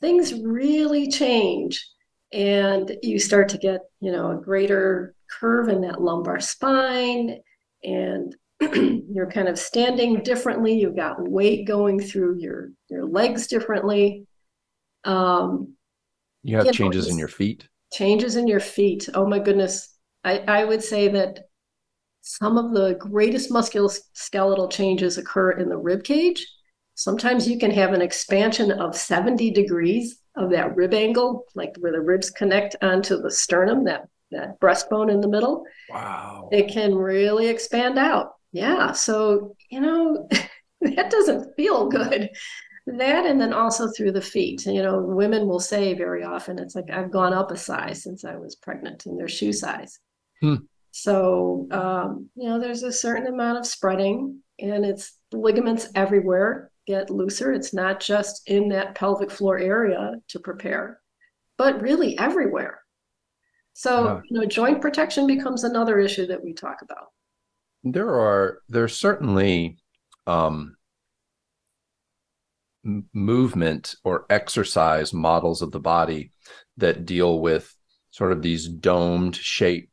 things 0.00 0.34
really 0.34 1.10
change. 1.10 1.84
And 2.32 2.96
you 3.02 3.18
start 3.18 3.48
to 3.50 3.58
get, 3.58 3.80
you 4.00 4.10
know, 4.10 4.30
a 4.32 4.40
greater 4.40 5.14
curve 5.30 5.68
in 5.68 5.82
that 5.82 6.00
lumbar 6.00 6.40
spine. 6.40 7.38
And 7.84 8.34
you're 8.60 9.30
kind 9.30 9.48
of 9.48 9.58
standing 9.58 10.22
differently. 10.22 10.72
You've 10.78 10.96
got 10.96 11.16
weight 11.28 11.66
going 11.66 12.00
through 12.00 12.38
your, 12.38 12.70
your 12.88 13.06
legs 13.06 13.46
differently. 13.48 14.26
Um, 15.04 15.74
You 16.42 16.56
have 16.56 16.66
You 16.66 16.70
know, 16.70 16.72
changes 16.72 17.08
in 17.08 17.18
your 17.18 17.28
feet. 17.28 17.68
changes 17.92 18.36
in 18.36 18.46
your 18.48 18.60
feet. 18.60 19.08
Oh 19.14 19.26
my 19.26 19.38
goodness. 19.38 19.88
I, 20.24 20.38
I 20.38 20.64
would 20.64 20.82
say 20.82 21.08
that 21.08 21.40
some 22.22 22.56
of 22.56 22.72
the 22.72 22.94
greatest 22.94 23.50
musculoskeletal 23.50 24.70
changes 24.70 25.18
occur 25.18 25.52
in 25.52 25.68
the 25.68 25.76
rib 25.76 26.04
cage. 26.04 26.46
Sometimes 26.94 27.48
you 27.48 27.58
can 27.58 27.72
have 27.72 27.92
an 27.92 28.00
expansion 28.00 28.70
of 28.70 28.96
70 28.96 29.50
degrees 29.50 30.20
of 30.36 30.50
that 30.50 30.76
rib 30.76 30.94
angle, 30.94 31.44
like 31.56 31.74
where 31.80 31.90
the 31.90 32.00
ribs 32.00 32.30
connect 32.30 32.76
onto 32.80 33.20
the 33.20 33.30
sternum, 33.30 33.84
that, 33.84 34.08
that 34.30 34.60
breastbone 34.60 35.10
in 35.10 35.20
the 35.20 35.28
middle. 35.28 35.64
Wow. 35.90 36.48
It 36.52 36.68
can 36.68 36.94
really 36.94 37.48
expand 37.48 37.98
out. 37.98 38.34
Yeah. 38.52 38.92
So, 38.92 39.56
you 39.68 39.80
know, 39.80 40.28
that 40.80 41.10
doesn't 41.10 41.56
feel 41.56 41.88
good. 41.88 42.30
That 42.86 43.26
and 43.26 43.40
then 43.40 43.52
also 43.52 43.88
through 43.90 44.12
the 44.12 44.22
feet. 44.22 44.64
You 44.66 44.82
know, 44.82 45.00
women 45.00 45.48
will 45.48 45.60
say 45.60 45.94
very 45.94 46.22
often, 46.22 46.58
it's 46.58 46.76
like, 46.76 46.90
I've 46.90 47.10
gone 47.10 47.32
up 47.32 47.50
a 47.50 47.56
size 47.56 48.02
since 48.02 48.24
I 48.24 48.36
was 48.36 48.54
pregnant 48.54 49.06
in 49.06 49.16
their 49.16 49.28
shoe 49.28 49.52
size. 49.52 49.98
Hmm. 50.40 50.56
So, 50.92 51.66
um, 51.70 52.28
you 52.36 52.48
know, 52.48 52.60
there's 52.60 52.82
a 52.82 52.92
certain 52.92 53.26
amount 53.26 53.58
of 53.58 53.66
spreading 53.66 54.40
and 54.58 54.84
it's 54.84 55.18
ligaments 55.32 55.88
everywhere 55.94 56.70
get 56.86 57.10
looser. 57.10 57.52
It's 57.52 57.72
not 57.72 58.00
just 58.00 58.42
in 58.48 58.68
that 58.70 58.94
pelvic 58.94 59.30
floor 59.30 59.58
area 59.58 60.14
to 60.28 60.40
prepare, 60.40 61.00
but 61.56 61.80
really 61.80 62.18
everywhere. 62.18 62.80
So, 63.72 64.04
Yeah. 64.04 64.20
you 64.28 64.40
know, 64.40 64.46
joint 64.46 64.80
protection 64.82 65.26
becomes 65.26 65.64
another 65.64 65.98
issue 65.98 66.26
that 66.26 66.44
we 66.44 66.52
talk 66.52 66.82
about. 66.82 67.08
There 67.84 68.10
are 68.10 68.58
there's 68.68 68.96
certainly 68.96 69.78
um, 70.26 70.76
movement 73.12 73.94
or 74.04 74.26
exercise 74.28 75.12
models 75.12 75.62
of 75.62 75.70
the 75.72 75.80
body 75.80 76.32
that 76.76 77.06
deal 77.06 77.40
with 77.40 77.74
sort 78.10 78.32
of 78.32 78.42
these 78.42 78.68
domed 78.68 79.36
shaped 79.36 79.91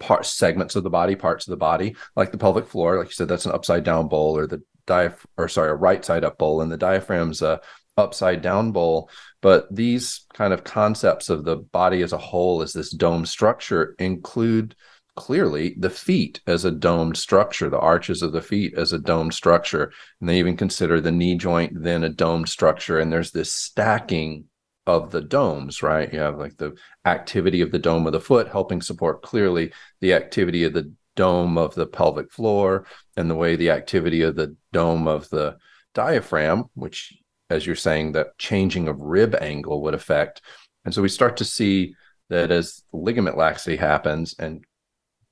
part 0.00 0.26
segments 0.26 0.76
of 0.76 0.82
the 0.82 0.90
body, 0.90 1.14
parts 1.16 1.46
of 1.46 1.50
the 1.50 1.56
body, 1.56 1.96
like 2.16 2.32
the 2.32 2.38
pelvic 2.38 2.66
floor. 2.66 2.98
Like 2.98 3.08
you 3.08 3.12
said, 3.14 3.28
that's 3.28 3.46
an 3.46 3.52
upside 3.52 3.84
down 3.84 4.08
bowl, 4.08 4.36
or 4.36 4.46
the 4.46 4.62
diaph 4.86 5.24
or 5.36 5.48
sorry, 5.48 5.70
a 5.70 5.74
right 5.74 6.04
side 6.04 6.24
up 6.24 6.38
bowl, 6.38 6.60
and 6.60 6.70
the 6.70 6.78
diaphragm's 6.78 7.42
a 7.42 7.60
upside 7.96 8.42
down 8.42 8.72
bowl. 8.72 9.10
But 9.40 9.74
these 9.74 10.26
kind 10.32 10.52
of 10.52 10.64
concepts 10.64 11.28
of 11.28 11.44
the 11.44 11.56
body 11.56 12.02
as 12.02 12.12
a 12.12 12.18
whole 12.18 12.62
as 12.62 12.72
this 12.72 12.90
dome 12.90 13.26
structure 13.26 13.94
include 13.98 14.74
clearly 15.16 15.76
the 15.78 15.90
feet 15.90 16.40
as 16.46 16.64
a 16.64 16.70
domed 16.70 17.16
structure, 17.16 17.70
the 17.70 17.78
arches 17.78 18.22
of 18.22 18.32
the 18.32 18.42
feet 18.42 18.74
as 18.74 18.92
a 18.92 18.98
domed 18.98 19.34
structure. 19.34 19.92
And 20.20 20.28
they 20.28 20.38
even 20.38 20.56
consider 20.56 21.00
the 21.00 21.12
knee 21.12 21.36
joint 21.36 21.72
then 21.82 22.04
a 22.04 22.08
domed 22.08 22.48
structure. 22.48 22.98
And 22.98 23.12
there's 23.12 23.30
this 23.30 23.52
stacking 23.52 24.46
of 24.86 25.10
the 25.10 25.20
domes, 25.20 25.82
right? 25.82 26.12
You 26.12 26.20
have 26.20 26.38
like 26.38 26.56
the 26.56 26.76
activity 27.04 27.60
of 27.62 27.70
the 27.70 27.78
dome 27.78 28.06
of 28.06 28.12
the 28.12 28.20
foot 28.20 28.48
helping 28.48 28.82
support 28.82 29.22
clearly 29.22 29.72
the 30.00 30.14
activity 30.14 30.64
of 30.64 30.72
the 30.72 30.92
dome 31.16 31.56
of 31.56 31.74
the 31.74 31.86
pelvic 31.86 32.30
floor 32.30 32.86
and 33.16 33.30
the 33.30 33.34
way 33.34 33.56
the 33.56 33.70
activity 33.70 34.22
of 34.22 34.36
the 34.36 34.56
dome 34.72 35.06
of 35.06 35.28
the 35.30 35.56
diaphragm, 35.94 36.64
which, 36.74 37.16
as 37.50 37.64
you're 37.66 37.76
saying, 37.76 38.12
that 38.12 38.36
changing 38.38 38.88
of 38.88 38.98
rib 38.98 39.34
angle 39.40 39.82
would 39.82 39.94
affect. 39.94 40.42
And 40.84 40.92
so 40.92 41.02
we 41.02 41.08
start 41.08 41.38
to 41.38 41.44
see 41.44 41.94
that 42.30 42.50
as 42.50 42.82
ligament 42.92 43.36
laxity 43.36 43.76
happens 43.76 44.34
and 44.38 44.64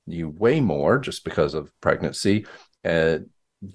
you 0.05 0.29
weigh 0.29 0.61
more 0.61 0.99
just 0.99 1.23
because 1.23 1.53
of 1.53 1.71
pregnancy, 1.81 2.45
uh, 2.85 3.19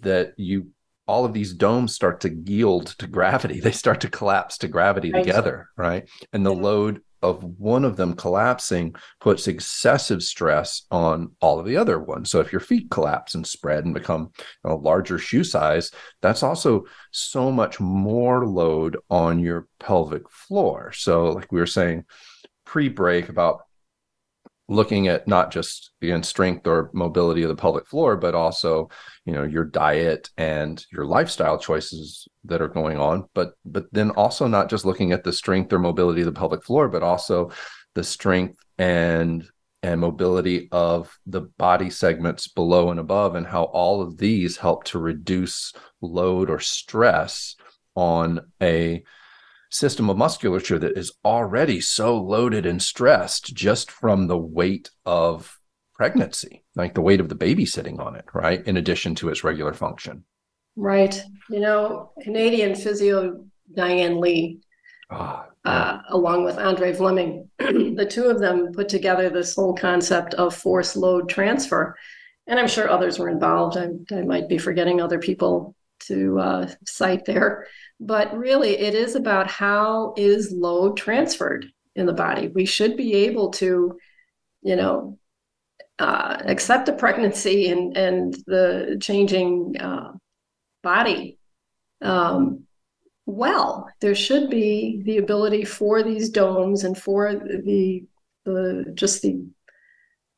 that 0.03 0.35
you 0.37 0.69
all 1.09 1.25
of 1.25 1.33
these 1.33 1.55
domes 1.55 1.95
start 1.95 2.21
to 2.21 2.31
yield 2.31 2.87
to 2.99 3.07
gravity. 3.09 3.61
They 3.69 3.73
start 3.73 4.01
to 4.03 4.11
collapse 4.11 4.59
to 4.59 4.69
gravity 4.69 5.13
Right. 5.13 5.25
together, 5.25 5.69
right? 5.77 6.09
And 6.33 6.47
the 6.47 6.55
load 6.55 7.01
of 7.21 7.43
one 7.43 7.85
of 7.85 7.97
them 7.97 8.15
collapsing 8.15 8.95
puts 9.21 9.49
excessive 9.49 10.23
stress 10.23 10.87
on 10.93 11.33
all 11.41 11.59
of 11.59 11.67
the 11.67 11.77
other 11.77 11.99
ones. 11.99 12.31
So 12.31 12.39
if 12.41 12.53
your 12.53 12.61
feet 12.61 12.91
collapse 12.91 13.35
and 13.35 13.45
spread 13.45 13.85
and 13.85 13.93
become 13.93 14.31
a 14.65 14.75
larger 14.75 15.19
shoe 15.19 15.43
size, 15.43 15.91
that's 16.23 16.45
also 16.45 16.85
so 17.11 17.51
much 17.51 17.81
more 17.81 18.47
load 18.47 18.99
on 19.11 19.41
your 19.41 19.67
pelvic 19.81 20.31
floor. 20.31 20.93
So, 20.93 21.31
like 21.33 21.51
we 21.51 21.59
were 21.59 21.67
saying 21.67 22.05
pre 22.65 22.89
break 22.89 23.29
about 23.29 23.63
looking 24.69 25.09
at 25.09 25.27
not 25.27 25.51
just 25.51 25.91
again 26.03 26.23
strength 26.23 26.67
or 26.67 26.91
mobility 26.93 27.43
of 27.43 27.49
the 27.49 27.57
pelvic 27.57 27.87
floor 27.87 28.17
but 28.17 28.35
also 28.35 28.89
you 29.25 29.33
know 29.33 29.43
your 29.43 29.65
diet 29.65 30.29
and 30.37 30.85
your 30.93 31.07
lifestyle 31.07 31.59
choices 31.59 32.29
that 32.45 32.61
are 32.61 32.69
going 32.69 32.99
on 32.99 33.27
but 33.35 33.53
but 33.65 33.87
then 33.93 34.11
also 34.11 34.47
not 34.47 34.69
just 34.69 34.85
looking 34.85 35.13
at 35.13 35.25
the 35.25 35.33
strength 35.33 35.73
or 35.73 35.79
mobility 35.79 36.21
of 36.21 36.27
the 36.27 36.39
pelvic 36.39 36.63
floor 36.63 36.89
but 36.89 37.03
also 37.03 37.51
the 37.95 38.05
strength 38.05 38.59
and 38.77 39.49
and 39.83 40.01
mobility 40.01 40.69
of 40.73 41.17
the 41.27 41.41
body 41.41 41.89
segments 41.89 42.49
below 42.49 42.91
and 42.91 43.01
above 43.01 43.37
and 43.37 43.47
how 43.47 43.65
all 43.65 44.03
of 44.03 44.19
these 44.19 44.57
help 44.57 44.85
to 44.85 44.99
reduce 44.99 45.73
load 46.03 46.51
or 46.51 46.59
stress 46.59 47.55
on 47.95 48.41
a 48.61 49.03
system 49.71 50.09
of 50.09 50.17
musculature 50.17 50.79
that 50.79 50.97
is 50.97 51.13
already 51.25 51.81
so 51.81 52.17
loaded 52.17 52.67
and 52.67 52.83
stressed 52.83 53.55
just 53.55 53.91
from 53.91 54.27
the 54.27 54.39
weight 54.39 54.91
of 55.05 55.59
pregnancy, 55.95 56.65
like 56.75 56.95
the 56.95 57.01
weight 57.01 57.21
of 57.21 57.29
the 57.29 57.35
baby 57.35 57.67
sitting 57.67 58.01
on 58.01 58.15
it, 58.15 58.25
right? 58.33 58.67
In 58.67 58.77
addition 58.77 59.15
to 59.17 59.29
its 59.29 59.45
regular 59.45 59.75
function. 59.75 60.25
Right. 60.77 61.21
You 61.51 61.61
know, 61.61 62.13
Canadian 62.23 62.75
physio 62.75 63.45
Diane 63.75 64.21
Lee, 64.21 64.61
Ah, 65.11 65.47
uh, 65.65 65.99
along 66.11 66.45
with 66.45 66.59
Andry 66.59 66.93
Vleeming, 66.93 67.49
the 67.59 68.07
two 68.09 68.25
of 68.25 68.41
them 68.41 68.73
put 68.73 68.89
together 68.89 69.31
this 69.31 69.55
whole 69.55 69.75
concept 69.75 70.35
of 70.35 70.55
force 70.55 70.97
load 70.97 71.29
transfer. 71.29 71.97
And 72.47 72.59
I'm 72.59 72.69
sure 72.69 72.89
others 72.89 73.19
were 73.19 73.29
involved. 73.29 73.77
I, 73.77 73.89
I 74.15 74.23
might 74.23 74.49
be 74.49 74.59
forgetting 74.59 75.01
other 75.01 75.19
people 75.19 75.75
to 76.01 76.39
uh, 76.39 76.71
cite 76.87 77.25
there. 77.25 77.67
But 78.01 78.37
really, 78.37 78.79
it 78.79 78.95
is 78.95 79.15
about 79.15 79.49
how 79.51 80.15
is 80.17 80.53
load 80.53 80.97
transferred 80.97 81.67
in 81.97 82.07
the 82.07 82.13
body. 82.13 82.49
We 82.49 82.65
should 82.65 82.97
be 82.97 83.15
able 83.15 83.51
to, 83.53 83.99
you 84.63 84.77
know, 84.77 85.19
uh, 85.99 86.37
accept 86.45 86.89
a 86.89 86.93
pregnancy 86.93 87.69
and 87.71 87.97
and 87.97 88.35
the 88.47 88.99
changing 89.01 89.75
uh, 89.81 90.13
body 90.83 91.39
um, 92.03 92.65
well. 93.27 93.89
There 94.01 94.15
should 94.15 94.49
be 94.49 95.03
the 95.05 95.19
ability 95.19 95.65
for 95.65 96.03
these 96.03 96.31
domes 96.31 96.85
and 96.85 96.97
for 96.97 97.35
the 97.35 98.05
the 98.45 98.93
just 98.95 99.23
the 99.23 99.45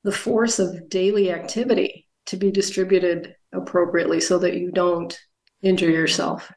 the 0.03 0.13
force 0.13 0.59
of 0.59 0.89
daily 0.89 1.31
activity 1.31 2.09
to 2.27 2.37
be 2.37 2.51
distributed 2.51 3.35
appropriately 3.53 4.21
so 4.21 4.39
that 4.39 4.55
you 4.55 4.71
don't 4.71 5.19
injure 5.63 5.91
yourself. 5.91 6.51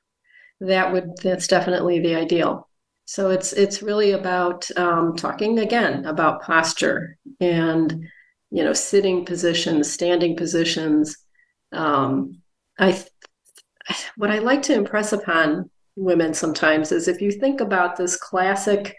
That 0.59 0.93
would 0.93 1.17
that's 1.21 1.47
definitely 1.47 1.99
the 1.99 2.15
ideal. 2.15 2.69
So 3.05 3.31
it's 3.31 3.53
it's 3.53 3.83
really 3.83 4.11
about 4.11 4.69
um, 4.77 5.15
talking 5.15 5.59
again 5.59 6.05
about 6.05 6.41
posture 6.41 7.17
and 7.39 8.07
you 8.49 8.63
know 8.63 8.73
sitting 8.73 9.25
positions, 9.25 9.91
standing 9.91 10.35
positions. 10.35 11.17
Um, 11.71 12.41
I 12.79 13.03
what 14.15 14.31
I 14.31 14.39
like 14.39 14.61
to 14.63 14.73
impress 14.73 15.11
upon 15.11 15.69
women 15.95 16.33
sometimes 16.33 16.91
is 16.91 17.07
if 17.07 17.21
you 17.21 17.31
think 17.31 17.61
about 17.61 17.97
this 17.97 18.15
classic 18.15 18.95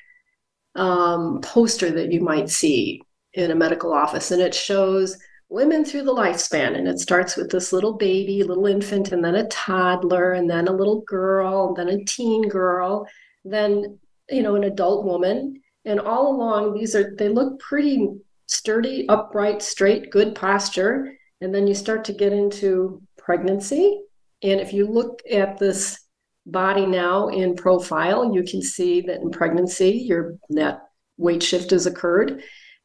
um, 0.76 1.40
poster 1.42 1.90
that 1.90 2.12
you 2.12 2.20
might 2.20 2.50
see 2.50 3.00
in 3.32 3.50
a 3.50 3.54
medical 3.56 3.92
office, 3.92 4.30
and 4.30 4.42
it 4.42 4.54
shows 4.54 5.16
women 5.48 5.84
through 5.84 6.02
the 6.02 6.14
lifespan, 6.14 6.76
and 6.76 6.88
it 6.88 6.98
starts 6.98 7.36
with 7.36 7.50
this 7.50 7.72
little 7.72 7.92
baby, 7.92 8.42
little 8.42 8.66
infant, 8.66 9.12
and 9.12 9.24
then 9.24 9.34
a 9.34 9.48
toddler, 9.48 10.32
and 10.32 10.48
then 10.48 10.68
a 10.68 10.72
little 10.72 11.02
girl, 11.02 11.68
and 11.68 11.76
then 11.76 11.88
a 11.88 12.04
teen 12.04 12.48
girl, 12.48 13.06
then 13.44 13.98
you 14.30 14.42
know 14.42 14.54
an 14.56 14.64
adult 14.64 15.04
woman, 15.04 15.60
and 15.84 16.00
all 16.00 16.34
along 16.34 16.74
these 16.74 16.94
are 16.94 17.14
they 17.16 17.28
look 17.28 17.60
pretty 17.60 18.08
sturdy, 18.46 19.08
upright, 19.08 19.62
straight, 19.62 20.10
good 20.10 20.34
posture, 20.34 21.16
and 21.40 21.54
then 21.54 21.66
you 21.66 21.74
start 21.74 22.04
to 22.04 22.12
get 22.12 22.32
into 22.32 23.02
pregnancy, 23.18 24.00
and 24.42 24.60
if 24.60 24.72
you 24.72 24.86
look 24.86 25.22
at 25.30 25.58
this 25.58 26.00
body 26.46 26.84
now 26.84 27.28
in 27.28 27.56
profile, 27.56 28.34
you 28.34 28.42
can 28.42 28.60
see 28.60 29.00
that 29.02 29.20
in 29.20 29.30
pregnancy, 29.30 29.90
your 29.90 30.36
that 30.50 30.80
weight 31.16 31.42
shift 31.42 31.70
has 31.70 31.86
occurred. 31.86 32.42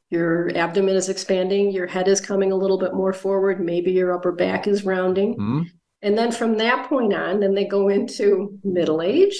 Your 0.09 0.49
abdomen 0.55 0.95
is 0.95 1.09
expanding, 1.09 1.71
your 1.71 1.87
head 1.87 2.07
is 2.07 2.19
coming 2.19 2.51
a 2.51 2.55
little 2.55 2.79
bit 2.79 2.93
more 2.93 3.13
forward, 3.13 3.63
maybe 3.63 3.91
your 3.91 4.13
upper 4.13 4.31
back 4.31 4.67
is 4.67 4.83
rounding. 4.83 5.33
hmm 5.33 5.61
And 6.01 6.17
then 6.17 6.31
from 6.31 6.57
that 6.57 6.89
point 6.89 7.13
on, 7.13 7.39
then 7.39 7.53
they 7.53 7.65
go 7.65 7.89
into 7.89 8.57
middle 8.63 9.01
age, 9.01 9.35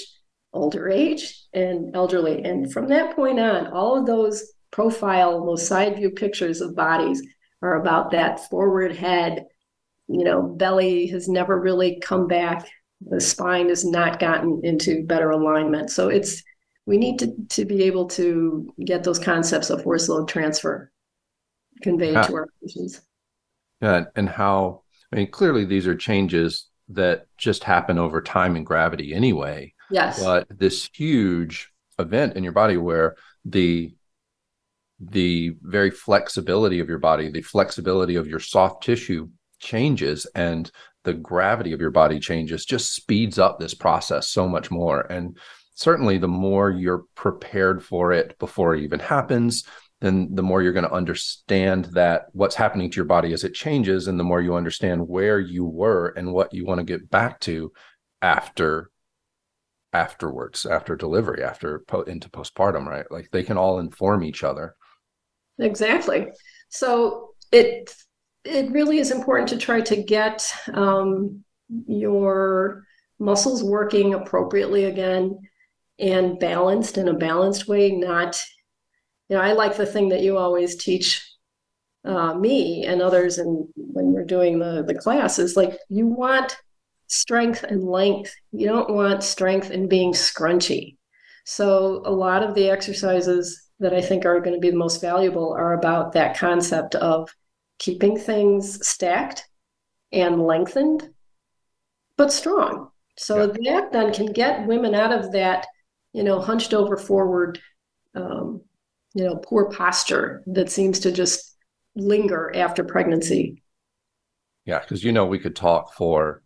older 0.52 0.88
age, 0.88 1.42
and 1.52 1.94
elderly. 1.96 2.44
And 2.44 2.72
from 2.72 2.88
that 2.88 3.16
point 3.16 3.40
on, 3.40 3.68
all 3.68 3.98
of 3.98 4.06
those 4.06 4.52
profile, 4.70 5.44
those 5.44 5.66
side 5.66 5.96
view 5.96 6.10
pictures 6.10 6.60
of 6.60 6.76
bodies 6.76 7.22
are 7.62 7.80
about 7.80 8.12
that 8.12 8.48
forward 8.48 8.94
head. 8.94 9.46
You 10.08 10.24
know, 10.24 10.42
belly 10.42 11.06
has 11.08 11.28
never 11.28 11.60
really 11.60 12.00
come 12.00 12.26
back. 12.26 12.68
The 13.00 13.20
spine 13.20 13.68
has 13.68 13.84
not 13.84 14.20
gotten 14.20 14.60
into 14.62 15.06
better 15.06 15.30
alignment. 15.30 15.90
So 15.90 16.08
it's 16.08 16.42
we 16.86 16.96
need 16.96 17.18
to, 17.20 17.34
to 17.50 17.64
be 17.64 17.84
able 17.84 18.06
to 18.08 18.72
get 18.84 19.04
those 19.04 19.18
concepts 19.18 19.70
of 19.70 19.82
force 19.82 20.08
load 20.08 20.28
transfer 20.28 20.90
conveyed 21.82 22.22
to 22.24 22.34
our 22.34 22.48
patients. 22.62 23.00
Yeah, 23.80 24.04
and 24.16 24.28
how 24.28 24.82
I 25.12 25.16
mean 25.16 25.30
clearly 25.30 25.64
these 25.64 25.86
are 25.86 25.96
changes 25.96 26.68
that 26.90 27.26
just 27.38 27.64
happen 27.64 27.98
over 27.98 28.20
time 28.20 28.56
in 28.56 28.64
gravity 28.64 29.14
anyway. 29.14 29.74
Yes. 29.90 30.22
But 30.22 30.46
this 30.50 30.88
huge 30.92 31.70
event 31.98 32.36
in 32.36 32.44
your 32.44 32.52
body 32.52 32.76
where 32.76 33.16
the 33.44 33.94
the 35.00 35.56
very 35.62 35.90
flexibility 35.90 36.78
of 36.80 36.88
your 36.88 36.98
body, 36.98 37.30
the 37.30 37.40
flexibility 37.40 38.16
of 38.16 38.26
your 38.26 38.40
soft 38.40 38.84
tissue 38.84 39.28
changes 39.58 40.26
and 40.34 40.70
the 41.04 41.14
gravity 41.14 41.72
of 41.72 41.80
your 41.80 41.90
body 41.90 42.20
changes 42.20 42.66
just 42.66 42.94
speeds 42.94 43.38
up 43.38 43.58
this 43.58 43.72
process 43.72 44.28
so 44.28 44.46
much 44.46 44.70
more 44.70 45.00
and 45.02 45.38
certainly 45.80 46.18
the 46.18 46.28
more 46.28 46.70
you're 46.70 47.04
prepared 47.14 47.82
for 47.82 48.12
it 48.12 48.38
before 48.38 48.74
it 48.74 48.82
even 48.82 49.00
happens 49.00 49.64
then 50.00 50.34
the 50.34 50.42
more 50.42 50.62
you're 50.62 50.72
going 50.72 50.88
to 50.88 50.92
understand 50.92 51.86
that 51.86 52.26
what's 52.32 52.54
happening 52.54 52.90
to 52.90 52.96
your 52.96 53.04
body 53.04 53.32
as 53.32 53.44
it 53.44 53.54
changes 53.54 54.08
and 54.08 54.18
the 54.18 54.24
more 54.24 54.40
you 54.40 54.54
understand 54.54 55.06
where 55.06 55.38
you 55.38 55.64
were 55.64 56.08
and 56.16 56.32
what 56.32 56.52
you 56.54 56.64
want 56.64 56.78
to 56.78 56.84
get 56.84 57.10
back 57.10 57.38
to 57.40 57.70
after 58.22 58.90
afterwards 59.92 60.64
after 60.66 60.96
delivery 60.96 61.42
after 61.42 61.80
po- 61.80 62.02
into 62.02 62.30
postpartum 62.30 62.86
right? 62.86 63.06
Like 63.10 63.28
they 63.30 63.42
can 63.42 63.58
all 63.58 63.78
inform 63.78 64.22
each 64.22 64.44
other. 64.44 64.74
Exactly. 65.58 66.28
So 66.68 67.34
it 67.52 67.94
it 68.44 68.70
really 68.70 68.98
is 68.98 69.10
important 69.10 69.48
to 69.50 69.58
try 69.58 69.82
to 69.82 70.02
get 70.02 70.50
um, 70.72 71.44
your 71.86 72.84
muscles 73.18 73.62
working 73.62 74.14
appropriately 74.14 74.84
again 74.84 75.38
and 76.00 76.38
balanced 76.38 76.98
in 76.98 77.08
a 77.08 77.14
balanced 77.14 77.68
way 77.68 77.90
not 77.90 78.42
you 79.30 79.36
know, 79.36 79.42
I 79.42 79.52
like 79.52 79.76
the 79.76 79.86
thing 79.86 80.08
that 80.08 80.22
you 80.22 80.36
always 80.36 80.74
teach 80.74 81.24
uh, 82.04 82.34
me 82.34 82.84
and 82.84 83.00
others, 83.00 83.38
and 83.38 83.68
when 83.76 84.12
we're 84.12 84.24
doing 84.24 84.58
the 84.58 84.82
the 84.82 84.94
class 84.94 85.38
is 85.38 85.56
like 85.56 85.78
you 85.88 86.06
want 86.06 86.56
strength 87.06 87.62
and 87.62 87.84
length. 87.84 88.34
You 88.50 88.66
don't 88.66 88.90
want 88.90 89.22
strength 89.22 89.70
and 89.70 89.88
being 89.88 90.12
scrunchy. 90.12 90.96
So 91.44 92.02
a 92.04 92.10
lot 92.10 92.42
of 92.42 92.54
the 92.54 92.70
exercises 92.70 93.68
that 93.78 93.94
I 93.94 94.00
think 94.00 94.24
are 94.24 94.40
going 94.40 94.54
to 94.54 94.60
be 94.60 94.70
the 94.70 94.76
most 94.76 95.00
valuable 95.00 95.52
are 95.52 95.74
about 95.74 96.12
that 96.12 96.36
concept 96.36 96.96
of 96.96 97.30
keeping 97.78 98.18
things 98.18 98.86
stacked 98.86 99.48
and 100.12 100.42
lengthened, 100.44 101.08
but 102.16 102.32
strong. 102.32 102.90
So 103.16 103.52
yeah. 103.60 103.80
that 103.80 103.92
then 103.92 104.12
can 104.12 104.26
get 104.26 104.66
women 104.66 104.94
out 104.94 105.12
of 105.12 105.32
that, 105.32 105.66
you 106.12 106.22
know, 106.22 106.40
hunched 106.40 106.74
over 106.74 106.96
forward 106.96 107.60
um, 108.14 108.62
you 109.14 109.24
know, 109.24 109.36
poor 109.36 109.70
posture 109.70 110.42
that 110.46 110.70
seems 110.70 111.00
to 111.00 111.12
just 111.12 111.56
linger 111.96 112.52
after 112.54 112.84
pregnancy. 112.84 113.62
Yeah, 114.64 114.80
because 114.80 115.02
you 115.02 115.12
know 115.12 115.26
we 115.26 115.38
could 115.38 115.56
talk 115.56 115.94
for, 115.94 116.42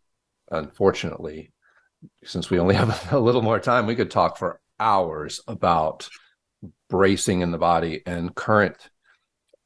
unfortunately, 0.50 1.52
since 2.24 2.50
we 2.50 2.58
only 2.58 2.74
have 2.76 3.12
a 3.12 3.18
little 3.18 3.42
more 3.42 3.60
time, 3.60 3.86
we 3.86 3.96
could 3.96 4.10
talk 4.10 4.38
for 4.38 4.60
hours 4.80 5.40
about 5.46 6.08
bracing 6.88 7.42
in 7.42 7.50
the 7.50 7.58
body 7.58 8.02
and 8.06 8.34
current 8.34 8.90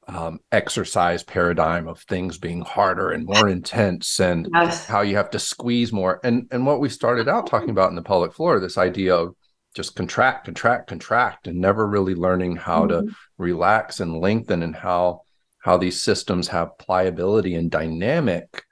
um, 0.08 0.40
exercise 0.50 1.22
paradigm 1.22 1.86
of 1.86 2.00
things 2.00 2.38
being 2.38 2.62
harder 2.62 3.10
and 3.10 3.26
more 3.26 3.46
intense 3.48 4.18
and 4.20 4.48
yes. 4.54 4.86
how 4.86 5.02
you 5.02 5.16
have 5.16 5.28
to 5.30 5.38
squeeze 5.38 5.92
more 5.92 6.18
and 6.24 6.48
and 6.50 6.64
what 6.64 6.80
we 6.80 6.88
started 6.88 7.28
out 7.28 7.46
talking 7.46 7.68
about 7.68 7.90
in 7.90 7.94
the 7.94 8.02
pelvic 8.02 8.32
floor 8.32 8.58
this 8.58 8.78
idea 8.78 9.14
of 9.14 9.34
just 9.78 9.94
contract, 9.94 10.44
contract, 10.44 10.88
contract, 10.88 11.46
and 11.46 11.60
never 11.60 11.86
really 11.86 12.16
learning 12.16 12.56
how 12.56 12.84
mm-hmm. 12.84 13.06
to 13.06 13.14
relax 13.38 14.00
and 14.00 14.18
lengthen 14.18 14.64
and 14.64 14.74
how 14.74 15.22
how 15.60 15.76
these 15.76 16.02
systems 16.02 16.48
have 16.48 16.76
pliability 16.78 17.54
and 17.54 17.70
dynamic 17.70 18.64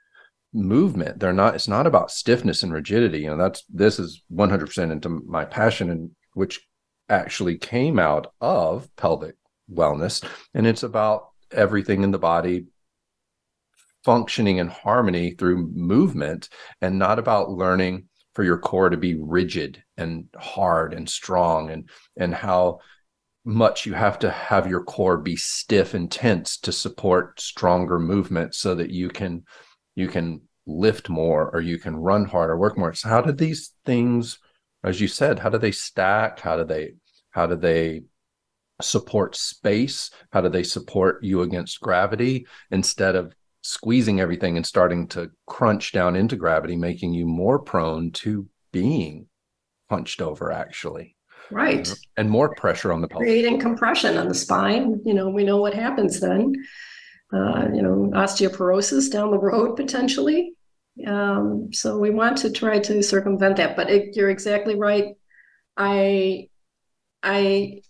movement. 0.53 1.17
They're 1.17 1.31
not. 1.31 1.55
It's 1.55 1.69
not 1.69 1.87
about 1.87 2.11
stiffness 2.11 2.61
and 2.61 2.73
rigidity. 2.73 3.19
You 3.19 3.29
know, 3.29 3.37
that's 3.37 3.63
this 3.69 3.99
is 3.99 4.21
100% 4.33 4.91
into 4.91 5.07
my 5.07 5.45
passion, 5.45 5.89
and 5.89 6.11
which 6.33 6.59
actually 7.07 7.57
came 7.57 7.99
out 7.99 8.33
of 8.41 8.93
pelvic 8.97 9.35
wellness, 9.73 10.21
and 10.53 10.67
it's 10.67 10.83
about 10.83 11.29
everything 11.53 12.03
in 12.03 12.11
the 12.11 12.19
body 12.19 12.65
functioning 14.03 14.57
in 14.57 14.67
harmony 14.67 15.31
through 15.31 15.71
movement, 15.73 16.49
and 16.81 16.99
not 16.99 17.17
about 17.17 17.49
learning 17.49 18.09
for 18.37 18.43
your 18.43 18.59
core 18.59 18.91
to 18.91 18.97
be 18.97 19.15
rigid 19.15 19.83
and 19.97 20.25
hard 20.37 20.93
and 20.93 21.09
strong 21.09 21.71
and 21.71 21.89
and 22.17 22.35
how 22.35 22.77
much 23.43 23.87
you 23.87 23.93
have 23.93 24.19
to 24.19 24.29
have 24.29 24.67
your 24.67 24.83
core 24.83 25.17
be 25.17 25.35
stiff 25.35 25.95
and 25.95 26.11
tense 26.11 26.59
to 26.59 26.71
support 26.71 27.41
stronger 27.41 27.97
movement 27.97 28.53
so 28.53 28.75
that 28.75 28.91
you 28.91 29.09
can 29.09 29.43
you 29.95 30.07
can 30.07 30.39
lift 30.67 31.09
more 31.09 31.49
or 31.49 31.61
you 31.61 31.79
can 31.79 31.95
run 31.95 32.25
harder 32.25 32.55
work 32.55 32.77
more. 32.77 32.93
So 32.93 33.09
how 33.09 33.21
do 33.21 33.31
these 33.31 33.73
things 33.85 34.37
as 34.83 35.01
you 35.01 35.07
said 35.07 35.39
how 35.39 35.49
do 35.49 35.57
they 35.57 35.71
stack? 35.71 36.39
How 36.39 36.57
do 36.57 36.63
they 36.63 36.93
how 37.31 37.47
do 37.47 37.55
they 37.55 38.03
support 38.83 39.35
space? 39.35 40.11
How 40.31 40.41
do 40.41 40.49
they 40.49 40.61
support 40.61 41.23
you 41.23 41.41
against 41.41 41.81
gravity 41.81 42.45
instead 42.69 43.15
of 43.15 43.33
squeezing 43.67 44.21
everything 44.21 44.55
and 44.55 44.65
starting 44.65 45.05
to 45.05 45.29
crunch 45.45 45.91
down 45.91 46.15
into 46.15 46.37
gravity, 46.37 46.77
making 46.77 47.13
you 47.13 47.25
more 47.25 47.59
prone 47.59 48.11
to 48.11 48.47
being 48.71 49.27
punched 49.89 50.21
over, 50.21 50.53
actually. 50.53 51.17
Right. 51.51 51.93
And 52.15 52.29
more 52.29 52.55
pressure 52.55 52.93
on 52.93 53.01
the 53.01 53.09
pelvis. 53.09 53.25
Creating 53.25 53.59
compression 53.59 54.15
on 54.17 54.29
the 54.29 54.33
spine. 54.33 55.01
You 55.05 55.13
know, 55.13 55.27
we 55.29 55.43
know 55.43 55.57
what 55.57 55.73
happens 55.73 56.21
then. 56.21 56.53
Uh, 57.33 57.67
you 57.73 57.81
know, 57.81 58.09
osteoporosis 58.13 59.11
down 59.11 59.31
the 59.31 59.37
road 59.37 59.75
potentially. 59.75 60.53
Um, 61.05 61.69
so 61.73 61.99
we 61.99 62.09
want 62.09 62.37
to 62.39 62.51
try 62.51 62.79
to 62.79 63.03
circumvent 63.03 63.57
that. 63.57 63.75
But 63.75 63.89
it, 63.89 64.15
you're 64.15 64.29
exactly 64.29 64.75
right. 64.75 65.15
I, 65.75 66.47
I 67.21 67.81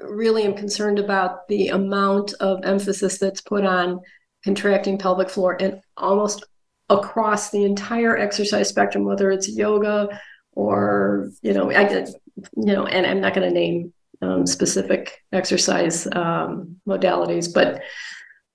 really 0.00 0.42
am 0.42 0.54
concerned 0.54 0.98
about 0.98 1.46
the 1.46 1.68
amount 1.68 2.34
of 2.40 2.64
emphasis 2.64 3.18
that's 3.18 3.40
put 3.40 3.64
on 3.64 4.00
contracting 4.44 4.98
pelvic 4.98 5.30
floor 5.30 5.56
and 5.60 5.80
almost 5.96 6.44
across 6.90 7.50
the 7.50 7.64
entire 7.64 8.16
exercise 8.16 8.68
spectrum, 8.68 9.04
whether 9.04 9.30
it's 9.30 9.48
yoga 9.48 10.20
or, 10.52 11.30
you 11.42 11.52
know, 11.52 11.70
I 11.70 11.84
did, 11.84 12.08
you 12.56 12.72
know, 12.72 12.86
and 12.86 13.06
I'm 13.06 13.20
not 13.20 13.34
going 13.34 13.48
to 13.48 13.54
name 13.54 13.92
um, 14.22 14.46
specific 14.46 15.18
exercise 15.32 16.06
um, 16.12 16.76
modalities, 16.86 17.52
but 17.52 17.82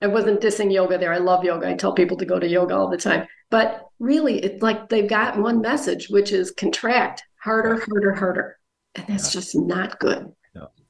I 0.01 0.07
wasn't 0.07 0.41
dissing 0.41 0.71
yoga 0.71 0.97
there. 0.97 1.13
I 1.13 1.17
love 1.17 1.43
yoga. 1.43 1.67
I 1.67 1.73
tell 1.73 1.93
people 1.93 2.17
to 2.17 2.25
go 2.25 2.39
to 2.39 2.47
yoga 2.47 2.75
all 2.75 2.89
the 2.89 2.97
time. 2.97 3.27
But 3.49 3.85
really, 3.99 4.39
it's 4.39 4.61
like 4.61 4.89
they've 4.89 5.09
got 5.09 5.37
one 5.37 5.59
message, 5.59 6.07
which 6.09 6.31
is 6.31 6.51
contract 6.51 7.23
harder, 7.41 7.83
harder, 7.85 8.13
harder. 8.13 8.57
And 8.95 9.07
that's 9.07 9.33
just 9.33 9.55
not 9.55 9.99
good. 9.99 10.31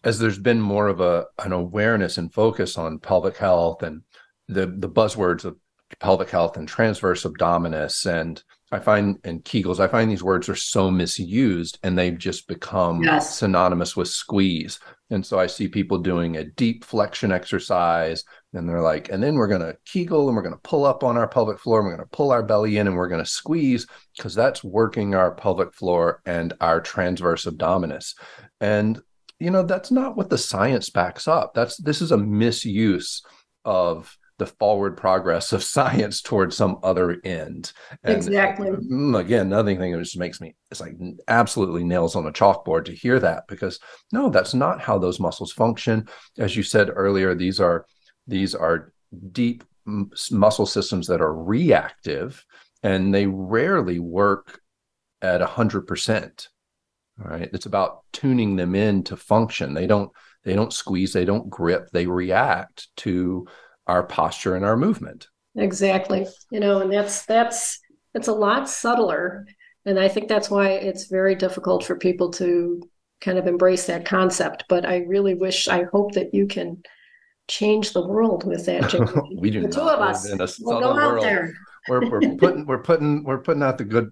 As 0.02 0.18
there's 0.18 0.40
been 0.40 0.62
more 0.62 0.88
of 0.88 1.02
a 1.02 1.26
an 1.44 1.52
awareness 1.52 2.18
and 2.18 2.34
focus 2.34 2.78
on 2.78 3.00
pelvic 3.00 3.36
health 3.36 3.84
and 3.84 4.02
the 4.50 4.66
the 4.66 4.90
buzzwords 4.90 5.46
of 5.46 5.56
pelvic 6.00 6.30
health 6.30 6.58
and 6.58 6.68
transverse 6.68 7.24
abdominis 7.24 8.06
and 8.06 8.44
I 8.72 8.80
find 8.80 9.18
and 9.24 9.44
Kegels, 9.44 9.80
I 9.80 9.88
find 9.88 10.10
these 10.10 10.24
words 10.24 10.48
are 10.48 10.56
so 10.56 10.92
misused 10.92 11.80
and 11.82 11.98
they've 11.98 12.18
just 12.18 12.48
become 12.48 13.04
yes. 13.04 13.38
synonymous 13.38 13.96
with 13.96 14.10
squeeze. 14.10 14.80
And 15.10 15.26
so 15.26 15.40
I 15.40 15.48
see 15.48 15.68
people 15.68 15.98
doing 15.98 16.38
a 16.38 16.44
deep 16.44 16.84
flexion 16.84 17.32
exercise 17.32 18.24
and 18.54 18.70
they're 18.70 18.82
like, 18.82 19.10
and 19.10 19.24
then 19.24 19.36
we're 19.36 19.48
going 19.48 19.62
to 19.62 19.76
Kegel 19.86 20.28
and 20.28 20.36
we're 20.36 20.44
going 20.44 20.54
to 20.54 20.62
pull 20.62 20.86
up 20.86 21.04
on 21.04 21.18
our 21.18 21.28
pelvic 21.28 21.60
floor 21.60 21.80
and 21.80 21.88
we're 21.88 21.96
going 21.96 22.08
to 22.08 22.16
pull 22.16 22.32
our 22.32 22.44
belly 22.44 22.78
in 22.78 22.86
and 22.86 22.96
we're 22.96 23.08
going 23.08 23.24
to 23.24 23.30
squeeze 23.30 23.88
because 24.16 24.36
that's 24.36 24.64
working 24.64 25.16
our 25.16 25.32
pelvic 25.34 25.74
floor 25.74 26.22
and 26.28 26.54
our 26.62 26.80
transverse 26.80 27.46
abdominis. 27.46 28.14
And, 28.62 29.02
you 29.40 29.50
know, 29.50 29.64
that's 29.64 29.90
not 29.90 30.16
what 30.16 30.30
the 30.30 30.38
science 30.38 30.92
backs 30.92 31.28
up. 31.28 31.56
That's 31.56 31.78
this 31.78 32.04
is 32.04 32.12
a 32.12 32.18
misuse 32.18 33.24
of 33.66 34.16
the 34.40 34.48
forward 34.48 34.98
progress 34.98 35.54
of 35.54 35.64
science 35.76 36.22
towards 36.22 36.58
some 36.58 36.80
other 36.82 37.22
end. 37.24 37.72
And 38.04 38.16
exactly. 38.16 38.70
Mm, 38.70 39.20
again, 39.20 39.48
another 39.48 39.76
thing 39.76 39.92
that 39.92 40.00
just 40.00 40.18
makes 40.18 40.42
me 40.42 40.56
it's 40.72 40.82
like 40.82 40.96
absolutely 41.28 41.84
nails 41.84 42.16
on 42.16 42.26
a 42.26 42.32
chalkboard 42.32 42.86
to 42.86 42.96
hear 42.96 43.20
that 43.20 43.44
because 43.48 43.80
no, 44.12 44.30
that's 44.30 44.54
not 44.54 44.82
how 44.82 44.98
those 44.98 45.20
muscles 45.20 45.52
function. 45.52 46.08
As 46.38 46.56
you 46.56 46.64
said 46.64 46.90
earlier, 46.94 47.36
these 47.36 47.60
are 47.60 47.86
these 48.26 48.56
are 48.56 48.94
deep 49.32 49.64
muscle 49.86 50.66
systems 50.66 51.08
that 51.08 51.22
are 51.22 51.34
reactive 51.34 52.46
and 52.84 53.14
they 53.14 53.26
rarely 53.26 54.00
work 54.00 54.62
at 55.22 55.42
a 55.42 55.46
hundred 55.46 55.82
percent. 55.82 56.50
All 57.24 57.30
right. 57.30 57.50
It's 57.54 57.66
about 57.66 58.04
tuning 58.14 58.56
them 58.56 58.76
in 58.76 59.04
to 59.06 59.18
function. 59.18 59.74
They 59.74 59.88
don't 59.88 60.12
they 60.44 60.56
don't 60.56 60.74
squeeze, 60.74 61.12
they 61.12 61.26
don't 61.26 61.50
grip, 61.50 61.90
they 61.92 62.08
react 62.08 62.88
to 62.98 63.46
our 63.90 64.04
posture 64.04 64.56
and 64.56 64.64
our 64.64 64.78
movement 64.78 65.28
exactly 65.56 66.26
you 66.52 66.60
know 66.60 66.80
and 66.82 66.92
that's 66.92 67.26
that's 67.26 67.80
it's 68.14 68.28
a 68.28 68.34
lot 68.34 68.70
subtler 68.70 69.46
and 69.86 70.00
i 70.00 70.08
think 70.08 70.28
that's 70.28 70.50
why 70.50 70.70
it's 70.70 71.08
very 71.08 71.36
difficult 71.36 71.84
for 71.84 71.96
people 71.96 72.30
to 72.32 72.82
kind 73.22 73.38
of 73.38 73.48
embrace 73.48 73.86
that 73.88 74.06
concept. 74.06 74.64
But 74.70 74.86
I 74.86 75.00
really 75.00 75.34
wish, 75.34 75.68
I 75.68 75.84
hope 75.92 76.14
that 76.14 76.34
you 76.34 76.48
can 76.48 76.82
change 77.48 77.94
the 77.94 78.06
world 78.08 78.46
with 78.46 78.66
that. 78.68 78.94
we 79.38 79.50
do 79.50 79.62
the 79.62 79.68
not 79.68 79.74
two 79.74 79.82
of 79.82 80.00
us. 80.00 80.30
in 80.30 80.40
a 80.40 80.48
We'll 80.62 80.80
go 80.80 80.92
out 80.98 81.14
world. 81.14 81.24
there. 81.24 81.54
we're, 81.88 82.10
we're 82.10 82.36
putting 82.38 82.66
we're 82.66 82.84
putting 82.84 83.24
we're 83.24 83.40
putting 83.40 83.64
out 83.64 83.78
the 83.78 83.84
good 83.86 84.12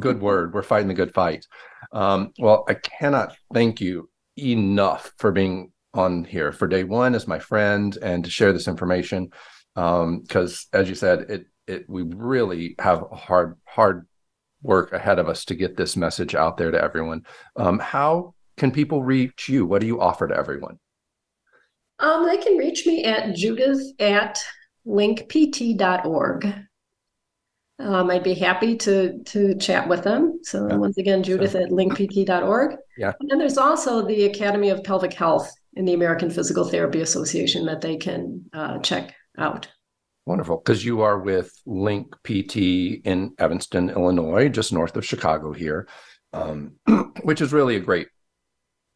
good 0.00 0.20
word. 0.20 0.54
We're 0.54 0.62
fighting 0.62 0.88
the 0.88 0.94
good 0.94 1.14
fight. 1.14 1.46
Um, 1.92 2.32
well, 2.38 2.64
I 2.68 2.74
cannot 2.74 3.36
thank 3.54 3.80
you 3.80 4.10
enough 4.36 5.12
for 5.18 5.30
being 5.32 5.72
on 5.98 6.24
here 6.24 6.52
for 6.52 6.68
day 6.68 6.84
one 6.84 7.14
as 7.14 7.26
my 7.26 7.38
friend 7.38 7.98
and 8.00 8.24
to 8.24 8.30
share 8.30 8.52
this 8.52 8.68
information. 8.68 9.30
Because 9.74 10.66
as 10.72 10.88
you 10.88 10.94
said, 10.94 11.26
it 11.28 11.46
it 11.66 11.84
we 11.88 12.02
really 12.02 12.74
have 12.78 13.04
hard 13.12 13.56
hard 13.64 14.06
work 14.62 14.92
ahead 14.92 15.18
of 15.18 15.28
us 15.28 15.44
to 15.46 15.54
get 15.54 15.76
this 15.76 15.96
message 15.96 16.34
out 16.34 16.56
there 16.56 16.70
to 16.70 16.82
everyone. 16.82 17.24
Um, 17.56 17.78
how 17.78 18.34
can 18.56 18.70
people 18.70 19.02
reach 19.02 19.48
you? 19.48 19.66
What 19.66 19.80
do 19.80 19.86
you 19.86 20.00
offer 20.00 20.26
to 20.26 20.36
everyone? 20.36 20.78
Um, 22.00 22.26
they 22.26 22.38
can 22.38 22.56
reach 22.56 22.86
me 22.86 23.04
at 23.04 23.34
judith 23.34 23.82
at 24.00 24.38
linkpt.org. 24.86 26.54
Um, 27.80 28.10
I'd 28.10 28.24
be 28.24 28.34
happy 28.34 28.76
to 28.78 29.18
to 29.24 29.54
chat 29.58 29.88
with 29.88 30.02
them. 30.02 30.40
So 30.42 30.66
Yeah. 30.66 30.76
once 30.76 30.98
again, 30.98 31.22
Judith 31.22 31.54
at 31.54 31.70
linkpt.org. 31.70 32.76
Yeah. 32.96 33.12
And 33.20 33.30
then 33.30 33.38
there's 33.38 33.58
also 33.58 34.04
the 34.04 34.24
Academy 34.24 34.70
of 34.70 34.82
Pelvic 34.82 35.12
Health 35.12 35.48
in 35.78 35.84
the 35.84 35.94
American 35.94 36.28
Physical 36.28 36.64
Therapy 36.64 37.00
Association 37.00 37.64
that 37.66 37.80
they 37.80 37.96
can 37.96 38.44
uh, 38.52 38.78
check 38.80 39.14
out. 39.38 39.68
Wonderful, 40.26 40.56
because 40.56 40.84
you 40.84 41.02
are 41.02 41.20
with 41.20 41.52
Link 41.64 42.14
PT 42.24 42.56
in 43.06 43.32
Evanston, 43.38 43.88
Illinois, 43.88 44.48
just 44.48 44.72
north 44.72 44.96
of 44.96 45.06
Chicago 45.06 45.52
here, 45.52 45.88
um, 46.32 46.72
which 47.22 47.40
is 47.40 47.52
really 47.52 47.76
a 47.76 47.80
great, 47.80 48.08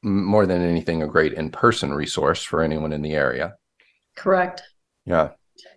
more 0.02 0.44
than 0.44 0.60
anything, 0.60 1.02
a 1.02 1.06
great 1.06 1.34
in-person 1.34 1.94
resource 1.94 2.42
for 2.42 2.62
anyone 2.62 2.92
in 2.92 3.00
the 3.00 3.14
area. 3.14 3.54
Correct. 4.16 4.62
Yeah, 5.06 5.30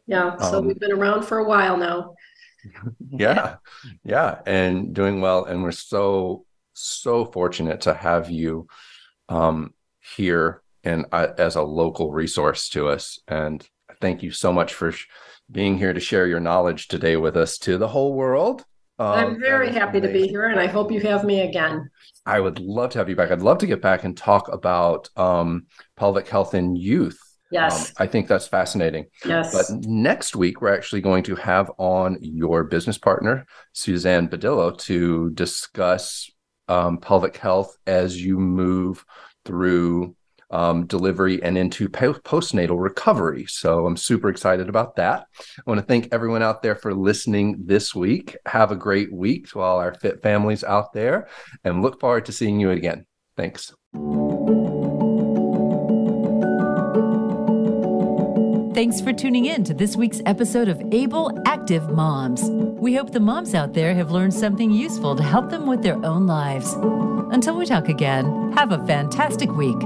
Yeah. 0.08 0.36
So 0.38 0.58
Um, 0.58 0.66
we've 0.66 0.80
been 0.80 0.92
around 0.92 1.24
for 1.24 1.38
a 1.38 1.48
while 1.48 1.78
now. 1.78 2.16
yeah, 3.10 3.58
yeah, 4.04 4.40
and 4.48 4.94
doing 4.96 5.22
well. 5.22 5.46
And 5.46 5.62
we're 5.62 5.72
so 5.72 6.46
so 6.74 7.26
fortunate 7.26 7.82
to 7.82 7.94
have 7.94 8.32
you 8.32 8.68
um, 9.30 9.74
here 10.00 10.64
and 10.86 11.06
uh, 11.12 11.28
as 11.38 11.56
a 11.56 11.62
local 11.62 12.12
resource 12.12 12.70
to 12.70 12.88
us. 12.88 13.20
And 13.28 13.68
thank 14.00 14.24
you 14.24 14.32
so 14.32 14.54
much 14.54 14.74
for 14.74 14.92
sh- 14.92 15.08
being 15.52 15.78
here 15.78 15.94
to 15.94 16.00
share 16.00 16.28
your 16.28 16.40
knowledge 16.40 16.88
today 16.88 17.18
with 17.18 17.36
us 17.36 17.58
to 17.60 17.78
the 17.78 17.88
whole 17.88 18.14
world. 18.14 18.64
Um, 18.98 19.12
I'm 19.12 19.40
very 19.40 19.72
happy 19.72 20.00
to 20.00 20.08
be 20.08 20.28
here, 20.28 20.46
and 20.46 20.60
I 20.60 20.68
hope 20.68 20.92
you 20.92 21.02
have 21.02 21.26
me 21.26 21.42
again. 21.42 21.90
I 22.26 22.40
would 22.40 22.60
love 22.60 22.92
to 22.92 23.00
have 23.00 23.10
you 23.10 23.16
back. 23.16 23.30
I'd 23.30 23.42
love 23.42 23.58
to 23.58 23.68
get 23.68 23.82
back 23.82 24.06
and 24.06 24.16
talk 24.16 24.48
about 24.48 25.10
um, 25.18 25.66
pelvic 25.98 26.30
health 26.30 26.54
in 26.54 26.76
youth. 26.76 27.20
Yes. 27.52 27.90
Um, 27.90 27.96
I 28.00 28.08
think 28.08 28.28
that's 28.28 28.48
fascinating. 28.48 29.06
Yes. 29.26 29.54
But 29.54 29.86
next 29.86 30.36
week, 30.36 30.62
we're 30.62 30.74
actually 30.74 31.02
going 31.02 31.24
to 31.24 31.36
have 31.36 31.70
on 31.78 32.18
your 32.22 32.64
business 32.64 32.98
partner, 32.98 33.46
Suzanne 33.74 34.30
Badillo, 34.30 34.78
to 34.80 35.30
discuss 35.32 36.32
um, 36.68 36.98
pelvic 36.98 37.38
health 37.38 37.76
as 37.86 38.20
you 38.20 38.40
move 38.40 39.06
through 39.44 40.16
um, 40.52 40.86
delivery 40.86 41.42
and 41.44 41.58
into 41.58 41.90
po- 41.90 42.14
postnatal 42.14 42.82
recovery. 42.82 43.46
So 43.48 43.86
I'm 43.86 43.98
super 43.98 44.30
excited 44.30 44.70
about 44.70 44.96
that. 44.98 45.28
I 45.40 45.62
want 45.66 45.80
to 45.80 45.86
thank 45.86 46.10
everyone 46.12 46.44
out 46.44 46.62
there 46.62 46.76
for 46.76 46.94
listening 46.94 47.64
this 47.66 47.96
week. 47.96 48.36
Have 48.46 48.72
a 48.72 48.76
great 48.76 49.12
week 49.12 49.50
to 49.50 49.62
all 49.62 49.80
our 49.80 49.94
fit 49.94 50.22
families 50.22 50.64
out 50.64 50.94
there 50.94 51.28
and 51.64 51.82
look 51.82 52.00
forward 52.00 52.26
to 52.26 52.32
seeing 52.32 52.60
you 52.60 52.72
again. 52.72 53.06
Thanks. 53.38 53.74
Thanks 58.76 59.00
for 59.00 59.14
tuning 59.14 59.46
in 59.46 59.64
to 59.64 59.74
this 59.74 59.96
week's 59.96 60.22
episode 60.26 60.68
of 60.68 60.82
Able 60.92 61.42
Active 61.46 61.90
Moms. 61.92 62.44
We 62.78 62.94
hope 62.94 63.14
the 63.14 63.22
moms 63.22 63.56
out 63.56 63.74
there 63.74 63.96
have 63.96 64.12
learned 64.12 64.34
something 64.34 64.70
useful 64.70 65.16
to 65.16 65.24
help 65.24 65.50
them 65.50 65.66
with 65.66 65.82
their 65.82 65.96
own 66.06 66.28
lives. 66.28 66.74
Until 67.32 67.56
we 67.56 67.66
talk 67.66 67.88
again, 67.88 68.52
have 68.52 68.74
a 68.74 68.86
fantastic 68.86 69.50
week. 69.54 69.82